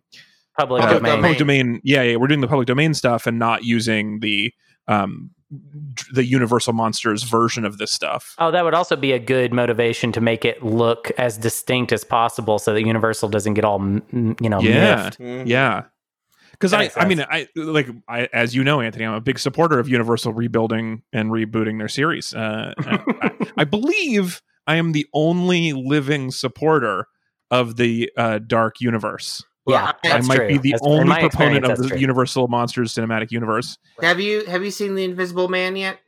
[0.57, 1.21] Public uh, domain.
[1.21, 4.51] public domain yeah yeah we're doing the public domain stuff and not using the
[4.87, 5.29] um
[6.13, 10.11] the universal monsters version of this stuff Oh, that would also be a good motivation
[10.13, 14.03] to make it look as distinct as possible, so that Universal doesn't get all m-
[14.11, 15.03] m- you know Yeah.
[15.05, 15.19] miffed.
[15.19, 15.47] Mhm.
[15.47, 15.83] yeah
[16.51, 17.21] because I, makes I mean.
[17.29, 21.29] I like I as you know Anthony I'm a big supporter of Universal rebuilding and
[21.29, 27.07] rebooting their series uh, I, I believe I am the only living supporter
[27.51, 29.43] of the uh, Dark Universe.
[29.67, 30.47] Well, yeah, I- I might true.
[30.47, 31.97] be the That's- only proponent of the true.
[31.97, 33.77] Universal Monsters cinematic universe.
[34.01, 35.99] Have you have you seen the Invisible Man yet?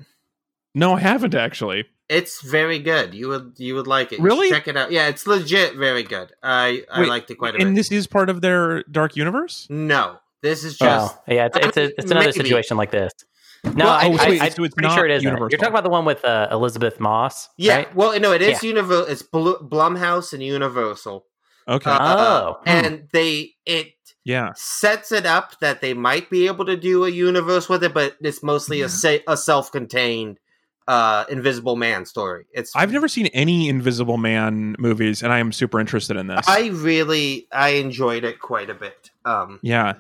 [0.74, 1.86] No, I haven't actually.
[2.08, 3.14] It's very good.
[3.14, 4.20] You would you would like it.
[4.20, 4.50] Really?
[4.50, 4.92] check it out.
[4.92, 6.32] Yeah, it's legit very good.
[6.42, 7.68] I I Wait, liked it quite a bit.
[7.68, 9.68] And this is part of their Dark Universe.
[9.70, 12.32] no, this is Oh, just yeah, it's, it's, a, it's another maybe.
[12.32, 13.12] situation like this.
[13.66, 15.24] No, Well, I, oh, so I, wait, I'm so it's pretty sure it isn't.
[15.28, 15.50] Universal.
[15.52, 17.76] You're talking about the one with uh, Elisabeth Moss, yeah.
[17.76, 17.94] right?
[17.96, 18.70] Well, no, it is Yeah.
[18.70, 19.08] Universal.
[19.08, 21.26] It's Blu- Blumhouse and Universal.
[21.70, 22.18] Okay, Uh,
[22.56, 22.60] Oh.
[22.66, 23.94] and they it
[24.26, 24.52] yeah.
[24.56, 28.16] sets it up that they might be able to do a universe with it, but
[28.22, 30.40] it's mostly a sa- a self contained
[30.88, 32.46] uh Invisible Man story.
[32.52, 36.48] It's I've never seen any Invisible Man movies, and I am super interested in this.
[36.50, 39.12] I really I enjoyed it quite a bit.
[39.26, 39.94] Um, yeah.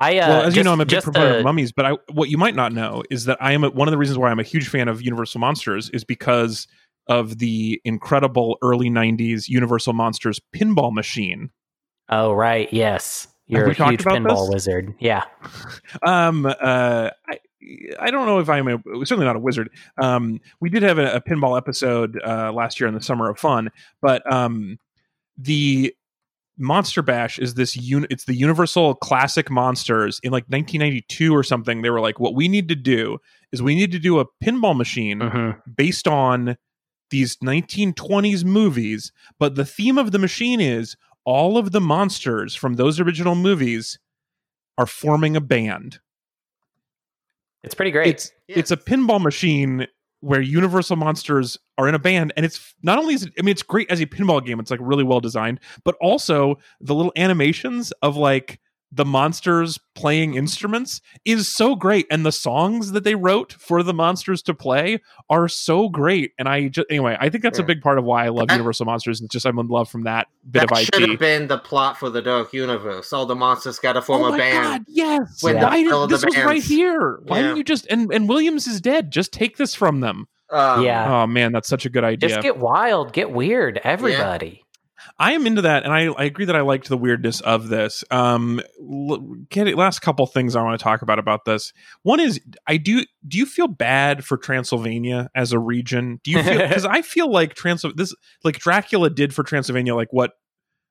[0.00, 1.92] I uh, Well, as you know, I'm a big proponent uh, of mummies, but I,
[2.12, 4.28] what you might not know is that I am a, one of the reasons why
[4.32, 6.66] I'm a huge fan of Universal Monsters is because
[7.06, 11.50] of the incredible early '90s Universal Monsters pinball machine.
[12.08, 14.54] Oh right, yes, you're a huge pinball this?
[14.54, 14.94] wizard.
[15.00, 15.24] Yeah,
[16.02, 17.38] Um, uh, I,
[17.98, 19.70] I don't know if I'm a, certainly not a wizard.
[19.98, 23.38] Um, we did have a, a pinball episode uh, last year in the summer of
[23.38, 23.70] fun,
[24.02, 24.78] but um,
[25.38, 25.94] the
[26.58, 31.82] Monster Bash is this un- it's the Universal Classic Monsters in like 1992 or something.
[31.82, 33.18] They were like, what we need to do
[33.50, 35.60] is we need to do a pinball machine Mhm.
[35.76, 36.56] based on
[37.14, 42.74] these 1920s movies, but the theme of the machine is all of the monsters from
[42.74, 44.00] those original movies
[44.76, 46.00] are forming a band.
[47.62, 48.08] it's pretty great.
[48.08, 49.86] It's it's a pinball machine
[50.18, 53.52] where Universal Monsters are in a band, and it's not only is it, I mean
[53.52, 54.58] it's great as a pinball game.
[54.58, 58.58] It's like really well designed, but also the little animations of like
[58.94, 63.92] the monsters playing instruments is so great, and the songs that they wrote for the
[63.92, 66.32] monsters to play are so great.
[66.38, 68.54] And I just anyway, I think that's a big part of why I love That-
[68.54, 69.20] Universal Monsters.
[69.20, 71.98] It's just I'm in love from that bit that of should have been the plot
[71.98, 73.12] for the Dark Universe.
[73.12, 74.64] All the monsters got to form oh a band.
[74.64, 75.42] god, yes!
[75.42, 77.18] When the Why did- hell the this was right here.
[77.24, 77.42] Why Yeah.
[77.42, 79.10] didn't you just and and Williams is dead?
[79.10, 80.28] Just take this from them.
[80.50, 81.22] Um, Yeah.
[81.22, 82.28] Oh man, that's such a good idea.
[82.28, 84.63] Just get wild, get weird, everybody.
[85.18, 88.04] I am into that, and I, I agree that I liked the weirdness of this.
[88.10, 91.72] Um, l- get it, last couple things I want to talk about about this.
[92.02, 93.04] One is I do.
[93.26, 96.20] Do you feel bad for Transylvania as a region?
[96.24, 100.12] Do you feel because I feel like Transylvania this like Dracula did for Transylvania like
[100.12, 100.32] what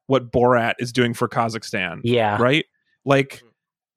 [0.07, 2.65] what Borat is doing for Kazakhstan, Yeah, right?
[3.05, 3.41] Like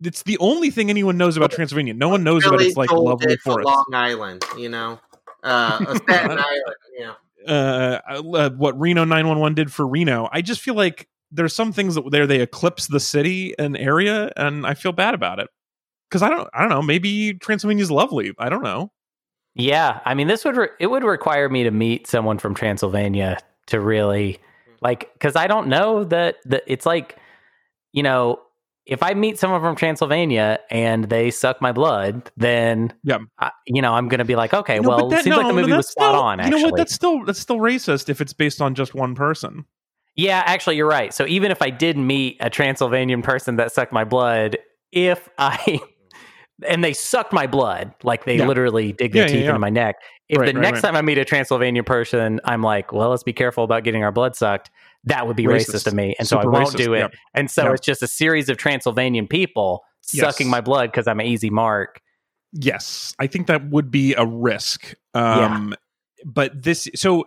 [0.02, 1.94] it's the only thing anyone knows about Transylvania.
[1.94, 3.66] No one knows about its like Joel lovely did for forest.
[3.66, 5.00] Long Island, you know,
[5.42, 7.14] uh, a Staten Island, you know.
[7.46, 10.28] Uh, uh, what Reno 911 did for Reno.
[10.32, 14.32] I just feel like there's some things that there they eclipse the city and area,
[14.36, 15.48] and I feel bad about it
[16.08, 16.82] because I don't I don't know.
[16.82, 18.32] Maybe Transylvania's lovely.
[18.38, 18.92] I don't know.
[19.54, 20.00] yeah.
[20.04, 23.80] I mean, this would re- it would require me to meet someone from Transylvania to
[23.80, 24.38] really
[24.80, 27.16] like because I don't know that that it's like
[27.92, 28.38] you know
[28.86, 33.18] if I meet someone from Transylvania and they suck my blood, then Yeah.
[33.38, 35.42] I, you know I'm going to be like, okay, No, well, that- it seems like
[35.46, 36.38] no, the no, movie was spot still- on.
[36.38, 36.76] You Actually, know what?
[36.76, 39.64] That's still that's still racist if it's based on just one person.
[40.14, 41.12] yeah, actually, you're right.
[41.12, 44.56] So even if I did meet a Transylvanian person that sucked my blood,
[44.92, 45.80] if I
[46.66, 48.46] and they sucked my blood, like they Yeah.
[48.46, 49.48] literally dig their yeah, teeth yeah.
[49.48, 49.96] into my neck.
[50.28, 50.88] If Right, the right, next right.
[50.90, 54.10] time I meet a Transylvanian person, I'm like, well, let's be careful about getting our
[54.10, 54.70] blood sucked.
[55.06, 55.86] That would be racist, Racist.
[55.86, 56.98] of me, and so I won't racist, do it.
[56.98, 57.08] yeah.
[57.34, 57.72] And so Yeah.
[57.72, 62.00] it's just a series of Transylvanian people sucking my blood because I'm an easy mark.
[62.52, 64.94] Yes, I think that would be a risk.
[65.14, 65.74] Um,
[66.24, 67.26] But this, so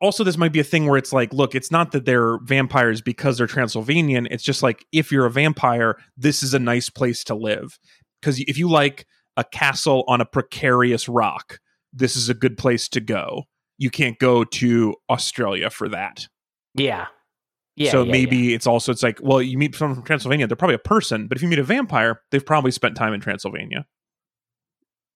[0.00, 3.00] also, this might be a thing where it's like, look, it's not that they're vampires
[3.00, 4.26] because they're Transylvanian.
[4.30, 7.78] It's just like, if you're a vampire, this is a nice place to live.
[8.20, 9.06] Because if you like
[9.38, 11.60] a castle on a precarious rock,
[11.94, 13.44] this is a good place to go.
[13.78, 16.28] You can't go to Australia for that.
[16.76, 17.06] Yeah,
[17.76, 17.90] yeah.
[17.90, 20.74] so yeah, maybe it's also it's like, well, you meet someone from Transylvania, they're probably
[20.74, 23.86] a person, but if you meet a vampire, they've probably spent time in Transylvania.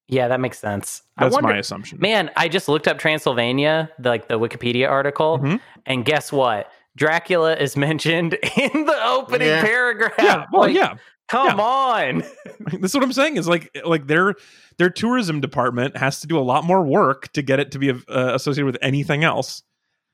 [0.08, 1.02] yeah, yeah, that makes sense.
[1.18, 1.98] That's I wonder, my assumption.
[2.00, 5.60] Man, I just looked up Transylvania, the, like the Wikipedia article, Mhm.
[5.86, 6.70] and guess what?
[6.96, 9.62] Dracula is mentioned in the opening Yeah.
[9.62, 10.14] paragraph.
[10.18, 10.94] Yeah, well, Like, yeah.
[11.28, 12.24] Come on.
[12.80, 13.36] That's what I'm saying.
[13.36, 14.34] Is like like their
[14.78, 17.90] their tourism department has to do a lot more work to get it to be
[17.90, 19.62] uh, associated with anything else.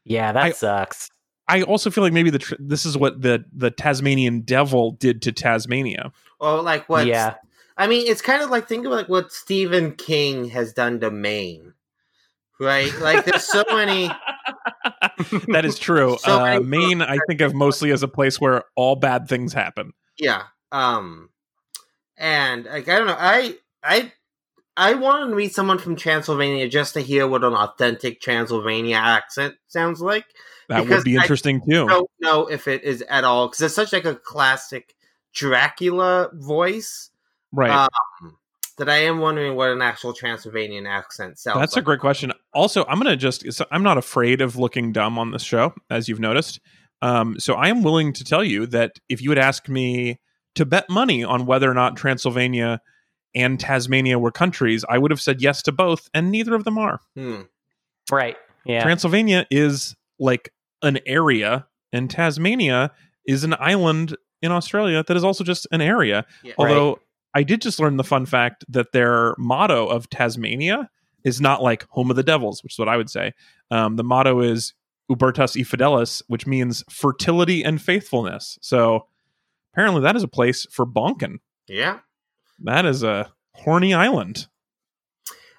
[0.04, 1.10] Yeah, that I- sucks.
[1.48, 5.22] I also feel like maybe the tr- this is what the the Tasmanian devil did
[5.22, 6.12] to Tasmania.
[6.40, 7.06] Or like what?
[7.06, 7.34] Yeah.
[7.76, 11.10] I mean, it's kind of like think of like what Stephen King has done to
[11.10, 11.74] Maine,
[12.58, 12.92] right?
[12.98, 14.10] Like there's so many.
[15.48, 16.16] that is true.
[16.26, 19.92] So uh, Maine, I think of mostly as a place where all bad things happen.
[20.18, 20.42] Yeah.
[20.72, 21.30] Um
[22.16, 24.12] and like I don't know, I I
[24.76, 29.54] I want to meet someone from Transylvania just to hear what an authentic Transylvania accent
[29.68, 30.26] sounds like.
[30.68, 31.84] That Because would be I interesting too.
[31.84, 34.94] I don't know if it is at all because it's such like a classic
[35.32, 37.10] Dracula voice
[37.52, 37.70] right.
[37.70, 38.36] um,
[38.78, 41.56] that I am wondering what an actual Transylvanian accent sounds.
[41.56, 41.62] Like.
[41.62, 42.32] That's a great question.
[42.52, 45.74] Also, I'm going to just, so I'm not afraid of looking dumb on this show,
[45.90, 46.60] as you've noticed.
[47.02, 50.18] Um, so I am willing to tell you that if you would ask me
[50.54, 52.80] to bet money on whether or not Transylvania
[53.34, 56.78] and Tasmania were countries, I would have said yes to both, and neither of them
[56.78, 57.00] are.
[57.14, 57.42] Hmm.
[58.10, 58.36] Right.
[58.64, 58.82] Yeah.
[58.82, 60.50] Transylvania is like
[60.86, 62.92] an area, and Tasmania
[63.26, 66.24] is an island in Australia that is also just an area.
[66.42, 66.54] Yeah.
[66.58, 67.00] Although
[67.34, 70.88] I did just learn the fun fact that their motto of Tasmania
[71.24, 73.32] is not like home of the devils, which is what I would say.
[73.70, 74.74] Um, the motto is
[75.10, 78.58] Ubertas e Fidelis, which means fertility and faithfulness.
[78.62, 79.06] So
[79.72, 81.38] apparently that is a place for bonking.
[81.66, 81.98] Yeah.
[82.64, 84.46] That is a horny island.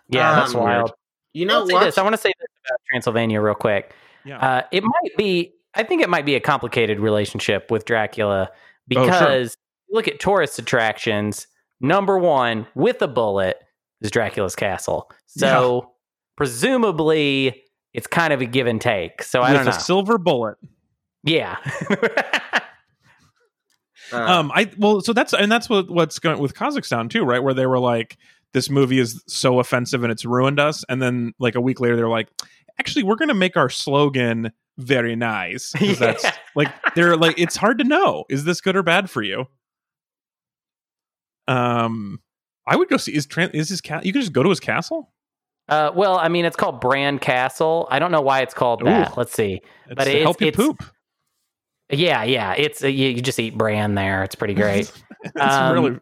[0.09, 0.93] yeah, that's Um, wild.
[1.33, 1.83] You know will what?
[1.85, 1.97] this.
[1.97, 3.93] I want to say this about Transylvania real quick.
[4.27, 4.37] Yeah.
[4.39, 5.53] Uh, it might be.
[5.73, 9.03] I think it might be a complicated relationship with Dracula Oh, sure.
[9.05, 9.57] because
[9.89, 11.47] look at tourist attractions.
[11.81, 13.57] Number one with a bullet
[14.01, 15.11] is Dracula's castle.
[15.27, 15.91] So
[16.35, 17.63] presumably
[17.93, 19.21] it's kind of a give and take.
[19.21, 19.71] So I don't know.
[19.71, 20.57] a silver bullet.
[21.23, 21.57] yeah.
[24.13, 27.43] Uh, um i well so that's and that's what what's going with kazakhstan too right
[27.43, 28.17] where they were like
[28.53, 31.97] this movie is so offensive and it's ruined us and then like a week later
[31.97, 32.29] they're like
[32.79, 36.33] actually we're gonna make our slogan very nice 'Cause that's Yeah.
[36.55, 39.47] like they're like it's hard to know is this good or bad for you
[41.47, 42.19] um
[42.65, 44.59] i would go see is Tran is his cat you can just go to his
[44.59, 45.11] castle
[45.69, 47.89] Uh, well, I mean, it's called Bran Castle.
[47.91, 49.17] I don't know why it's called that.
[49.17, 49.59] Let's see.
[49.87, 50.81] it's But it's- help you it's- poop
[51.89, 52.53] Yeah, yeah.
[52.57, 54.23] It's uh, you, you just eat Bran there.
[54.23, 54.89] It's pretty great.
[55.25, 55.99] it's Um, really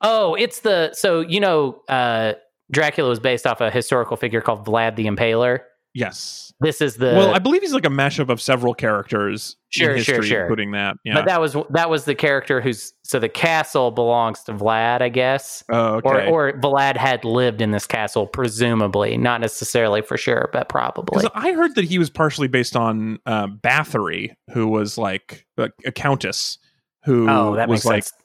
[0.00, 2.32] oh, it's the so you know, uh,
[2.72, 5.60] Dracula was based off a historical figure called Vlad the Impaler.
[5.94, 9.94] Yes This is the well i believe he's like a mashup of several characters Sure,
[9.96, 10.42] in sure, history sure.
[10.42, 14.42] including that yeah but that was that was the character who's so the castle belongs
[14.44, 15.62] to Vlad, I guess.
[15.70, 20.48] oh okay Or, or Vlad had lived in this castle, presumably, not necessarily for sure,
[20.52, 21.26] but probably.
[21.34, 25.92] I heard that he was partially based on uh, Bathory, who was like a, a
[25.92, 26.56] countess
[27.04, 28.21] who Oh, that was makes like sense.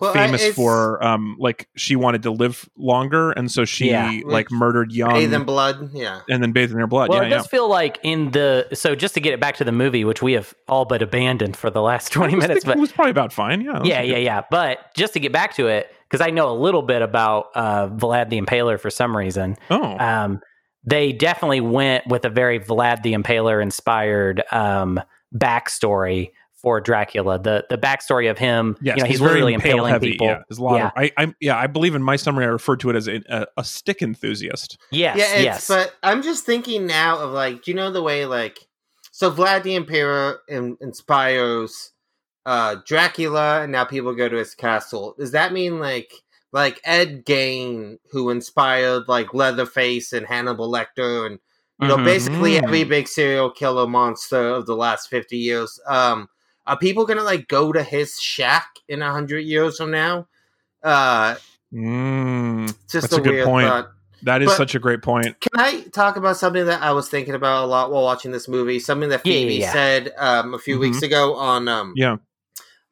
[0.00, 4.20] Well, famous it's for um like she wanted to live longer, and so she Yeah.
[4.24, 5.90] like murdered young bathe in blood.
[5.94, 6.20] Yeah.
[6.28, 7.10] and then bathed in their blood.
[7.10, 7.36] Well, yeah, it yeah.
[7.38, 10.22] does feel like in the so just to get it back to the movie, which
[10.22, 13.32] we have all but abandoned for the last twenty minutes, but it was probably about
[13.32, 13.60] fine.
[13.60, 14.10] Yeah, that was yeah, good.
[14.10, 14.42] yeah, yeah.
[14.50, 17.88] But just to get back to it, because I know a little bit about uh,
[17.88, 19.56] Vlad the Impaler for some reason.
[19.70, 20.40] Oh, Um,
[20.82, 24.98] they definitely went with a very Vlad the Impaler inspired um,
[25.36, 26.30] backstory
[26.62, 27.38] for Dracula.
[27.38, 30.10] The the backstory of him, yes, you know, he's, very literally impale impaling heavy.
[30.12, 30.26] people.
[30.26, 30.86] Yeah, a lot Yeah.
[30.86, 30.92] of.
[30.96, 33.46] I, I yeah, I believe in my summary I referred to it as a, a,
[33.58, 34.78] a stick enthusiast.
[34.90, 35.68] Yes, yeah, it's, yes.
[35.68, 38.58] but I'm just thinking now of like, do you know the way like,
[39.12, 41.92] so Vlad the Impaler in, inspires
[42.46, 45.14] uh, Dracula, and now people go to his castle.
[45.18, 46.12] Does that mean like
[46.52, 51.38] like Ed Gein, who inspired like Leatherface and Hannibal Lecter, and
[51.80, 52.04] you know Mhm.
[52.04, 55.78] basically every big serial killer monster of the last fifty years?
[55.86, 56.28] Um,
[56.70, 60.26] are people gonna like go to his shack in a hundred years from now?
[60.82, 61.34] Uh,
[61.72, 63.68] Mm, just That's a good weird point.
[63.68, 63.90] thought.
[64.24, 65.40] that is But- such a great point.
[65.40, 68.48] Can I talk about something that I was thinking about a lot while watching this
[68.48, 68.80] movie?
[68.80, 69.72] Something that Yeah, yeah, Phoebe yeah.
[69.72, 70.80] said um, a few Mhm.
[70.80, 72.16] weeks ago on um, Yeah.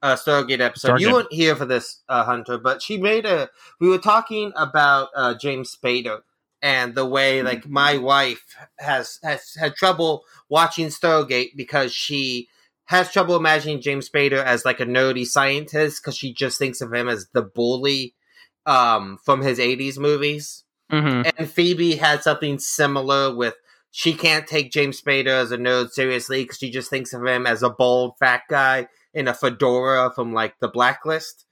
[0.02, 1.00] uh, Stargate episode.
[1.00, 1.12] You Stargate.
[1.12, 3.50] weren't here for this, uh, Hunter, but she made a.
[3.80, 6.20] We were talking about uh, James Spader
[6.62, 8.44] and the way, like, my wife
[8.78, 12.48] has has had trouble watching Stargate because she
[12.89, 16.93] has trouble imagining James Spader as like a nerdy scientist because she just thinks of
[16.93, 18.15] him as the bully
[18.65, 20.65] um, from his '80s movies.
[20.90, 21.31] Mhm.
[21.36, 23.55] And Phoebe had something similar with
[23.90, 27.47] she can't take James Spader as a nerd seriously because she just thinks of him
[27.47, 31.44] as a bald fat guy in a fedora from like the Blacklist.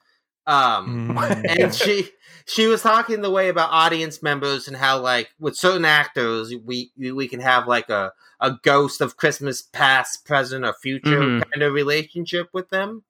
[0.46, 1.42] Um, Mm.
[1.60, 2.10] and she
[2.46, 6.92] she was talking the way about audience members and how like with certain actors we
[6.98, 11.42] we can have like a a ghost of Christmas past, present, or future Mhm.
[11.52, 13.02] kind of relationship with them.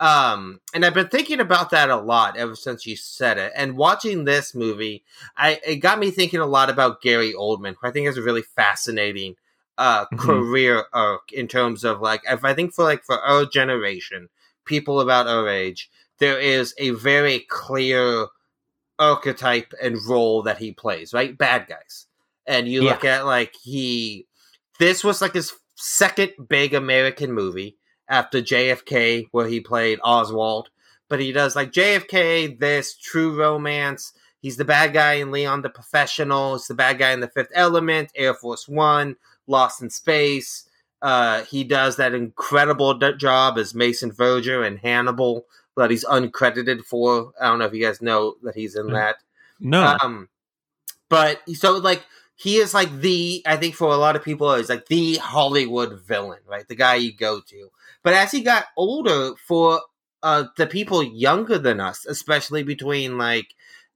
[0.00, 3.52] Um, and I've been thinking about that a lot ever since you said it.
[3.56, 5.04] And watching this movie,
[5.36, 8.22] I it got me thinking a lot about Gary Oldman, who I think is a
[8.22, 9.34] really fascinating
[9.78, 10.16] uh Mhm.
[10.16, 14.28] career arc in terms of like if I think for like for our generation,
[14.64, 18.26] people about our age, there is a very clear
[18.98, 21.36] archetype and role that he plays, right?
[21.36, 22.06] Bad guys.
[22.46, 24.26] And you look at like he
[24.78, 27.76] this was like his second big American movie
[28.08, 30.70] after JFK where he played Oswald.
[31.08, 34.12] But he does like JFK, this true romance.
[34.40, 36.54] He's the bad guy in Leon the Professional.
[36.54, 39.16] He's the bad guy in The Fifth Element, Air Force One,
[39.46, 40.68] Lost in Space.
[41.00, 45.46] Uh, he does that incredible d- job as Mason Verger in Hannibal
[45.78, 47.32] that he's uncredited for.
[47.40, 48.92] I don't know if you guys know that he's in Mm.
[48.92, 49.16] that.
[49.60, 49.96] no.
[50.02, 50.28] Um,
[51.08, 52.04] but so like
[52.36, 56.00] he is like the I think for a lot of people is like the Hollywood
[56.02, 56.68] villain, right?
[56.68, 57.70] The guy you go to.
[58.02, 59.82] But as he got older, for
[60.22, 63.54] uh the people younger than us, especially between like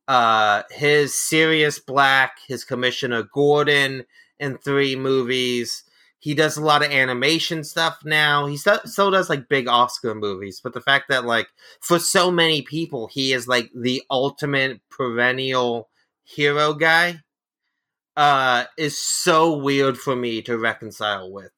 [0.08, 4.04] uh his Sirius Black, his Commissioner Gordon
[4.40, 5.84] in three movies.
[6.22, 8.46] He does a lot of animation stuff now.
[8.46, 11.48] He still, still does like big Oscar movies, but the fact that like
[11.80, 15.88] for so many people, he is like the ultimate perennial
[16.22, 17.18] hero guy
[18.16, 21.50] uh is so weird for me to reconcile with.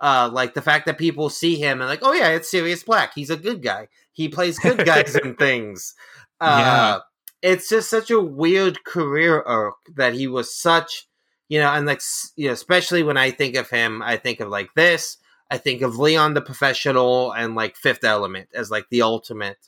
[0.00, 3.12] Uh like the fact that people see him and like, oh yeah, it's Sirius Black.
[3.14, 3.88] He's a good guy.
[4.12, 5.94] He plays good guys and things.
[6.40, 7.00] Uh
[7.42, 11.06] it's just such a weird career arc that he was such
[11.48, 12.02] you know, and like
[12.36, 15.18] you know, especially when I think of him, I think of like this.
[15.50, 19.58] I think of Leon the Professional and like Fifth Element as like the ultimate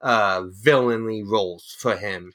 [0.00, 2.32] uh villainly roles for him.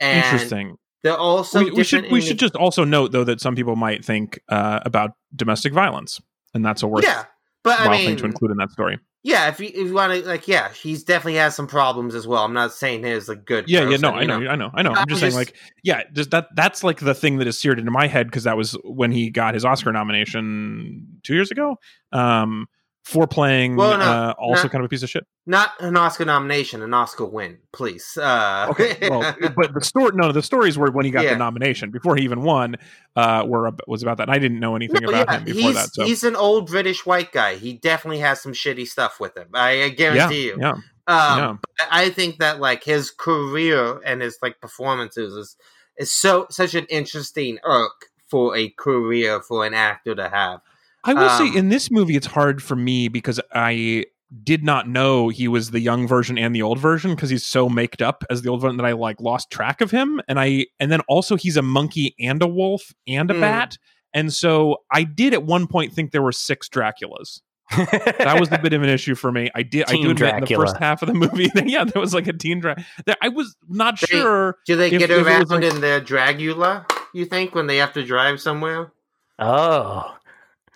[0.00, 0.78] And Interesting.
[1.04, 3.76] They're also we, we should we should the- just also note though that some people
[3.76, 6.18] might think uh, about domestic violence,
[6.54, 7.26] and that's a worth yeah,
[7.62, 8.98] but I while mean, thing to include in that story.
[9.24, 12.26] Yeah, if you if you want to like, yeah, he's definitely has some problems as
[12.26, 12.44] well.
[12.44, 13.64] I'm not saying he's a good.
[13.66, 14.90] Yeah, yeah, no, I know, I know, I know.
[14.90, 17.58] I'm I'm just saying, just- like, yeah, just that that's like the thing that is
[17.58, 21.50] seared into my head because that was when he got his Oscar nomination two years
[21.50, 21.78] ago
[22.12, 22.66] um,
[23.04, 25.26] for playing Well, no, uh, also not- kind of a piece of shit.
[25.46, 28.16] Not an Oscar nomination, an Oscar win, please.
[28.16, 29.20] Uh, Okay, well,
[29.56, 31.34] but the story, no, the stories were when he got Yeah.
[31.34, 32.76] the nomination before he even won.
[33.14, 34.24] Uh, were was about that.
[34.28, 35.88] And I didn't know anything No, about yeah, him before he's, that.
[35.94, 37.56] So he's an old British white guy.
[37.56, 39.48] He definitely has some shitty stuff with him.
[39.52, 40.56] I, I yeah, guarantee you.
[40.58, 41.56] yeah, Um, yeah.
[41.60, 45.56] but I think that like his career and his like performances is
[45.98, 50.60] is so such an interesting arc for a career for an actor to have.
[51.04, 54.04] I will Um, say in this movie, it's hard for me because I
[54.42, 57.68] did not know he was the young version and the old version because he's so
[57.68, 60.20] maked up as the old one that I like lost track of him.
[60.26, 63.40] And I and then also he's a monkey and a wolf and a Mm.
[63.40, 63.78] bat.
[64.12, 67.40] And so I did at one point think there were six Draculas.
[67.76, 69.50] That was a bit of an issue for me.
[69.54, 69.84] I did.
[69.88, 72.12] I Teen do admit in the first half of the movie, that, yeah, there was
[72.14, 72.86] like a teen Dracula.
[73.22, 74.56] I was not They- sure.
[74.66, 76.84] Do they If- get if it around like- in their Dragula?
[77.14, 78.92] You think when they have to drive somewhere,
[79.38, 80.14] oh,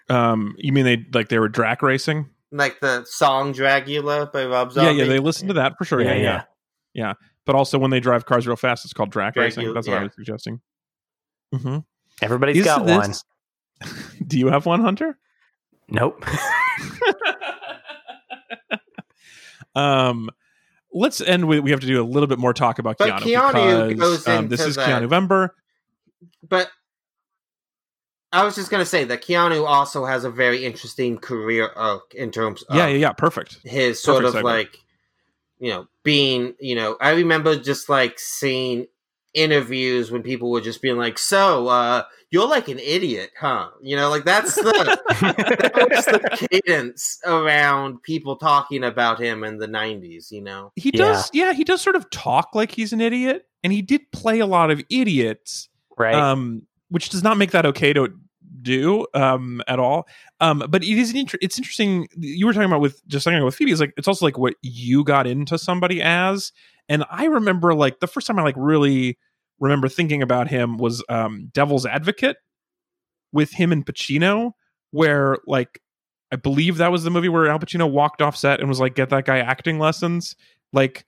[0.09, 2.28] Um, you mean they like they were Drac racing?
[2.51, 4.97] like the song Dragula by Rob Yeah, Zombie?
[4.97, 6.01] yeah, yeah, they listened to that for sure.
[6.01, 6.43] yeah, yeah.
[6.94, 7.12] yeah.
[7.44, 9.74] but also when they drive cars real fast, it's called drag Drag racing.
[9.74, 10.05] That's what I yeah.
[10.05, 10.60] was suggesting.
[11.55, 11.78] hmm
[12.22, 13.12] Everybody's Is got one.
[14.26, 15.18] Do you have one, Hunter?
[15.90, 16.24] Nope.
[19.74, 20.30] um,
[20.93, 21.60] let's end with.
[21.60, 24.28] We have to do a little bit more talk about But Keanu, Keanu because goes
[24.28, 25.55] um, this is that- Keanu November.
[26.47, 26.70] But
[28.32, 32.30] I was just gonna say that Keanu also has a very interesting career arc in
[32.30, 33.12] terms of yeah, yeah, yeah.
[33.12, 33.59] Perfect.
[33.64, 34.44] his sort Perfect of segue.
[34.44, 34.78] like
[35.60, 38.86] you know being you know i remember just like seeing
[39.34, 43.96] interviews when people were just being like so uh you're like an idiot huh you
[43.96, 49.66] know like that's the that was the cadence around people talking about him in the
[49.66, 50.98] 90s you know He Yeah.
[51.12, 51.52] does, yeah.
[51.52, 54.70] he does sort of talk like he's an idiot, and he did play a lot
[54.70, 55.68] of idiots.
[55.96, 56.14] right?
[56.14, 58.09] um, which does not make that okay to
[58.62, 60.06] do um, at all.
[60.40, 62.09] Um, but it is inter- it's interesting.
[62.16, 64.39] You were talking about with just talking about with Phoebe is like it's also like
[64.39, 66.52] what you got into somebody as,
[66.89, 69.19] and I remember like the first time I like really
[69.60, 72.36] remember thinking about him was um, Devil's Advocate
[73.32, 74.52] with him and Pacino,
[74.90, 75.81] where like
[76.32, 78.94] I believe that was the movie where Al Pacino walked off set and was like,
[78.94, 80.36] "Get that guy acting lessons."
[80.73, 81.06] Like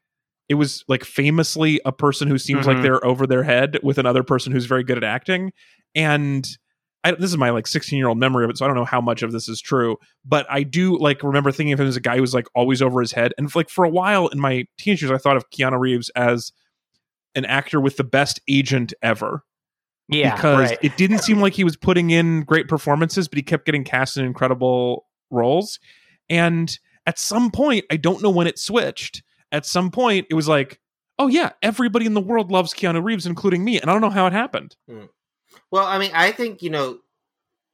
[0.51, 2.82] it was like famously a person who seems like Mhm.
[2.82, 5.52] they're over their head with another person who's very good at acting,
[5.94, 6.47] and
[7.02, 8.85] I, this is my like 16 year old memory of it, so I don't know
[8.85, 11.97] how much of this is true, but I do like remember thinking of him as
[11.97, 14.66] a guy who's like always over his head, and like for a while in my
[14.77, 16.52] teenage years, I thought of Keanu Reeves as
[17.35, 19.44] an actor with the best agent ever
[20.09, 20.78] yeah, because right.
[20.82, 24.16] it didn't seem like he was putting in great performances, but he kept getting cast
[24.16, 25.78] in incredible roles.
[26.28, 29.22] And at some point, I don't know when it switched.
[29.52, 30.81] At some point, it was like,
[31.18, 34.10] oh yeah, everybody in the world loves Keanu Reeves, including me, and I don't know
[34.10, 34.77] how it happened.
[35.70, 36.98] well i mean i think you know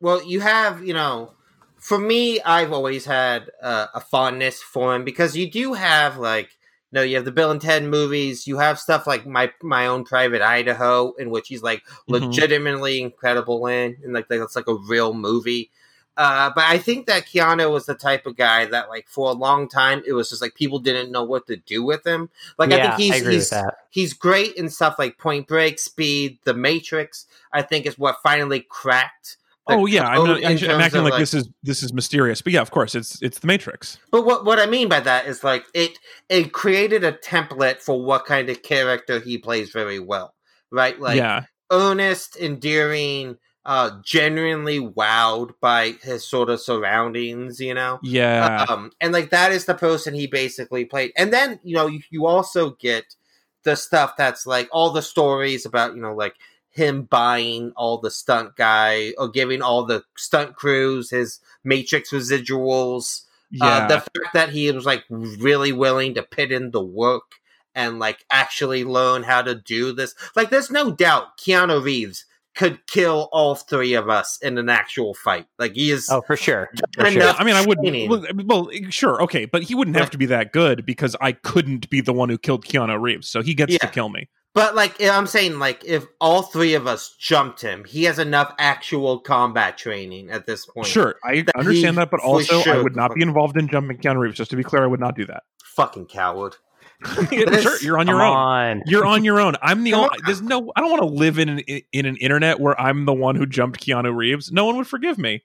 [0.00, 1.32] well you have you know
[1.76, 6.50] for me i've always had uh, a fondness for him because you do have like
[6.90, 9.86] you know you have the bill and ted movies you have stuff like my my
[9.86, 12.08] own private idaho in which he's like Mhm.
[12.08, 15.70] legitimately incredible in and like that's like a real movie
[16.16, 19.34] uh, but I think that Keanu was the type of guy that, like, for a
[19.34, 22.30] long time, it was just like people didn't know what to do with him.
[22.58, 23.52] Like, I think he's agree he's
[23.90, 27.26] he's great in stuff like Point Break, Speed, The Matrix.
[27.52, 29.36] I think is what finally cracked.
[29.68, 31.92] the oh yeah, I'm, code not, I, am acting of, like, this is this is
[31.92, 33.98] mysterious, but yeah, of course, it's it's the Matrix.
[34.10, 35.98] But what what I mean by that is like it
[36.30, 40.34] it created a template for what kind of character he plays very well,
[40.70, 40.98] right?
[40.98, 43.36] Like yeah, earnest, endearing,
[43.66, 47.98] uh, genuinely wowed by his sort of surroundings, you know.
[48.02, 51.12] yeah, Um, and like that is the person he basically played.
[51.16, 53.16] And then you know you, you also get
[53.64, 56.36] the stuff that's like all the stories about you know like
[56.70, 63.22] him buying all the stunt guy or giving all the stunt crews his Matrix residuals.
[63.50, 63.66] yeah.
[63.66, 67.32] Uh, the fact that he was like really willing to put in the work
[67.74, 70.14] and like actually learn how to do this.
[70.36, 72.26] Like, there's no doubt Keanu Reeves
[72.56, 75.46] could kill all three of us in an actual fight.
[75.58, 76.08] Like, he is.
[76.10, 76.70] Oh, for sure.
[76.94, 77.22] For I sure.
[77.22, 78.10] I mean, I wouldn't.
[78.10, 81.88] Well, well, sure, okay, but he wouldn't have to be that good because I couldn't
[81.90, 84.28] be the one who killed Keanu Reeves, so he gets to kill me.
[84.54, 88.54] But like I'm saying, like if all three of us jumped him, he has enough
[88.58, 90.86] actual combat training at this point.
[90.86, 93.98] Sure, I That understand that, but for also I would not be involved in jumping
[93.98, 94.38] Keanu Reeves.
[94.38, 95.42] Just to be clear, I would not do that.
[95.62, 96.56] fucking coward.
[97.04, 98.32] Sure, you're on your own.
[98.36, 98.82] on.
[98.86, 99.54] You're on your own.
[99.62, 100.18] I'm the only.
[100.24, 100.72] There's no.
[100.76, 101.58] I don't want to live in an
[101.92, 104.50] in an internet where I'm the one who jumped Keanu Reeves.
[104.52, 105.42] No one would forgive me.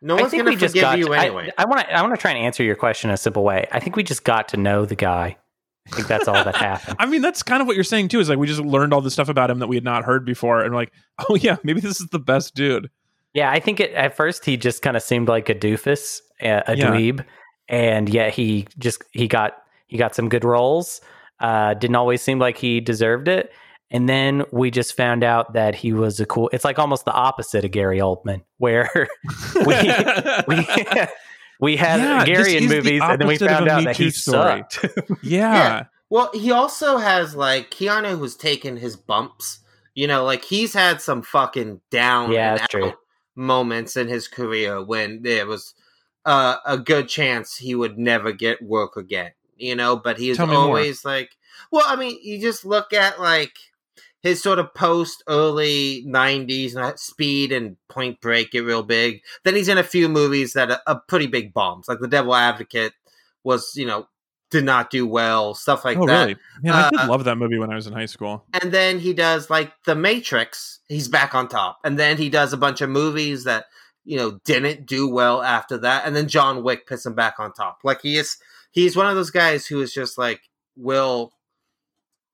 [0.00, 0.98] No I one's think gonna we just forgive got.
[0.98, 1.50] you to- anyway.
[1.56, 1.92] I want to.
[1.94, 3.66] I want to try and answer your question in a simple way.
[3.70, 5.36] I think we just got to know the guy.
[5.90, 6.96] I think that's all that happened.
[7.00, 8.20] I mean, that's kind of what you're saying too.
[8.20, 10.24] Is like we just learned all this stuff about him that we had not heard
[10.24, 10.92] before, and we're like,
[11.28, 12.90] oh yeah, maybe this is the best dude.
[13.34, 16.62] Yeah, I think it, at first he just kind of seemed like a doofus, a,
[16.66, 16.90] a Yeah.
[16.90, 17.24] dweeb,
[17.68, 19.56] and yet he just he got
[19.92, 21.00] he got some good roles.
[21.38, 23.52] Uh, didn't always seem like he deserved it,
[23.90, 26.48] and then we just found out that he was a cool.
[26.52, 28.90] It's like almost the opposite of Gary Oldman, where
[29.66, 29.74] we
[30.48, 30.66] we
[31.60, 33.84] we had Yeah, Gary this in is the movies, and then we found out Me
[33.84, 34.64] that Too he story.
[34.70, 34.86] sucked.
[35.22, 35.84] yeah.
[36.10, 39.60] Well, he also has like Keanu who's taken his bumps.
[39.94, 42.92] You know, like he's had some fucking down Yeah, and out true.
[43.36, 45.74] moments in his career when there was
[46.24, 49.32] uh, a good chance he would never get work again.
[49.56, 50.56] You know, but he is me more.
[50.56, 51.30] always like,
[51.70, 53.52] well, I mean, you just look at like
[54.22, 59.20] his sort of post early '90s and Speed and Point Break get real big.
[59.44, 62.34] Then he's in a few movies that are, are pretty big bombs, like The Devil
[62.34, 62.92] Advocate
[63.44, 64.06] was, you know,
[64.50, 66.20] did not do well, stuff like oh that.
[66.22, 66.36] really?
[66.62, 68.44] Man, I did Uh, love that movie when I was in high school.
[68.60, 70.80] And then he does like The Matrix.
[70.88, 71.78] He's back on top.
[71.84, 73.64] And then he does a bunch of movies that
[74.04, 76.06] you know didn't do well after that.
[76.06, 77.78] And then John Wick puts him back on top.
[77.82, 78.36] Like he is,
[78.72, 80.40] he's one of those guys who is just like
[80.76, 81.32] will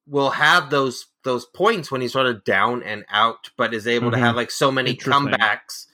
[0.07, 4.09] will have those those points when he's sort of down and out, but is able
[4.09, 4.15] Mhm.
[4.15, 5.85] to have like so many comebacks.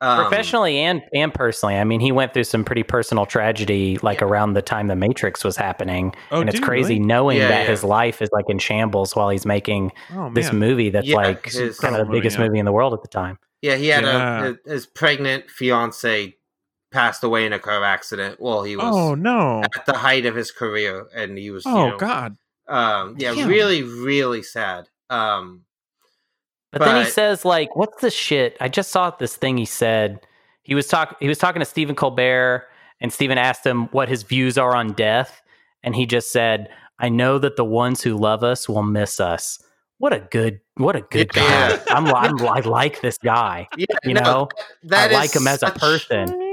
[0.00, 1.76] Um, professionally and and personally.
[1.76, 5.42] I mean, he went through some pretty personal tragedy, like around the time the Matrix
[5.44, 7.06] was happening, Oh, and it's did he crazy really?
[7.06, 7.70] knowing Yeah, that yeah.
[7.70, 11.44] his life is like in shambles while he's making Oh this movie that's Yeah, like
[11.46, 12.44] his- kind of the Incredible movie, biggest yeah.
[12.46, 13.38] movie in the world at the time.
[13.62, 14.40] Yeah, he had Yeah.
[14.40, 16.36] a his, his pregnant fiance
[16.94, 19.62] passed away in a car accident while he was Oh no!
[19.74, 21.66] at the height of his career, and he was.
[21.66, 22.36] you Oh know, god!
[22.68, 23.48] Um, yeah, Damn.
[23.48, 24.88] really, really sad.
[25.10, 25.64] Um,
[26.72, 28.56] But, then he says, like, what's the shit?
[28.60, 30.20] I just saw this thing he said.
[30.62, 32.66] He was talk he was talking to Stephen Colbert,
[33.00, 35.42] and Stephen asked him what his views are on death,
[35.82, 36.68] and he just said,
[36.98, 39.62] I know that the ones who love us will miss us.
[39.98, 41.76] What a good what a good Yeah.
[41.78, 41.94] guy.
[41.96, 43.68] I'm, I'm I like this guy.
[43.76, 44.48] yeah, You no, know,
[44.84, 46.43] that I is like him as a person.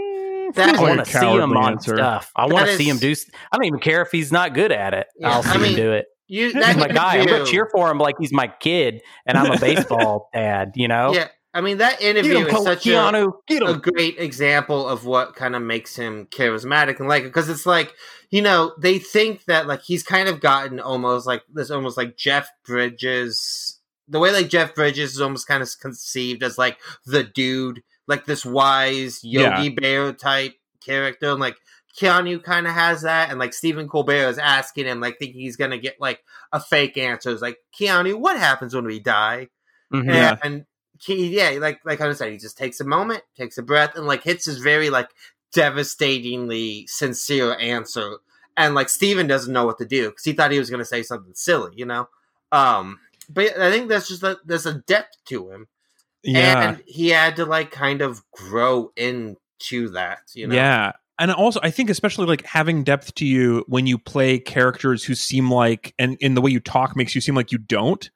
[0.55, 1.95] That I want to see him on answer.
[1.95, 2.31] stuff.
[2.35, 3.13] I want to see him do.
[3.51, 5.07] I don't even care if he's not good at it.
[5.17, 6.05] Yeah, I'll see I him do it.
[6.27, 7.17] You, He's that my guy.
[7.17, 10.71] I'm gonna cheer for him like he's my kid, and I'm a baseball dad.
[10.75, 13.33] You know, Yeah, I mean that interview him, is Col- such a, Keanu.
[13.47, 17.65] Get a great example of what kind of makes him charismatic and like because it's
[17.65, 17.93] like
[18.29, 22.15] you know they think that like he's kind of gotten almost like this almost like
[22.17, 27.23] Jeff Bridges the way like Jeff Bridges is almost kind of conceived as like the
[27.23, 30.53] dude like this wise Yogi Bear type
[30.85, 31.55] character and like
[31.99, 35.55] Keanu kind of has that and like Stephen Colbert is asking him like thinking he's
[35.57, 36.23] gonna get like
[36.53, 39.47] a fake answer it's like Keanu what happens when we die
[39.91, 40.05] Mhm.
[40.13, 40.37] Yeah.
[40.43, 40.65] and
[41.03, 44.05] he, yeah, like like I said, he just takes a moment, takes a breath, and
[44.05, 45.09] like hits his very like
[45.51, 48.17] devastatingly sincere answer.
[48.57, 50.85] And like Stephen doesn't know what to do because he thought he was going to
[50.85, 52.07] say something silly, you know.
[52.51, 55.67] Um, but I think that's just a, there's a depth to him,
[56.23, 60.55] Yeah, and he had to like kind of grow into that, you know.
[60.55, 60.93] yeah.
[61.19, 65.13] And also, I think especially like having depth to you when you play characters who
[65.13, 68.09] seem like, and in the way you talk makes you seem like you don't.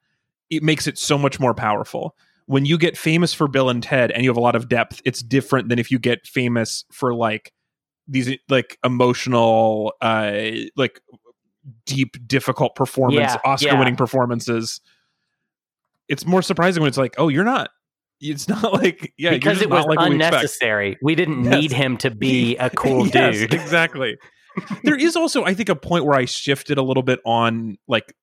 [0.50, 2.16] It makes it so much more powerful.
[2.46, 5.02] When you get famous for Bill and Ted, and you have a lot of depth,
[5.04, 7.52] it's different than if you get famous for like
[8.08, 11.00] these like emotional, uh, like
[11.84, 13.98] deep, difficult performance, Yeah, Oscar-winning yeah.
[13.98, 14.80] performances.
[16.08, 17.70] It's more surprising when it's like, oh, you're not.
[18.20, 20.96] It's not like yeah, because it was like what we unnecessary.
[21.02, 21.52] We didn't Yes.
[21.60, 23.52] need him to be a cool Yes, dude.
[23.54, 24.16] exactly.
[24.84, 28.14] there is also, I think, a point where I shifted a little bit on like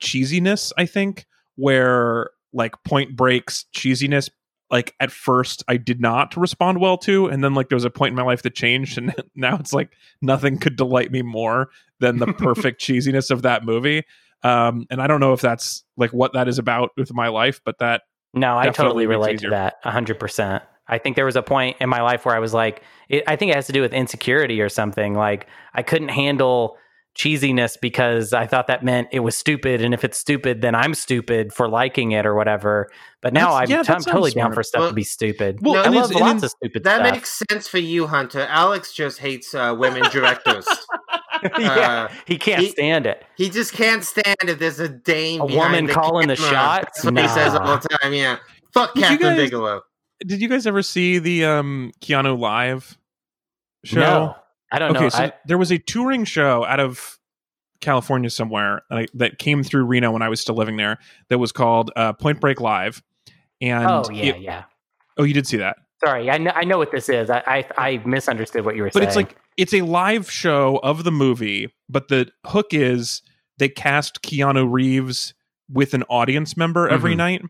[0.00, 0.72] cheesiness.
[0.78, 1.26] I think
[1.56, 4.30] where like Point Break's cheesiness,
[4.70, 7.90] like at first I did not respond well to, and then like there was a
[7.90, 9.92] point in my life that changed, and now it's like
[10.22, 11.70] nothing could delight me more
[12.00, 14.04] than the perfect cheesiness of that movie.
[14.44, 17.60] Um, and I don't know if that's like what that is about with my life,
[17.64, 18.02] but that
[18.34, 20.62] No, I totally relate to that 100%.
[20.86, 23.36] I think there was a point in my life where I was like, it, I
[23.36, 25.14] think it has to do with insecurity or something.
[25.14, 26.76] Like, I couldn't handle
[27.14, 29.82] cheesiness because I thought that meant it was stupid.
[29.82, 32.88] And if it's stupid, then I'm stupid for liking it or whatever.
[33.20, 35.58] But now That's- I'm, yeah, I'm totally down for stuff Well- to be stupid.
[35.60, 37.12] Well, I love lots of stupid That stuff.
[37.12, 38.46] makes sense for you, Hunter.
[38.48, 40.66] Alex just hates uh, women directors.
[41.58, 43.24] yeah, uh, he can't he- stand it.
[43.36, 47.02] he just can't stand if there's a dame, A woman the calling the shots?
[47.02, 48.12] That's what he says all the time.
[48.12, 48.38] Yeah,
[48.72, 49.82] fuck Did you Kathryn guys- Bigelow.
[50.26, 52.98] did you guys ever see the um Keanu live
[53.84, 54.00] show?
[54.00, 54.34] No,
[54.72, 55.08] I don't okay, know.
[55.10, 57.18] so I, there was a touring show out of
[57.80, 60.98] California somewhere uh, that came through Reno when I was still living there.
[61.28, 63.02] That was called uh, Point Break Live.
[63.60, 64.64] And oh, yeah, it- yeah.
[65.16, 67.28] oh, you did see that, Sorry, I know, I know what this is.
[67.30, 69.04] I, I, I misunderstood what you were but saying.
[69.04, 71.72] But it's like it's a live show of the movie.
[71.88, 73.22] But the hook is
[73.58, 75.34] they cast Keanu Reeves
[75.68, 77.18] with an audience member every Mhm.
[77.18, 77.42] night,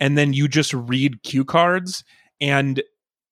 [0.00, 2.02] and then you just read cue cards,
[2.40, 2.82] and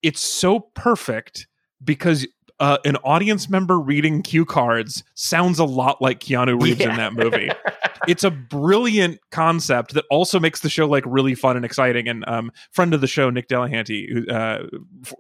[0.03, 1.47] it's so perfect
[1.83, 2.27] because.
[2.61, 7.13] Uh, an audience member reading cue cards sounds a lot like Keanu Reeves in that
[7.15, 7.51] movie.
[8.07, 12.07] it's a brilliant concept that also makes the show like really fun and exciting.
[12.07, 14.67] And um, friend of the show, Nick Delahanty, who, uh,
[15.07, 15.15] f-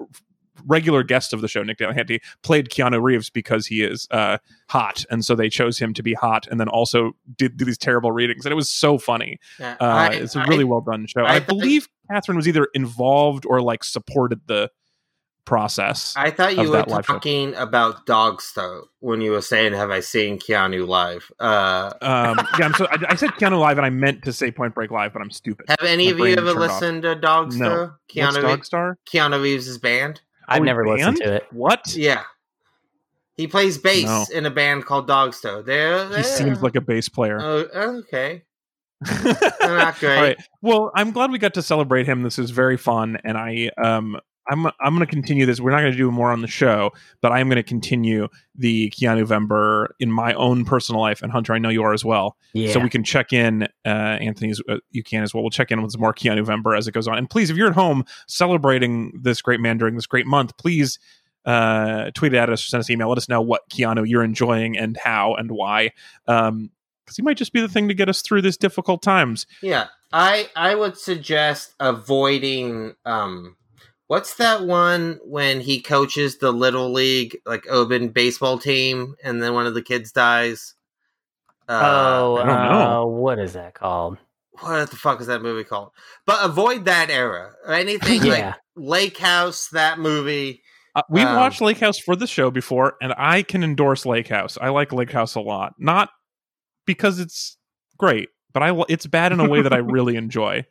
[0.66, 4.36] regular guest of the show, Nick Delahanty, played Keanu Reeves because he is uh,
[4.68, 7.78] hot, and so they chose him to be hot, and then also did, do these
[7.78, 9.38] terrible readings, and it was so funny.
[9.58, 11.22] Yeah, Uh, I- it's a really well done show.
[11.22, 14.70] I I, believe Kathryn was either involved or like supported the
[15.50, 16.14] process.
[16.16, 17.12] I thought you were that live show.
[17.14, 22.64] talking about Dogstar when you were saying, "Have I seen Keanu live?" Uh, um, yeah,
[22.66, 25.12] I'm so, I, I said Keanu Live, and I meant to say Point Break Live,
[25.12, 25.66] but I'm stupid.
[25.68, 26.80] have any My of you ever turned off.
[26.80, 27.58] listened to Dogstar?
[27.58, 27.80] No.
[28.14, 28.94] What's Keanu, Reeves, Dogstar?
[29.12, 30.20] Keanu Reeves' band.
[30.48, 31.46] I've Oh, never listened to it.
[31.52, 31.94] What?
[31.94, 32.22] Yeah,
[33.34, 34.24] he plays bass No.
[34.32, 35.64] in a band called Dogstar.
[35.64, 37.38] There, He seems like a bass player.
[37.40, 37.66] Oh,
[37.98, 38.44] okay.
[39.62, 40.20] Not great.
[40.20, 40.36] right.
[40.60, 42.22] Well, I'm glad we got to celebrate him.
[42.22, 44.18] This is very fun, and I um
[44.50, 45.60] I'm I'm going to continue this.
[45.60, 46.90] We're not going to do more on the show,
[47.20, 51.22] but I am going to continue the Keanu Vember in my own personal life.
[51.22, 52.36] And Hunter, I know you are as well.
[52.52, 52.72] Yeah.
[52.72, 53.68] So we can check in.
[53.84, 55.42] Uh, Anthony's, uh, you can as well.
[55.42, 57.16] We'll check in with some more Keanu Vember as it goes on.
[57.16, 60.98] And please, if you're at home celebrating this great man during this great month, please
[61.44, 63.08] uh, tweet at us or send us an email.
[63.08, 65.92] Let us know what Keanu you're enjoying and how and why.
[66.26, 66.70] Um,
[67.04, 69.46] because he might just be the thing to get us through this difficult times.
[69.62, 73.56] Yeah, I I would suggest avoiding um
[74.10, 79.54] what's that one when he coaches the little league like Oban baseball team and then
[79.54, 80.74] one of the kids dies.
[81.68, 83.02] Uh, oh, I don't know.
[83.02, 84.18] uh, what is that called?
[84.58, 85.92] what the fuck is that movie called?
[86.26, 87.52] But avoid that era.
[87.68, 88.32] Anything Yeah.
[88.48, 90.60] like Lake House, that movie.
[90.96, 94.26] Uh, we've Um, watched Lake House for the show before, and I can endorse Lake
[94.26, 94.58] House.
[94.60, 96.10] I like Lake House a lot, not
[96.84, 97.56] because it's
[97.96, 100.66] great, but I it's bad in a way that I really enjoy.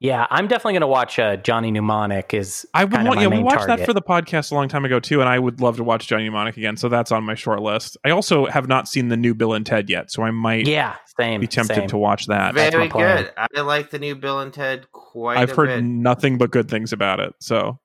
[0.00, 2.34] Yeah, I'm definitely going to watch uh, Johnny Mnemonic.
[2.34, 4.52] Is I would kind of want, my yeah, we main watched that for the podcast
[4.52, 6.76] a long time ago too, and I would love to watch Johnny Mnemonic again.
[6.76, 7.96] So that's on my short list.
[8.04, 10.96] I also have not seen the new Bill and Ted yet, so I might Yeah,
[11.18, 11.40] same.
[11.40, 11.88] be tempted same.
[11.88, 12.54] to watch that.
[12.54, 13.24] That's my Very plan.
[13.24, 13.32] good.
[13.56, 15.84] I like the new Bill and Ted quite I've a heard bit.
[15.84, 17.32] nothing but good things about it.
[17.40, 17.78] So,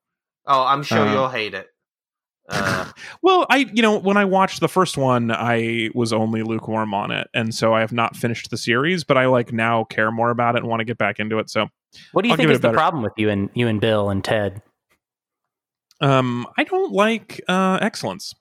[0.46, 1.68] Oh, I'm sure Uh, you'll hate it.
[2.50, 6.94] Uh, well, I you know when I watched the first one, I was only lukewarm
[6.94, 10.12] on it, and so I have not finished the series, but I like now care
[10.12, 11.50] more about it and want to get back into it.
[11.50, 11.70] So,
[12.12, 13.50] What do you I'll think give it is a the better- problem with you and
[13.54, 14.62] you and Bill and Ted?
[16.02, 18.34] um, I don't like uh, excellence.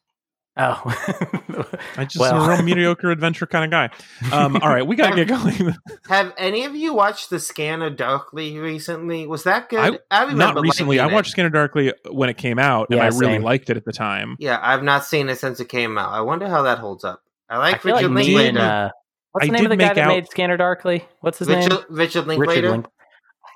[0.57, 0.83] Oh,
[1.97, 2.35] I just Well.
[2.35, 3.89] am a real mediocre adventure kind of guy.
[4.33, 5.75] Um, all right, we got to get going.
[6.09, 9.27] have any of you watched the Scanner Darkly recently?
[9.27, 10.01] Was that good?
[10.11, 10.99] I- remember not recently.
[10.99, 11.15] I liking it.
[11.15, 13.93] watched Scanner Darkly when it came out, and Yeah, I really liked it at the
[13.93, 14.37] time.
[14.39, 16.11] Yeah, I've not seen it since it came out.
[16.13, 17.23] I wonder how that holds up.
[17.49, 18.49] I I like feel like Richard me Linklater.
[18.49, 18.91] and uh,
[19.33, 21.05] what's the I name of the guy make that out- made Scanner Darkly?
[21.21, 21.69] What's his name?
[21.69, 22.51] Richard, Richard Linklater.
[22.63, 22.87] Richard Link.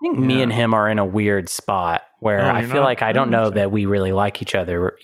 [0.05, 0.43] I think me Yeah.
[0.43, 2.85] and him are in a weird spot where Oh, I feel not?
[2.85, 4.95] like I don't know that we really like each other,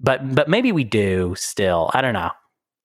[0.00, 1.90] but but maybe we do still.
[1.92, 2.30] I don't know.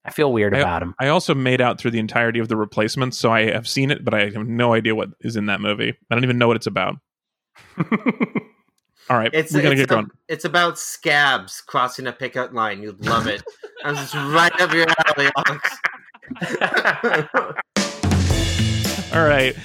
[0.03, 0.95] I feel weird I- about him.
[0.99, 4.03] I also made out through the entirety of the replacements, so I have seen it,
[4.03, 5.95] but I have no idea what is in that movie.
[6.09, 6.95] I don't even know what it's about.
[9.09, 10.09] All right, It's we gotta it's, get going.
[10.27, 12.81] it's about scabs crossing a pickup line.
[12.83, 13.43] You'd love it.
[13.85, 15.77] I'm just right up your alley, Alex.
[19.13, 19.55] All right.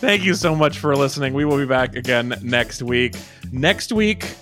[0.00, 1.32] Thank you so much for listening.
[1.34, 3.14] We will be back again next week.
[3.52, 4.34] Next week,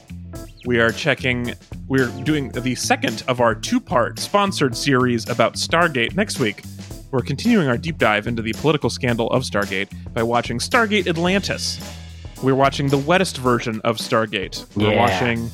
[0.65, 1.55] we are checking,
[1.89, 6.15] we're doing the second of our two part sponsored series about Stargate.
[6.17, 6.63] Next week,
[7.11, 11.79] we're continuing our deep dive into the political scandal of Stargate by watching Stargate Atlantis.
[12.43, 14.65] We're watching the wettest version of Stargate.
[14.77, 14.99] We're Yeah.
[14.99, 15.51] watching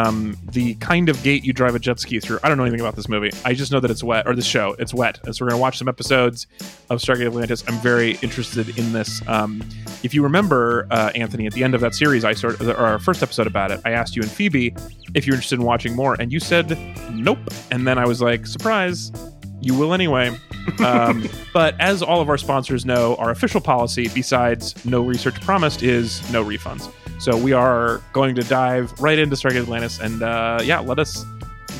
[0.00, 2.38] um, the kind of gate you drive a jet ski through.
[2.42, 3.30] I don't know anything about this movie.
[3.44, 4.74] I just know that it's wet, or this show.
[4.78, 5.20] It's wet.
[5.24, 6.46] And so we're going to watch some episodes
[6.88, 7.64] of Stargate Atlantis.
[7.68, 9.26] I'm very interested in this.
[9.28, 9.62] Um,
[10.02, 12.98] if you remember, uh, Anthony, at the end of that series, I sort or our
[12.98, 14.74] first episode about it, I asked you and Phoebe
[15.14, 16.78] if you're interested in watching more, and you said
[17.12, 17.38] nope.
[17.70, 19.12] And then I was like, surprise,
[19.60, 20.36] you will anyway.
[20.84, 25.82] Um, but as all of our sponsors know, our official policy, besides no research promised,
[25.82, 26.92] is no refunds.
[27.20, 31.24] So we are going to dive right into Stargate Atlantis, and uh, yeah, let us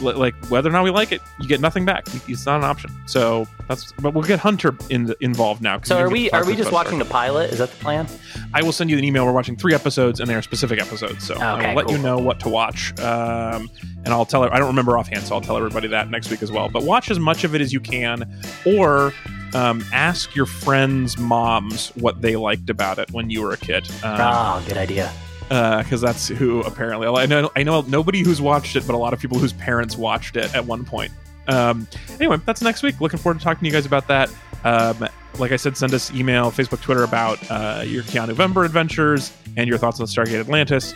[0.03, 2.07] li- like whether or not we like it, you get nothing back.
[2.29, 2.91] It's not an option.
[3.07, 5.81] So that's but we'll get Hunter in, involved now.
[5.83, 7.53] so are we are we just watching the pilot?
[7.53, 8.07] Is that the plan?
[8.53, 9.25] I will send you an email.
[9.25, 11.27] We're watching three episodes, and they are specific episodes.
[11.27, 12.99] So I'll Okay, let you know what to watch.
[13.01, 13.71] Um,
[14.05, 14.43] and I'll tell.
[14.45, 16.69] I don't remember offhand, so I'll tell everybody that next week as well.
[16.69, 18.31] But watch as much of it as you can,
[18.67, 19.13] or
[19.55, 23.89] um, ask your friends' moms what they liked about it when you were a kid.
[24.03, 25.13] Um, oh, good idea.
[25.51, 27.51] Because that's who apparently I know.
[27.57, 30.55] I know nobody who's watched it, but a lot of people whose parents watched it
[30.55, 31.13] at one point.
[31.49, 31.89] Um,
[32.21, 33.01] anyway, that's next week.
[33.01, 34.31] Looking forward to talking to you guys about that.
[34.63, 35.09] Um,
[35.39, 39.69] like I said, send us email, Facebook, Twitter about uh, your Keanu November adventures and
[39.69, 40.95] your thoughts on Stargate Atlantis.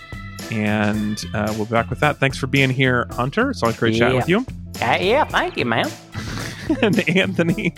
[0.52, 2.18] And uh, we'll be back with that.
[2.18, 3.51] Thanks for being here, Hunter.
[3.51, 4.47] It's always great chatting with you.
[4.81, 5.90] Uh, yeah, thank you, man.
[6.82, 7.74] and Anthony,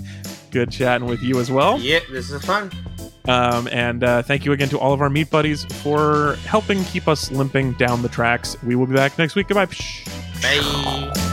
[0.51, 1.79] good chatting with you as well.
[1.79, 2.71] yeah, this is fun.
[3.29, 7.09] Um, and uh, thank you again to all of our meat buddies for helping keep
[7.09, 8.57] us limping down the tracks.
[8.63, 9.49] We will be back next week.
[9.49, 9.67] Goodbye.
[10.43, 11.26] Bye.